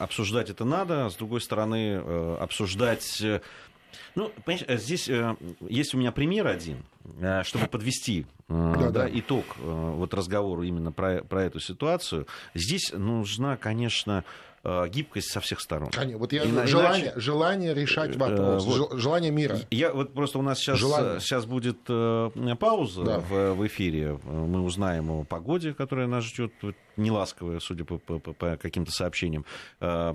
обсуждать 0.00 0.50
это 0.50 0.64
надо, 0.64 1.08
с 1.08 1.14
другой 1.14 1.40
стороны, 1.40 1.98
обсуждать... 2.40 3.22
Ну, 4.16 4.32
понимаешь, 4.44 4.82
здесь 4.82 5.08
есть 5.60 5.94
у 5.94 5.98
меня 5.98 6.10
пример 6.10 6.48
один, 6.48 6.84
чтобы 7.44 7.68
подвести 7.68 8.26
Да, 8.48 8.74
да, 8.74 8.90
да. 8.90 9.08
итог 9.08 9.44
вот 9.58 10.14
разговору 10.14 10.64
именно 10.64 10.90
про, 10.90 11.22
про 11.22 11.44
эту 11.44 11.60
ситуацию. 11.60 12.26
Здесь 12.54 12.92
нужна, 12.92 13.56
конечно, 13.56 14.24
гибкость 14.64 15.30
со 15.30 15.40
всех 15.40 15.60
сторон. 15.60 15.90
Конечно, 15.90 16.18
Вот 16.18 16.32
я 16.32 16.44
Ина- 16.44 16.66
желание, 16.66 17.06
иначе- 17.06 17.20
желание 17.20 17.74
решать 17.74 18.16
Э, 18.16 18.18
вопрос, 18.18 18.64
вот. 18.64 18.74
жел- 18.76 18.98
желание 18.98 19.30
мира. 19.30 19.58
Я 19.70 19.92
вот 19.92 20.12
просто 20.14 20.38
у 20.38 20.42
нас 20.42 20.58
сейчас, 20.58 20.78
Желание. 20.78 21.20
сейчас 21.20 21.44
будет 21.46 21.78
э, 21.88 22.30
пауза 22.58 23.04
Да. 23.04 23.18
в, 23.20 23.54
в 23.54 23.66
эфире. 23.66 24.18
Э, 24.22 24.28
Мы 24.48 24.62
узнаем 24.62 25.10
о 25.10 25.24
погоде, 25.24 25.74
которая 25.74 26.06
нас 26.06 26.24
ждет 26.24 26.52
неласковая, 26.96 27.60
судя 27.60 27.84
по, 27.84 27.98
по- 27.98 28.18
по- 28.18 28.56
каким-то 28.56 28.90
сообщениям. 28.90 29.44
Э, 29.80 30.14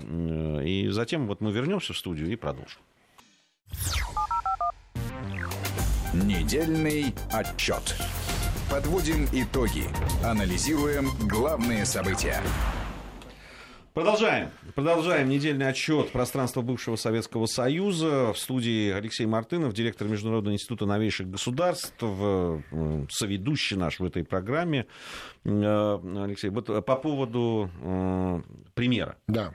И 0.64 0.88
затем 0.88 1.26
вот 1.26 1.40
мы 1.40 1.50
вернемся 1.52 1.92
в 1.92 1.98
студию 1.98 2.30
и 2.30 2.36
продолжим. 2.36 2.80
Недельный 6.12 7.14
отчет. 7.32 7.96
Подводим 8.70 9.26
итоги. 9.32 9.84
Анализируем 10.24 11.08
главные 11.28 11.84
события. 11.84 12.40
Продолжаем. 13.94 14.50
Продолжаем 14.74 15.28
недельный 15.28 15.68
отчет 15.68 16.10
пространства 16.10 16.62
бывшего 16.62 16.96
Советского 16.96 17.46
Союза. 17.46 18.32
В 18.32 18.38
студии 18.38 18.90
Алексей 18.90 19.24
Мартынов, 19.24 19.72
директор 19.72 20.08
Международного 20.08 20.52
института 20.52 20.84
новейших 20.84 21.30
государств, 21.30 21.94
э, 22.02 22.60
соведущий 23.08 23.76
наш 23.76 24.00
в 24.00 24.04
этой 24.04 24.24
программе. 24.24 24.86
Э, 25.44 25.98
Алексей, 26.24 26.50
вот 26.50 26.66
по 26.84 26.96
поводу 26.96 27.70
э, 27.82 28.42
примера. 28.74 29.16
Да. 29.28 29.54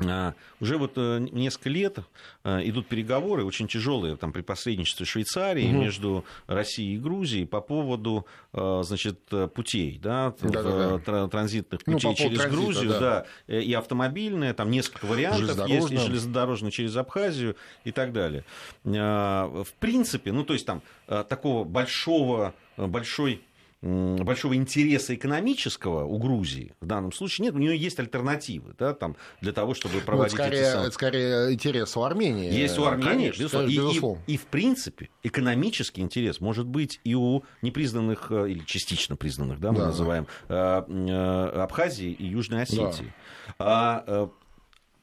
А, 0.00 0.34
Уже 0.60 0.78
вот 0.78 0.92
э, 0.96 1.18
несколько 1.32 1.70
лет 1.70 1.98
э, 2.44 2.60
идут 2.68 2.86
переговоры, 2.86 3.44
очень 3.44 3.66
тяжелые, 3.66 4.16
там, 4.16 4.32
при 4.32 4.42
посредничестве 4.42 5.04
Швейцарии 5.06 5.66
между 5.66 6.24
Россией 6.46 6.96
и 6.96 6.98
Грузией 6.98 7.46
по 7.46 7.60
поводу, 7.60 8.26
э, 8.52 8.82
значит, 8.84 9.20
путей, 9.54 9.98
да, 10.00 10.32
транзитных 10.32 11.80
Ну, 11.86 11.94
путей 11.94 12.10
по 12.10 12.16
поводу 12.16 12.16
через 12.16 12.38
транзита, 12.38 12.48
Грузию, 12.48 12.90
да. 12.90 13.26
да, 13.48 13.54
и 13.60 13.72
автомобильные, 13.72 14.54
там 14.54 14.70
несколько 14.70 15.06
вариантов 15.06 15.68
есть, 15.68 15.90
и 15.90 15.96
железнодорожный 15.96 16.70
через 16.70 16.96
Абхазию 16.96 17.56
и 17.84 17.90
так 17.90 18.12
далее. 18.12 18.44
А, 18.84 19.64
В 19.64 19.72
принципе, 19.80 20.32
ну, 20.32 20.44
то 20.44 20.52
есть 20.52 20.66
там 20.66 20.82
такого 21.06 21.64
большого, 21.64 22.54
большой 22.76 23.42
большого 23.80 24.56
интереса 24.56 25.14
экономического 25.14 26.04
у 26.04 26.18
Грузии 26.18 26.72
в 26.80 26.86
данном 26.86 27.12
случае 27.12 27.44
нет, 27.46 27.54
у 27.54 27.58
нее 27.58 27.76
есть 27.76 27.98
альтернативы, 28.00 28.74
да, 28.76 28.92
там, 28.92 29.14
для 29.40 29.52
того, 29.52 29.74
чтобы 29.74 29.94
Ну, 29.94 29.98
это, 29.98 30.06
проводить 30.06 30.34
эти 30.34 30.42
скорее, 30.42 30.64
самые- 30.64 30.86
это 30.88 30.94
скорее 30.94 31.52
интерес 31.52 31.96
у 31.96 32.02
Армении. 32.02 32.52
Есть 32.52 32.76
у 32.78 32.84
Армении, 32.84 33.08
Конечно, 33.30 33.40
безусловно. 33.42 33.68
И- 33.68 33.72
и- 33.72 33.76
безусловно. 33.76 34.22
И, 34.26 34.36
в 34.36 34.46
принципе, 34.46 35.10
экономический 35.22 36.00
интерес 36.00 36.40
может 36.40 36.66
быть 36.66 37.00
и 37.04 37.14
у 37.14 37.44
непризнанных, 37.62 38.32
э, 38.32 38.50
или 38.50 38.64
частично 38.64 39.14
признанных, 39.14 39.60
да, 39.60 39.70
мы 39.70 39.78
Да. 39.78 39.86
называем, 39.86 40.26
э, 40.48 40.54
э, 40.54 41.60
Абхазии 41.62 42.10
и 42.10 42.26
Южной 42.26 42.62
Осетии. 42.62 43.12
А, 43.60 44.02
э, 44.06 44.28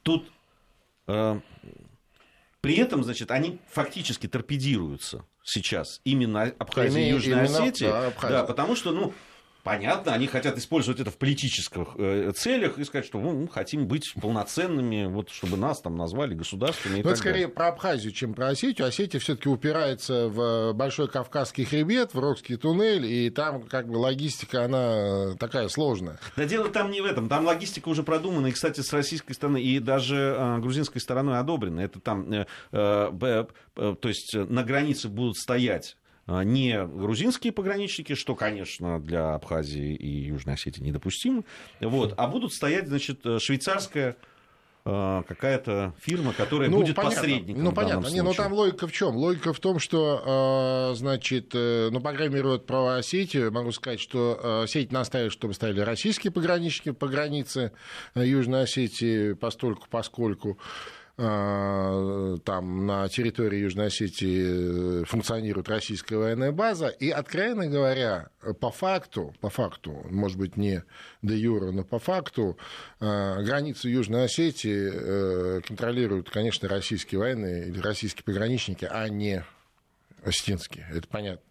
тут 0.04 0.30
э, 1.08 1.40
при 2.62 2.76
этом, 2.78 3.04
значит, 3.04 3.30
они 3.32 3.60
фактически 3.70 4.28
торпедируются 4.28 5.24
сейчас 5.46 6.02
именно 6.04 6.54
Абхазия 6.60 7.06
и 7.06 7.10
Южная 7.12 7.46
именно, 7.46 7.64
Осетия. 7.64 7.90
да, 7.90 8.08
Абхазия. 8.08 8.38
Да, 8.40 8.44
потому 8.44 8.76
что, 8.76 8.92
ну, 8.92 9.14
Понятно, 9.66 10.14
они 10.14 10.28
хотят 10.28 10.60
использовать 10.60 11.00
это 11.00 11.10
в 11.10 11.18
политических 11.18 11.88
э, 11.98 12.32
целях 12.36 12.78
и 12.78 12.84
сказать, 12.84 13.04
что 13.04 13.20
ну, 13.20 13.48
хотим 13.48 13.88
быть 13.88 14.14
полноценными, 14.22 15.08
вот 15.08 15.32
чтобы 15.32 15.58
нас 15.58 15.82
там 15.82 15.98
назвали 15.98 16.36
государствами 16.36 17.00
и 17.00 17.02
Ну, 17.02 17.10
это 17.10 17.18
скорее 17.18 17.48
про 17.48 17.70
Абхазию, 17.70 18.14
чем 18.14 18.36
про 18.36 18.50
Осетию. 18.50 18.86
Осетия 18.86 19.20
все-таки 19.20 19.50
упирается 19.50 20.28
в 20.28 20.74
Большой 20.74 21.08
Кавказский 21.08 21.66
хребет, 21.66 22.14
в 22.14 22.20
Рокский 22.20 22.58
туннель, 22.58 23.08
и 23.08 23.32
там 23.32 23.64
как 23.64 23.88
бы 23.88 23.98
логистика, 23.98 24.66
она 24.66 25.36
такая 25.40 25.68
сложная. 25.70 26.20
Да 26.36 26.46
дело 26.46 26.70
там 26.70 26.92
не 26.92 27.02
в 27.02 27.06
этом. 27.06 27.28
Там 27.28 27.44
логистика 27.44 27.90
уже 27.90 28.04
продумана, 28.04 28.46
и, 28.46 28.52
кстати, 28.52 28.82
с 28.82 28.94
российской 28.94 29.34
стороны, 29.34 29.60
и 29.60 29.80
даже 29.80 30.36
э, 30.38 30.60
грузинской 30.60 31.02
стороной 31.02 31.40
одобрена. 31.40 31.80
Это 31.80 32.00
там, 32.00 32.32
э, 32.32 32.46
э, 32.72 33.46
э, 33.78 33.96
то 34.00 34.08
есть 34.08 34.36
э, 34.36 34.46
на 34.46 34.64
границе 34.64 35.10
будут 35.10 35.38
стоять 35.38 35.98
э, 35.98 36.05
не 36.28 36.86
грузинские 36.86 37.54
пограничники, 37.54 38.16
что, 38.16 38.36
конечно, 38.36 39.00
для 39.00 39.36
Абхазии 39.36 39.94
и 39.94 40.08
Южной 40.08 40.56
Осетии 40.56 40.82
недопустимо, 40.82 41.44
вот, 41.80 42.14
а 42.18 42.28
будут 42.28 42.54
стоять, 42.54 42.88
значит, 42.88 43.26
э, 43.26 43.38
швейцарская 43.40 44.16
э, 44.86 45.24
какая-то 45.28 45.94
фирма, 46.02 46.34
которая 46.34 46.70
будет 46.70 46.96
понятно. 46.96 47.20
посредником 47.20 47.64
Ну, 47.64 47.72
понятно. 47.72 48.08
Не, 48.08 48.22
ну, 48.22 48.34
там 48.34 48.54
логика 48.54 48.88
в 48.88 48.92
чем? 48.92 49.16
Логика 49.16 49.54
в 49.54 49.60
том, 49.60 49.80
что, 49.80 50.92
э, 50.92 50.96
значит, 50.96 51.52
э, 51.54 51.90
ну, 51.92 52.00
по 52.00 52.12
крайней 52.14 52.36
мере, 52.36 52.48
вот 52.48 52.66
про 52.66 52.96
Осетию 52.96 53.52
могу 53.52 53.72
сказать, 53.72 54.00
что 54.00 54.40
э, 54.42 54.64
Осетия 54.64 54.94
настаивает, 54.94 55.32
чтобы 55.34 55.54
стояли 55.54 55.82
российские 55.82 56.32
пограничники 56.32 56.92
по 56.92 57.08
границе 57.08 57.72
э, 58.16 58.26
Южной 58.26 58.64
Осетии, 58.64 59.34
постольку, 59.34 59.86
поскольку 59.90 60.58
там 61.18 62.86
на 62.86 63.08
территории 63.08 63.60
Южной 63.60 63.88
Осетии 63.88 65.02
э, 65.02 65.06
функционирует 65.06 65.70
российская 65.70 66.18
военная 66.18 66.52
база. 66.52 66.88
И, 66.88 67.10
откровенно 67.10 67.68
говоря, 67.68 68.30
по 68.60 68.70
факту, 68.70 69.34
по 69.40 69.50
факту, 69.50 70.06
может 70.10 70.38
быть, 70.38 70.58
не 70.58 70.84
де 71.22 71.38
юра, 71.38 71.72
но 71.72 71.86
по 71.86 72.00
факту, 72.00 72.58
э, 73.00 73.44
границу 73.44 73.88
Южной 73.88 74.26
Осетии 74.26 74.92
э, 74.94 75.62
контролируют, 75.62 76.30
конечно, 76.30 76.68
российские 76.68 77.20
военные 77.20 77.68
или 77.68 77.80
российские 77.80 78.26
пограничники, 78.26 78.84
а 78.84 79.08
не 79.08 79.46
осетинские. 80.22 80.86
Это 80.92 81.08
понятно. 81.08 81.42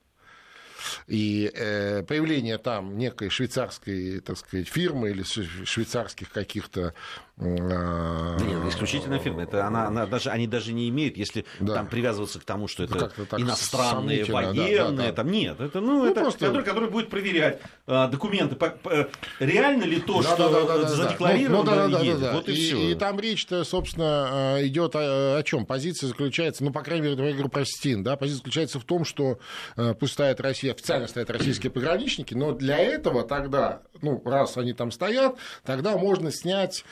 И 1.07 1.51
э, 1.55 2.03
появление 2.03 2.59
там 2.59 2.97
некой 2.99 3.29
швейцарской, 3.29 4.21
так 4.21 4.37
сказать, 4.39 4.69
фирмы 4.69 5.11
или 5.11 5.23
шве- 5.23 5.65
швейцарских 5.65 6.31
каких-то... 6.31 6.95
Да 7.37 8.37
нет, 8.45 8.65
исключительно 8.69 9.19
фирма. 9.19 9.43
Это 9.43 9.67
она, 9.67 9.89
она 9.89 10.07
даже, 10.07 10.31
они 10.31 10.47
даже 10.47 10.73
не 10.73 10.89
имеют, 10.89 11.17
если 11.17 11.45
Да. 11.59 11.75
там 11.75 11.89
привязываться 11.89 12.39
к 12.39 12.45
тому, 12.45 12.69
что 12.69 12.85
это 12.85 12.97
как-то 12.99 13.25
так 13.27 13.41
иностранные 13.41 14.25
сомнительно, 14.25 14.41
да, 14.55 14.63
военные. 14.63 14.97
да, 14.97 15.07
да. 15.09 15.13
Там, 15.13 15.31
нет, 15.31 15.61
это, 15.61 15.81
ну, 15.81 16.05
Ну, 16.05 16.11
это 16.11 16.21
просто- 16.21 16.47
который, 16.47 16.63
который 16.65 16.91
будет 16.91 17.11
проверять 17.11 17.61
а, 17.87 18.07
документы. 18.09 18.55
по- 18.55 18.71
по- 18.71 19.09
реально 19.41 19.83
ли 19.85 20.01
то, 20.01 20.23
Да, 20.23 20.35
что 20.35 20.49
да, 20.49 20.63
да, 20.65 20.79
да, 20.83 20.89
задекларировано, 20.89 21.57
Ну, 21.59 21.65
ну, 21.65 21.71
да, 21.71 21.89
да, 21.89 21.89
да, 21.99 22.05
едет. 22.05 22.21
да, 22.21 22.27
да. 22.29 22.33
Вот 22.35 22.49
и, 22.49 22.53
и, 22.53 22.55
все. 22.55 22.91
и 22.93 22.95
там 22.95 23.19
речь-то, 23.19 23.65
собственно, 23.65 24.57
э, 24.59 24.67
идет 24.67 24.95
о, 24.95 25.37
о 25.39 25.43
чем? 25.43 25.67
Позиция 25.67 26.07
заключается, 26.09 26.63
ну, 26.63 26.73
по 26.73 26.83
крайней 26.83 27.09
мере, 27.09 27.27
я 27.27 27.33
говорю 27.33 27.49
про 27.49 27.65
Стин, 27.65 28.05
да, 28.05 28.17
позиция 28.17 28.39
заключается 28.39 28.79
в 28.79 28.85
том, 28.85 29.05
что 29.05 29.39
э, 29.77 29.95
пусть 29.99 30.13
стоят 30.13 30.41
Россия, 30.41 30.73
официально 30.73 31.09
стоят 31.09 31.31
российские 31.31 31.73
пограничники, 31.73 32.33
но 32.35 32.53
для 32.53 32.79
этого 32.79 33.25
тогда, 33.25 33.83
ну, 34.03 34.23
раз 34.25 34.57
они 34.57 34.73
там 34.73 34.93
стоят, 34.93 35.35
тогда 35.65 35.97
можно 35.97 36.31
снять 36.31 36.85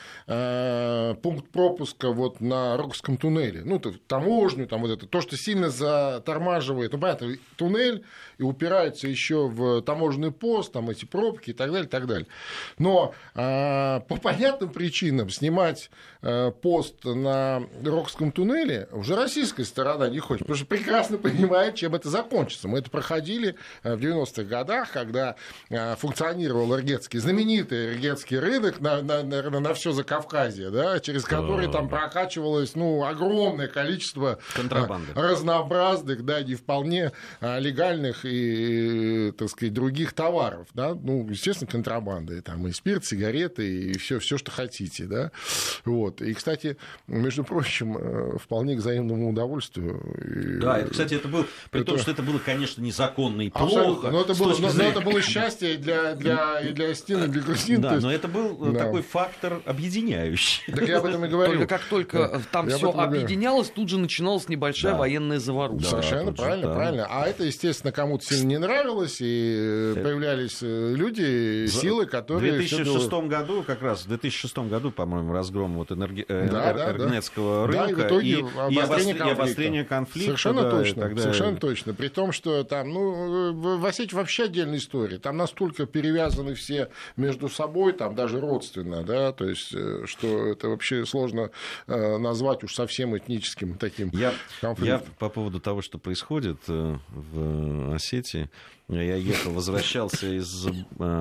пункт 1.21 1.49
пропуска 1.49 2.09
вот 2.09 2.41
на 2.41 2.77
Рокском 2.77 3.17
туннеле, 3.17 3.63
ну, 3.65 3.79
таможню, 3.79 4.67
там 4.67 4.81
вот 4.81 4.91
это, 4.91 5.07
то, 5.07 5.21
что 5.21 5.37
сильно 5.37 5.69
затормаживает, 5.69 6.93
ну, 6.93 6.99
понятно, 6.99 7.35
туннель 7.57 8.03
и 8.37 8.43
упирается 8.43 9.07
еще 9.07 9.47
в 9.47 9.81
таможенный 9.81 10.31
пост, 10.31 10.73
там 10.73 10.89
эти 10.89 11.05
пробки 11.05 11.51
и 11.51 11.53
так 11.53 11.71
далее, 11.71 11.85
и 11.85 11.89
так 11.89 12.07
далее. 12.07 12.27
Но 12.77 13.13
а, 13.35 14.01
по 14.01 14.15
понятным 14.15 14.69
причинам 14.69 15.29
снимать 15.29 15.89
а, 16.21 16.51
пост 16.51 17.03
на 17.03 17.63
Рокском 17.83 18.31
туннеле 18.31 18.87
уже 18.91 19.15
российская 19.15 19.65
сторона 19.65 20.09
не 20.09 20.19
хочет, 20.19 20.41
потому 20.41 20.57
что 20.57 20.65
прекрасно 20.65 21.17
понимает, 21.17 21.75
чем 21.75 21.95
это 21.95 22.09
закончится. 22.09 22.67
Мы 22.67 22.79
это 22.79 22.89
проходили 22.89 23.55
в 23.83 23.97
90-х 23.97 24.43
годах, 24.43 24.91
когда 24.91 25.35
функционировал 25.97 26.73
Иргетский, 26.75 27.19
знаменитый 27.19 27.93
Иргетский 27.93 28.39
рынок 28.39 28.79
на, 28.79 29.01
на, 29.01 29.23
наверное, 29.23 29.59
на 29.59 29.73
все 29.73 29.91
Закавказье, 30.23 30.69
да, 30.69 30.99
через 30.99 31.23
который 31.23 31.69
там 31.71 31.89
прокачивалось 31.89 32.75
ну, 32.75 33.03
огромное 33.05 33.67
количество 33.67 34.39
Контрабанды. 34.55 35.11
а, 35.15 35.21
разнообразных, 35.21 36.23
да, 36.25 36.41
не 36.41 36.55
вполне 36.55 37.11
а, 37.41 37.59
легальных 37.59 38.25
и, 38.25 39.31
так 39.37 39.49
сказать, 39.49 39.73
других 39.73 40.13
товаров, 40.13 40.67
да, 40.73 40.93
ну, 40.95 41.27
естественно, 41.29 41.69
контрабанды, 41.69 42.41
там 42.41 42.65
и 42.67 42.71
спирт, 42.71 43.05
сигареты, 43.05 43.91
и 43.91 43.97
все, 43.97 44.19
все, 44.19 44.37
что 44.37 44.51
хотите, 44.51 45.05
да, 45.05 45.31
вот. 45.85 46.21
И, 46.21 46.33
кстати, 46.33 46.77
между 47.07 47.43
прочим, 47.43 47.97
э, 47.97 48.37
вполне 48.37 48.75
к 48.75 48.79
взаимному 48.79 49.29
удовольствию. 49.31 49.99
И, 50.23 50.59
Да, 50.61 50.79
это, 50.79 50.91
кстати, 50.91 51.15
это 51.15 51.27
был, 51.27 51.45
при 51.71 51.83
том, 51.83 51.95
это- 51.95 52.03
что 52.03 52.11
это 52.11 52.23
было, 52.23 52.39
конечно, 52.39 52.81
незаконно 52.81 53.41
и 53.41 53.49
плохо. 53.49 54.09
Но 54.11 54.21
это, 54.21 54.33
было, 54.35 54.55
но, 54.59 54.71
но 54.73 54.83
это 54.83 55.01
было 55.01 55.21
счастье 55.21 55.75
и 55.75 55.77
для, 55.77 56.15
для, 56.15 56.59
и 56.61 56.71
для 56.73 56.93
Стины, 56.95 57.25
и 57.25 57.27
для 57.27 57.41
то 57.41 57.53
Да, 57.81 57.91
есть- 57.93 58.03
но 58.03 58.11
это 58.11 58.27
был 58.27 58.69
э, 58.69 58.71
Да. 58.73 58.79
такой 58.79 59.01
фактор 59.01 59.61
объединяющий. 60.15 60.73
Так 60.73 60.87
я 60.87 60.97
об 60.99 61.05
этом 61.05 61.25
и 61.25 61.27
говорю. 61.27 61.53
Только 61.53 61.67
как 61.67 61.83
только 61.83 62.17
э, 62.17 62.39
там 62.51 62.69
все 62.69 62.91
объединялось, 62.91 63.69
тут 63.69 63.89
же 63.89 63.97
начиналась 63.97 64.49
небольшая 64.49 64.95
военная 64.95 65.39
заваруха. 65.39 65.83
Совершенно 65.83 66.33
правильно, 66.33 66.73
правильно. 66.73 67.07
А 67.09 67.27
это, 67.27 67.43
естественно, 67.43 67.91
кому-то 67.91 68.25
сильно 68.25 68.49
не 68.49 68.59
нравилось, 68.59 69.17
и 69.19 69.93
э, 69.95 70.01
появлялись 70.01 70.59
э, 70.61 70.93
люди, 70.95 71.67
силы, 71.67 72.05
В 72.05 72.09
которые... 72.09 72.59
всё 72.61 72.77
2006 72.77 73.09
делают. 73.09 73.29
году, 73.29 73.63
как 73.63 73.81
раз 73.81 74.05
в 74.05 74.07
2006 74.07 74.57
году, 74.59 74.91
по-моему, 74.91 75.33
разгром 75.33 75.75
вот 75.75 75.91
э, 75.91 75.93
и 75.93 75.97
рынка 77.65 78.07
в 78.13 78.19
и, 78.19 78.79
обострение 79.31 79.83
конфликта. 79.83 80.37
Совершенно 80.37 80.69
точно, 80.69 81.15
совершенно 81.17 81.57
точно. 81.57 81.93
При 81.93 82.07
том, 82.07 82.31
что 82.31 82.63
там, 82.63 82.89
ну, 82.89 83.49
э, 83.49 83.51
в 83.51 83.83
в 83.83 83.85
Осетии 83.85 84.15
вообще 84.15 84.45
отдельная 84.45 84.77
история. 84.77 85.17
Там 85.19 85.37
настолько 85.37 85.85
перевязаны 85.85 86.53
все 86.55 86.89
между 87.17 87.49
собой, 87.49 87.93
там 87.93 88.15
даже 88.15 88.39
родственно, 88.39 89.03
да, 89.03 89.33
то 89.33 89.45
есть, 89.45 89.73
э, 89.73 90.02
что 90.05 90.47
это 90.47 90.69
вообще 90.69 91.05
сложно 91.05 91.51
э, 91.87 92.17
назвать 92.17 92.63
уж 92.63 92.73
совсем 92.75 93.17
этническим 93.17 93.77
таким 93.77 94.09
Я, 94.13 94.29
я 94.29 94.33
конфликтом. 94.61 95.13
по 95.19 95.29
поводу 95.29 95.59
того, 95.59 95.81
что 95.81 95.97
происходит 95.97 96.59
э, 96.67 96.97
в 97.09 97.93
Осетии, 97.95 98.49
я 98.89 99.15
ехал, 99.15 99.51
возвращался 99.51 100.27
из 100.27 100.67
э, 100.67 100.71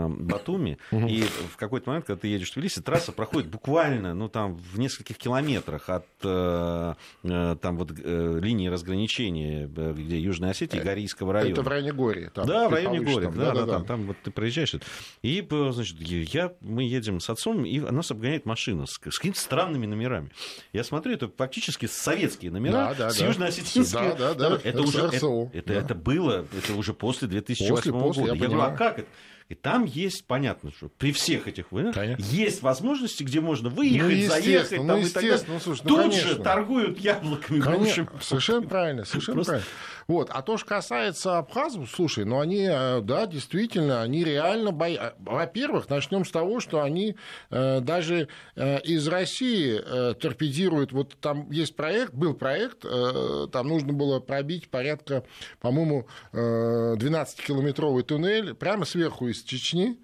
Батуми, 0.09 0.79
и 0.91 1.23
в 1.51 1.57
какой-то 1.57 1.89
момент, 1.91 2.07
когда 2.07 2.21
ты 2.21 2.29
едешь 2.29 2.51
в 2.51 2.55
Тбилиси, 2.55 2.81
трасса 2.83 3.13
проходит 3.13 3.49
буквально, 3.51 4.15
ну, 4.15 4.29
там, 4.29 4.55
в 4.57 4.79
нескольких 4.79 5.17
километрах 5.19 5.89
от 5.89 6.07
э, 6.25 6.95
э, 7.25 7.57
там 7.61 7.77
вот 7.79 7.93
э, 7.97 8.39
линии 8.41 8.69
разграничения, 8.69 9.71
э, 9.75 9.95
где 9.97 10.19
Южная 10.19 10.51
Осетия 10.51 10.81
и 10.81 10.85
Горийского 10.85 11.33
района. 11.33 11.53
Это 11.53 11.63
в 11.63 11.69
районе 11.69 11.93
Гори. 11.93 12.29
там, 12.35 12.47
да, 12.47 12.69
в 12.69 12.73
районе 12.73 13.01
Горек, 13.01 13.23
там. 13.31 13.35
да, 13.37 13.45
да, 13.47 13.53
Да-да-да. 13.53 13.73
там, 13.73 13.85
там 13.87 14.07
вот 14.07 14.17
ты 14.23 14.31
проезжаешь. 14.31 14.75
И, 15.23 15.47
э, 15.49 15.71
значит, 15.73 16.01
я, 16.01 16.53
мы 16.61 16.83
едем 16.85 17.21
с 17.21 17.31
отцом, 17.31 17.65
и 17.65 17.79
нас 17.81 18.11
обгоняет 18.11 18.47
машина 18.47 18.87
с, 18.87 18.93
с 18.93 19.19
какими-то 19.19 19.41
странными 19.41 19.87
номерами. 19.87 20.31
Я 20.73 20.85
смотрю, 20.85 21.15
это 21.15 21.29
фактически 21.29 21.87
советские 21.87 22.51
номера 22.51 22.73
Да, 22.73 22.95
да, 22.95 23.11
с 23.11 23.19
да. 23.19 23.27
южно-осетинской. 23.27 24.17
Да, 24.17 24.35
да, 24.35 24.49
да, 24.51 24.57
Это, 24.57 24.69
это 24.69 24.83
уже 24.83 24.99
это, 25.01 25.51
это, 25.53 25.69
да. 25.69 25.75
это 25.75 25.95
было, 25.95 26.47
это 26.57 26.75
уже 26.75 26.95
после 26.95 27.29
2008 27.59 27.93
После, 27.93 27.93
после, 27.93 28.23
года. 28.23 28.35
я 28.35 28.41
Я, 28.41 28.49
говорю, 28.49 28.63
а 28.63 28.77
как 28.77 28.99
это? 29.01 29.09
И 29.49 29.55
там 29.55 29.85
есть, 29.85 30.25
понятно, 30.27 30.71
что 30.73 30.89
при 30.89 31.13
всех 31.13 31.47
этих 31.49 31.73
войнах 31.73 31.95
Конечно. 31.95 32.23
есть 32.25 32.63
возможности, 32.63 33.23
где 33.23 33.41
можно 33.41 33.69
выехать, 33.69 34.23
Ну, 34.23 34.29
заехать 34.29 34.79
ну, 34.79 34.87
там, 34.87 35.01
и 35.01 35.05
так 35.09 35.23
далее. 35.23 35.39
ну, 35.49 35.61
слушай, 35.61 35.81
ну, 35.85 35.89
Тут 35.91 35.99
конечно. 36.01 36.29
же 36.29 36.37
торгуют 36.37 36.99
яблоками, 37.01 37.61
Конечно, 37.61 38.09
совершенно 38.21 38.67
правильно, 38.67 39.05
совершенно 39.05 39.35
Просто- 39.37 39.53
правильно. 39.53 39.69
Вот. 40.09 40.31
А 40.33 40.43
то, 40.43 40.57
что 40.59 40.67
касается 40.67 41.39
абхазов, 41.39 41.89
слушай, 41.95 42.25
ну 42.25 42.41
они, 42.41 42.67
э, 42.69 43.01
да, 43.03 43.27
действительно, 43.27 44.03
они 44.03 44.25
реально 44.25 44.73
боятся. 44.73 45.15
Во-первых, 45.21 45.89
начнем 45.89 46.25
с 46.25 46.31
того, 46.31 46.61
что 46.61 46.83
они 46.83 47.17
э, 47.51 47.81
даже 47.81 48.29
э, 48.57 48.81
из 48.81 49.07
России 49.07 49.81
э, 49.81 50.15
торпедируют. 50.15 50.93
Вот 50.93 51.17
там 51.21 51.49
есть 51.51 51.77
проект, 51.77 52.13
был 52.15 52.35
проект, 52.35 52.85
э, 52.85 53.47
там 53.53 53.69
нужно 53.69 53.93
было 53.93 54.19
пробить 54.19 54.69
порядка, 54.71 55.25
по-моему, 55.61 56.07
э, 56.33 56.97
12-километровый 56.99 58.03
туннель 58.03 58.55
прямо 58.55 58.85
сверху 58.85 59.31
из 59.33 59.43
Чечни 59.43 59.99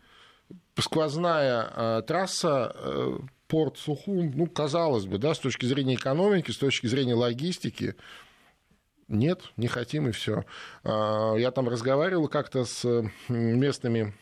сквозная 0.77 1.71
э, 1.75 2.03
трасса 2.07 2.73
э, 2.75 3.19
порт 3.47 3.79
Сухум, 3.79 4.33
ну, 4.35 4.47
казалось 4.47 5.07
бы, 5.07 5.19
да, 5.19 5.35
с 5.35 5.39
точки 5.39 5.67
зрения 5.67 5.95
экономики, 5.95 6.51
с 6.51 6.59
точки 6.59 6.87
зрения 6.87 7.15
логистики, 7.15 7.95
нет, 9.09 9.43
не 9.57 9.69
хотим 9.69 10.07
и 10.07 10.13
все. 10.13 10.45
Я 10.85 11.51
там 11.51 11.67
разговаривал 11.67 12.29
как-то 12.29 12.67
с 12.67 13.11
местными 13.31 14.13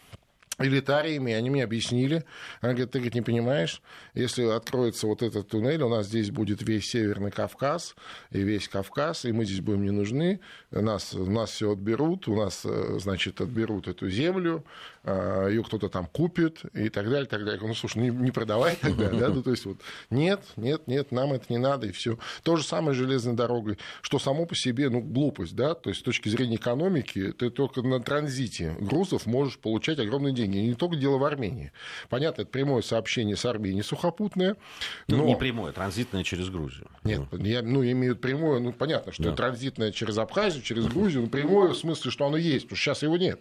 элитариями, 0.59 1.33
они 1.33 1.51
мне 1.51 1.65
объяснили. 1.65 2.25
Она 2.61 2.73
говорит, 2.73 2.91
ты 2.91 2.99
говорит, 2.99 3.15
не 3.15 3.23
понимаешь, 3.23 3.83
если 4.15 4.45
откроется 4.45 5.07
вот 5.07 5.23
этот 5.23 5.49
туннель, 5.49 5.83
у 5.83 5.89
нас 5.89 6.07
здесь 6.07 6.31
будет 6.31 6.63
весь 6.63 6.87
Северный 6.87 7.31
Кавказ 7.31 7.95
и 8.31 8.41
весь 8.41 8.69
Кавказ, 8.69 9.27
и 9.27 9.33
мы 9.33 9.45
здесь 9.45 9.61
будем 9.61 9.83
не 9.83 9.91
нужны, 9.91 10.41
нас, 10.71 11.13
нас 11.13 11.51
все 11.51 11.73
отберут, 11.73 12.27
у 12.29 12.37
нас, 12.37 12.63
э, 12.65 12.99
значит, 12.99 13.41
отберут 13.41 13.87
эту 13.89 14.09
землю, 14.09 14.65
а, 14.96 14.96
ее 15.07 15.63
кто-то 15.63 15.89
там 15.89 16.07
купит 16.07 16.63
и 16.75 16.89
так 16.89 17.09
далее, 17.09 17.27
так 17.27 17.45
далее. 17.45 17.61
Ну, 17.67 17.75
слушай, 17.75 17.99
не, 17.99 18.11
не 18.11 18.31
продавай 18.31 18.77
тогда, 18.81 19.11
да, 19.11 19.29
ну, 19.29 19.43
то 19.43 19.51
есть 19.51 19.65
вот 19.65 19.79
нет, 20.11 20.43
нет, 20.57 20.87
нет, 20.87 21.13
нам 21.13 21.33
это 21.33 21.45
не 21.49 21.59
надо, 21.59 21.87
и 21.87 21.93
все. 21.93 22.19
То 22.43 22.57
же 22.57 22.65
самое 22.65 22.95
с 22.95 22.99
железной 22.99 23.35
дорогой, 23.35 23.79
что 24.03 24.19
само 24.19 24.47
по 24.47 24.55
себе, 24.55 24.89
ну, 24.89 25.01
глупость, 25.01 25.55
да, 25.55 25.75
то 25.75 25.91
есть 25.91 26.01
с 26.01 26.03
точки 26.03 26.29
зрения 26.29 26.57
экономики, 26.57 27.33
ты 27.33 27.51
только 27.51 27.83
на 27.83 28.01
транзите 28.01 28.77
грузов 28.81 29.27
можешь 29.27 29.59
получать 29.59 29.99
огромные 29.99 30.35
деньги. 30.35 30.59
И 30.59 30.69
не 30.69 30.75
только 30.75 30.97
дело 30.97 31.19
в 31.19 31.25
Армении. 31.25 31.73
Понятно, 32.09 32.43
это 32.43 32.51
прямое 32.51 32.83
сообщение 32.83 33.37
с 33.37 33.45
Арменией 33.45 33.85
сухопутное, 33.85 34.57
Ну, 35.09 35.19
но... 35.19 35.25
не 35.27 35.37
прямое, 35.37 35.73
транзитное 35.73 36.25
через 36.25 36.49
Грузию. 36.49 36.89
Нет, 37.05 37.23
я, 37.33 37.63
ну, 37.63 37.85
имеют 37.85 38.21
прямое, 38.21 38.61
ну, 38.61 38.73
понятно, 38.73 39.13
что 39.13 39.25
Да. 39.25 39.33
транзитное 39.33 39.93
через 39.93 40.19
Абхазию, 40.19 40.63
через 40.63 40.87
Грузию, 40.87 41.23
ну, 41.23 41.29
прямое 41.29 41.71
в 41.71 41.77
смысле, 41.77 42.11
что 42.11 42.27
оно 42.27 42.37
есть, 42.37 42.65
потому 42.65 42.77
что 42.77 42.85
сейчас 42.85 43.03
его 43.03 43.17
нет. 43.17 43.41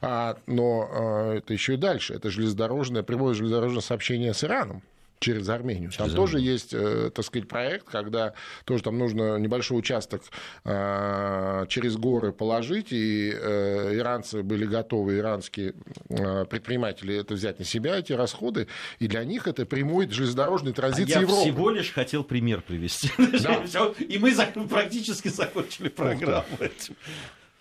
А, 0.00 0.36
но 0.46 0.88
а, 0.90 1.34
это 1.36 1.52
еще 1.52 1.74
и 1.74 1.76
дальше. 1.76 2.14
Это 2.14 2.30
железнодорожное, 2.30 3.02
прямое 3.02 3.34
железнодорожное 3.34 3.82
сообщение 3.82 4.34
с 4.34 4.44
Ираном 4.44 4.82
через 5.20 5.48
Армению. 5.50 5.90
Там 5.92 6.06
Через 6.06 6.16
тоже 6.16 6.40
есть, 6.40 6.72
э, 6.72 7.10
так 7.14 7.24
сказать, 7.24 7.46
проект, 7.46 7.86
когда 7.86 8.32
тоже 8.64 8.82
там 8.82 8.98
нужно 8.98 9.36
небольшой 9.38 9.78
участок 9.78 10.22
э, 10.64 11.66
через 11.68 11.96
горы 11.96 12.32
положить, 12.32 12.88
и 12.90 13.30
э, 13.30 13.96
иранцы 13.96 14.42
были 14.42 14.64
готовы, 14.64 15.18
иранские 15.18 15.74
э, 16.08 16.46
предприниматели 16.46 17.14
это 17.14 17.34
взять 17.34 17.58
на 17.58 17.66
себя, 17.66 17.98
эти 17.98 18.14
расходы, 18.14 18.66
и 18.98 19.06
для 19.08 19.22
них 19.24 19.46
это 19.46 19.66
прямой 19.66 20.08
железнодорожный 20.08 20.72
А 20.72 20.74
транзит 20.74 21.08
с 21.08 21.10
я 21.10 21.20
Европой. 21.20 21.42
всего 21.42 21.70
лишь 21.70 21.92
хотел 21.92 22.24
пример 22.24 22.62
привести. 22.62 23.10
Да. 23.18 23.60
И 23.98 24.18
мы 24.18 24.32
практически 24.68 25.28
закончили 25.28 25.88
программу 25.88 26.56
этим. 26.58 26.96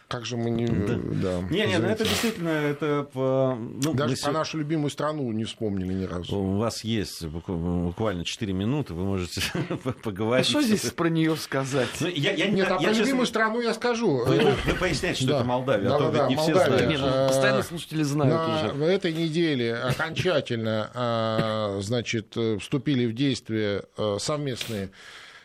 Как 0.10 0.26
же 0.26 0.38
мы 0.38 0.50
не... 0.50 0.66
Да. 0.66 1.40
Не, 1.52 1.68
не, 1.68 1.78
ну 1.78 1.88
это 1.88 2.04
действительно, 2.04 2.50
это... 2.50 3.04
по- 3.14 3.56
ну, 3.56 3.94
Даже 3.94 4.16
мы 4.16 4.22
про 4.24 4.32
нашу 4.32 4.58
любимую 4.58 4.90
страну 4.90 5.32
не 5.32 5.44
вспомнили 5.44 5.94
ни 5.94 6.04
разу. 6.06 6.36
У 6.36 6.58
вас 6.58 6.84
есть 6.84 7.24
букв- 7.26 7.48
буквально 7.56 8.26
4 8.26 8.52
минуты, 8.52 8.96
вы 8.96 9.06
можете 9.06 9.42
А 9.70 9.78
поговорить. 10.02 10.48
что 10.48 10.64
здесь 10.64 10.82
про 10.94 11.10
нее 11.10 11.36
сказать? 11.36 11.90
Ну, 12.00 12.08
я, 12.08 12.32
я, 12.34 12.48
Нет, 12.50 12.68
а 12.72 12.74
я, 12.74 12.78
про 12.80 12.86
честно- 12.88 13.02
любимую 13.04 13.28
страну 13.28 13.62
я 13.62 13.72
скажу. 13.76 14.26
Вы, 14.26 14.40
вы- 14.66 14.74
поясняете, 14.80 15.20
что 15.22 15.28
Да. 15.34 15.36
это 15.38 15.46
Молдавия, 15.46 15.90
а 15.94 15.98
то 16.00 16.06
Да-да-да, 16.06 16.28
ведь 16.28 16.38
не 16.38 16.42
все 16.44 16.54
Молдавия. 16.56 16.78
знают. 16.80 16.90
Не, 16.92 16.98
ну, 16.98 17.08
э, 17.08 17.28
постоянно 17.28 17.62
слушатели 17.64 18.02
знают 18.04 18.34
На 18.36 18.66
уже. 18.66 18.74
в 18.74 18.82
этой 18.82 19.14
неделе 19.14 19.76
окончательно 19.76 20.90
э, 20.96 21.82
значит, 21.84 22.34
э, 22.36 22.58
вступили 22.58 23.06
в 23.06 23.14
действие 23.14 23.84
э, 23.96 24.18
совместные 24.20 24.86
э, 24.86 24.90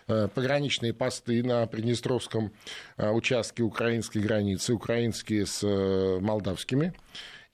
пограничные 0.06 0.92
посты 0.92 1.42
на 1.42 1.66
Приднестровском 1.66 2.52
э, 2.96 3.10
участке 3.10 3.62
украинской 3.62 4.18
границы, 4.18 4.74
украинские 4.74 5.46
с 5.46 5.62
э, 5.62 6.18
молдавскими. 6.20 6.92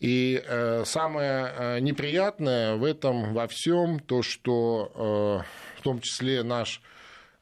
И 0.00 0.42
э, 0.42 0.84
самое 0.86 1.52
э, 1.54 1.80
неприятное 1.80 2.76
в 2.76 2.84
этом 2.84 3.34
во 3.34 3.46
всем 3.46 4.00
то, 4.00 4.22
что 4.22 5.44
э, 5.44 5.78
в 5.78 5.82
том 5.82 6.00
числе 6.00 6.42
наш 6.42 6.80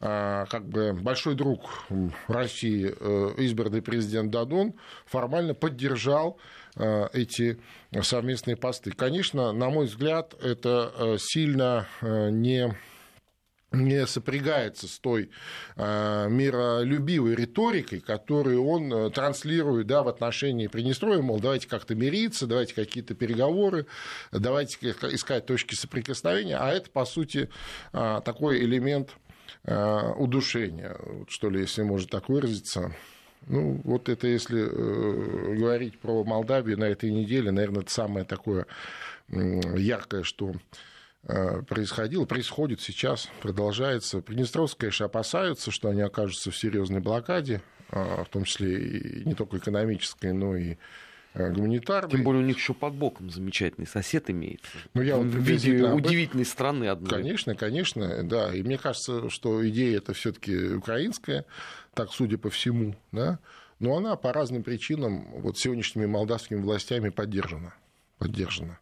э, 0.01 0.45
как 0.51 0.69
бы 0.69 0.93
большой 0.93 1.37
друг 1.37 1.87
России, 2.27 2.93
э, 2.99 3.35
избранный 3.39 3.81
президент 3.81 4.33
Дадон, 4.33 4.75
формально 5.07 5.55
поддержал 5.55 6.39
э, 6.75 7.07
эти 7.13 7.61
совместные 8.03 8.57
посты. 8.57 8.91
Конечно, 8.91 9.53
на 9.53 9.71
мой 9.71 9.87
взгляд, 9.87 10.35
это 10.43 10.93
э, 10.99 11.17
сильно 11.21 11.87
э, 12.03 12.31
не 12.31 12.77
не 13.73 14.07
сопрягается 14.07 14.89
с 14.89 14.99
той 14.99 15.31
э, 15.77 16.27
миролюбивой 16.31 17.35
риторикой, 17.35 18.01
которую 18.01 18.65
он 18.65 18.93
э, 18.93 19.11
транслирует 19.11 19.87
да, 19.87 20.03
в 20.03 20.09
отношении 20.09 20.69
Приднестровья, 20.69 21.21
мол, 21.21 21.39
давайте 21.39 21.69
как-то 21.69 21.95
мириться, 21.95 22.47
давайте 22.47 22.75
какие-то 22.75 23.15
переговоры, 23.15 23.87
давайте 24.33 24.91
искать 24.91 25.47
точки 25.47 25.75
соприкосновения, 25.75 26.57
а 26.57 26.71
это, 26.71 26.91
по 26.91 27.05
сути, 27.05 27.51
э, 27.93 28.21
такой 28.25 28.61
элемент 28.61 29.11
э, 29.65 30.13
удушения, 30.17 30.97
что 31.29 31.51
ли, 31.51 31.61
если 31.61 31.83
можно 31.83 32.09
так 32.09 32.29
выразиться. 32.29 32.95
Ну, 33.47 33.81
вот 33.85 34.09
это 34.09 34.27
если 34.27 34.63
э, 34.63 35.55
говорить 35.57 35.99
про 35.99 36.25
Молдавию 36.25 36.79
на 36.79 36.85
этой 36.85 37.11
неделе, 37.11 37.51
наверное, 37.51 37.83
это 37.83 37.93
самое 37.93 38.25
такое 38.25 38.67
яркое, 39.31 40.23
что 40.23 40.55
происходило, 41.29 42.25
происходит 42.25 42.81
сейчас, 42.81 43.29
продолжается. 43.43 44.21
Приднестровские, 44.21 44.89
конечно, 44.89 45.07
опасаются, 45.07 45.71
что 45.71 45.91
они 45.91 46.01
окажутся 46.01 46.51
в 46.51 46.57
серьезной 46.57 47.01
блокаде, 47.01 47.61
э, 47.91 48.25
в 48.25 48.29
том 48.31 48.45
числе 48.45 48.81
и 48.81 49.25
не 49.27 49.35
только 49.35 49.59
экономической, 49.59 50.33
но 50.33 50.57
и 50.57 50.77
э, 51.35 51.53
гуманитарной. 51.53 52.11
Тем 52.11 52.25
более 52.25 52.43
у 52.43 52.47
них 52.47 52.57
еще 52.57 52.73
под 52.73 52.95
боком 52.95 53.31
замечательный 53.31 53.87
сосед 53.87 54.31
имеется. 54.31 54.71
Ну, 54.95 55.03
я 55.03 55.17
вот 55.17 55.27
в 55.27 55.39
виде 55.39 55.85
об 55.85 55.97
удивительной 55.97 56.47
страны 56.47 56.87
одной. 56.87 57.11
Конечно, 57.11 57.55
конечно, 57.55 58.23
да. 58.25 58.55
И 58.55 58.63
мне 58.63 58.79
кажется, 58.79 59.29
что 59.29 59.69
идея 59.69 59.99
это 59.99 60.15
все-таки 60.15 60.57
украинская, 60.75 61.45
так 61.93 62.11
судя 62.11 62.39
по 62.39 62.49
всему, 62.49 62.95
да. 63.13 63.39
но 63.81 63.97
она 63.99 64.17
по 64.17 64.33
разным 64.33 64.63
причинам 64.63 65.31
вот 65.43 65.59
сегодняшними 65.59 66.07
молдавскими 66.07 66.59
властями 66.59 67.11
поддержана. 67.11 67.75
поддержана. 68.17 68.79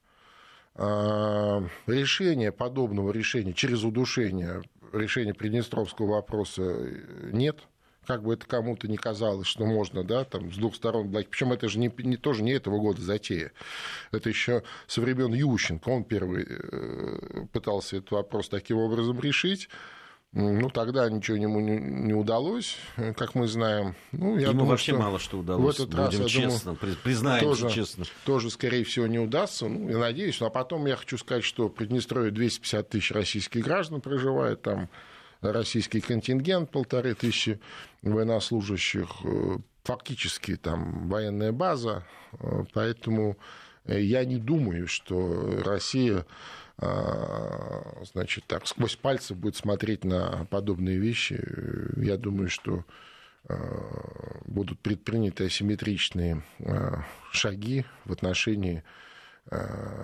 А, 0.79 1.65
решения 1.87 2.53
подобного 2.53 3.13
решения 3.13 3.53
через 3.53 3.83
удушение 3.85 4.63
решения 4.93 5.35
Приднестровского 5.35 6.13
вопроса 6.13 6.63
нет– 7.33 7.59
как 8.07 8.23
бы 8.23 8.35
это 8.35 8.47
кому-то 8.47 8.89
не 8.89 8.97
казалось, 8.97 9.47
что 9.47 9.67
можно, 9.67 10.05
да, 10.05 10.25
там 10.25 10.53
с 10.53 10.57
двух 10.57 10.75
сторон 10.77 11.09
блокировать. 11.09 11.31
Причем 11.31 11.53
это 11.53 11.69
же 11.69 11.79
не, 11.79 11.93
не, 11.99 12.17
тоже 12.17 12.43
не 12.43 12.53
этого 12.53 12.79
года 12.79 13.03
затея. 13.03 13.53
Это 14.13 14.29
еще 14.29 14.63
со 14.87 15.01
времен 15.01 15.35
Ющенко. 15.35 15.89
Он 15.89 16.05
первый 16.05 16.47
э, 16.49 17.47
пытался 17.53 17.97
этот 17.97 18.13
вопрос 18.13 18.49
таким 18.49 18.79
образом 18.79 19.21
решить. 19.21 19.69
Ну, 20.39 20.69
тогда 20.69 21.09
ничего 21.09 21.39
ему 21.39 21.61
не, 21.61 21.79
не 21.79 22.13
удалось, 22.13 22.77
как 23.17 23.35
мы 23.35 23.47
знаем. 23.47 23.95
Ну, 24.13 24.37
я 24.37 24.49
Ему 24.49 24.53
думаю, 24.53 24.69
вообще 24.73 24.93
что 24.93 25.01
мало 25.01 25.19
что 25.19 25.39
удалось. 25.39 25.79
В 25.79 25.81
этот 25.81 25.95
Будем 25.95 26.21
раз, 26.21 26.31
честно, 26.31 26.75
думаю, 26.75 26.97
признаемся 27.03 27.63
тоже, 27.63 27.75
честно. 27.75 28.05
Тоже, 28.27 28.51
скорее 28.51 28.85
всего, 28.85 29.07
не 29.07 29.19
удастся. 29.19 29.67
Ну, 29.67 29.89
я 29.89 29.97
надеюсь. 29.97 30.39
Ну, 30.39 30.47
а 30.47 30.51
потом 30.51 30.85
я 30.85 30.97
хочу 30.97 31.17
сказать, 31.17 31.43
что 31.43 31.69
в 31.69 31.71
Приднестровье 31.71 32.33
250 32.33 32.87
тысяч 32.87 33.13
российских 33.13 33.65
граждан 33.65 34.03
проживает 34.03 34.61
там 34.61 34.91
российский 35.41 36.03
контингент, 36.03 36.71
полторы 36.71 37.15
тысячи 37.15 37.59
военнослужащих, 38.03 39.09
э, 39.25 39.57
фактически 39.85 40.57
там 40.57 41.09
военная 41.09 41.53
база, 41.53 42.05
э, 42.33 42.65
поэтому 42.75 43.39
э, 43.87 44.03
я 44.03 44.23
не 44.27 44.37
думаю, 44.37 44.87
что 44.87 45.63
Россия 45.65 46.27
значит, 46.79 48.45
так, 48.47 48.67
сквозь 48.67 48.97
пальцы 48.97 49.35
будет 49.35 49.57
смотреть 49.57 50.05
на 50.05 50.47
подобные 50.51 50.99
вещи. 50.99 51.43
Я 51.97 52.17
думаю, 52.17 52.49
что 52.49 52.85
будут 54.45 54.81
предприняты 54.81 55.47
асимметричные 55.47 56.43
шаги 57.33 57.85
в 58.05 58.13
отношении 58.13 58.83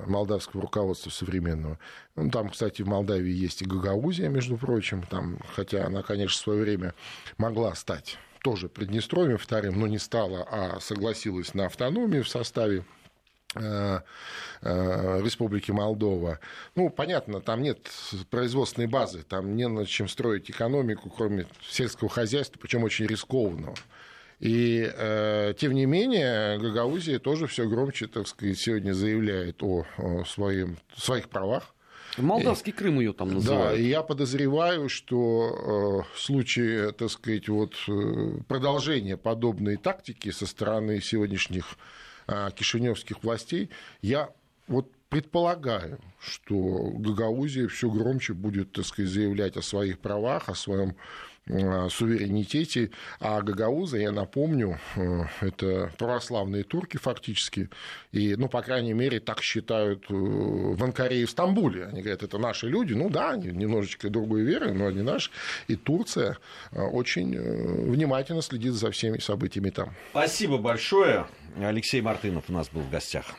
молдавского 0.07 0.63
руководства 0.63 1.11
современного. 1.11 1.79
Ну, 2.15 2.31
там, 2.31 2.51
кстати, 2.51 2.83
в 2.83 2.87
Молдавии 2.87 3.33
есть 3.33 3.63
и 3.63 3.65
Гагаузия, 3.65 4.29
между 4.29 4.57
прочим, 4.57 5.03
там, 5.03 5.39
хотя 5.57 5.85
она, 5.85 6.03
конечно, 6.03 6.39
в 6.39 6.43
свое 6.43 6.63
время 6.63 6.95
могла 7.39 7.75
стать 7.75 8.19
тоже 8.45 8.69
Приднестровьем 8.69 9.39
вторым, 9.39 9.81
но 9.81 9.87
не 9.89 9.99
стала, 9.99 10.47
а 10.49 10.81
согласилась 10.81 11.55
на 11.55 11.67
автономию 11.67 12.23
в 12.25 12.29
составе 12.29 12.85
Республики 14.63 15.71
Молдова. 15.73 16.39
Ну, 16.75 16.89
понятно, 16.89 17.41
там 17.41 17.63
нет 17.63 17.91
производственной 18.31 18.87
базы, 18.87 19.23
там 19.23 19.57
не 19.57 19.69
над 19.69 19.89
чем 19.89 20.09
строить 20.09 20.51
экономику, 20.51 21.11
кроме 21.11 21.47
сельского 21.69 22.09
хозяйства, 22.09 22.59
причем 22.61 22.85
очень 22.85 23.07
рискованного. 23.07 23.75
И, 24.43 24.91
э, 24.93 25.55
тем 25.57 25.73
не 25.73 25.87
менее, 25.87 26.59
Гагаузия 26.59 27.21
тоже 27.21 27.47
все 27.47 27.69
громче, 27.69 28.09
так 28.09 28.27
сказать, 28.27 28.59
сегодня 28.59 28.93
заявляет 28.93 29.63
о, 29.63 29.87
о 29.99 30.25
своим, 30.25 30.79
своих 30.97 31.29
правах. 31.29 31.73
Молдавский 32.19 32.73
и, 32.73 32.75
Крым 32.75 32.99
ее 32.99 33.13
там 33.13 33.35
называют. 33.35 33.77
Да, 33.77 33.81
и 33.81 33.85
я 33.87 34.03
подозреваю, 34.03 34.89
что 34.89 36.05
э, 36.11 36.17
в 36.17 36.21
случае, 36.21 36.91
так 36.91 37.11
сказать, 37.11 37.49
вот, 37.49 37.75
э, 37.87 38.39
продолжения 38.49 39.17
подобной 39.17 39.77
тактики 39.77 40.33
со 40.33 40.45
стороны 40.47 41.01
сегодняшних 41.01 41.65
э, 41.65 42.12
кишиневских 42.27 43.23
властей, 43.23 43.71
я 44.01 44.31
вот 44.69 44.91
предполагаю, 45.09 46.01
что 46.19 46.91
Гагаузия 46.95 47.69
все 47.69 47.91
громче 47.91 48.33
будет, 48.33 48.73
так 48.73 48.87
сказать, 48.87 49.11
заявлять 49.11 49.57
о 49.57 49.63
своих 49.63 49.99
правах, 49.99 50.49
о 50.49 50.55
своем 50.55 50.97
суверенитете. 51.47 52.91
А 53.21 53.43
Гагауза, 53.43 53.99
я 53.99 54.13
напомню, 54.13 54.79
э, 54.97 55.25
это 55.41 55.93
православные 55.99 56.65
турки 56.65 56.97
фактически. 56.97 57.69
И, 58.13 58.37
ну, 58.37 58.49
по 58.49 58.63
крайней 58.63 58.93
мере, 58.93 59.21
так 59.21 59.43
считают 59.43 60.05
э, 60.09 60.15
в 60.15 60.83
Анкаре 60.83 61.23
и 61.23 61.25
в 61.25 61.31
Стамбуле. 61.31 61.87
Они 61.87 62.01
говорят, 62.01 62.23
это 62.23 62.39
наши 62.39 62.69
люди. 62.69 62.95
Ну 62.95 63.11
да, 63.11 63.31
они 63.31 63.49
немножечко 63.49 64.09
другой 64.09 64.43
веры, 64.43 64.73
но 64.73 64.87
они 64.87 65.03
наши. 65.03 65.31
И 65.69 65.77
Турция 65.77 66.39
очень 66.71 67.39
внимательно 67.39 68.43
следит 68.43 68.75
за 68.75 68.91
всеми 68.91 69.19
событиями 69.19 69.71
там. 69.71 69.95
Спасибо 70.11 70.59
большое. 70.59 71.27
Алексей 71.61 72.01
Мартынов 72.01 72.45
у 72.49 72.53
нас 72.53 72.69
был 72.71 72.81
в 72.83 72.91
гостях. 72.91 73.35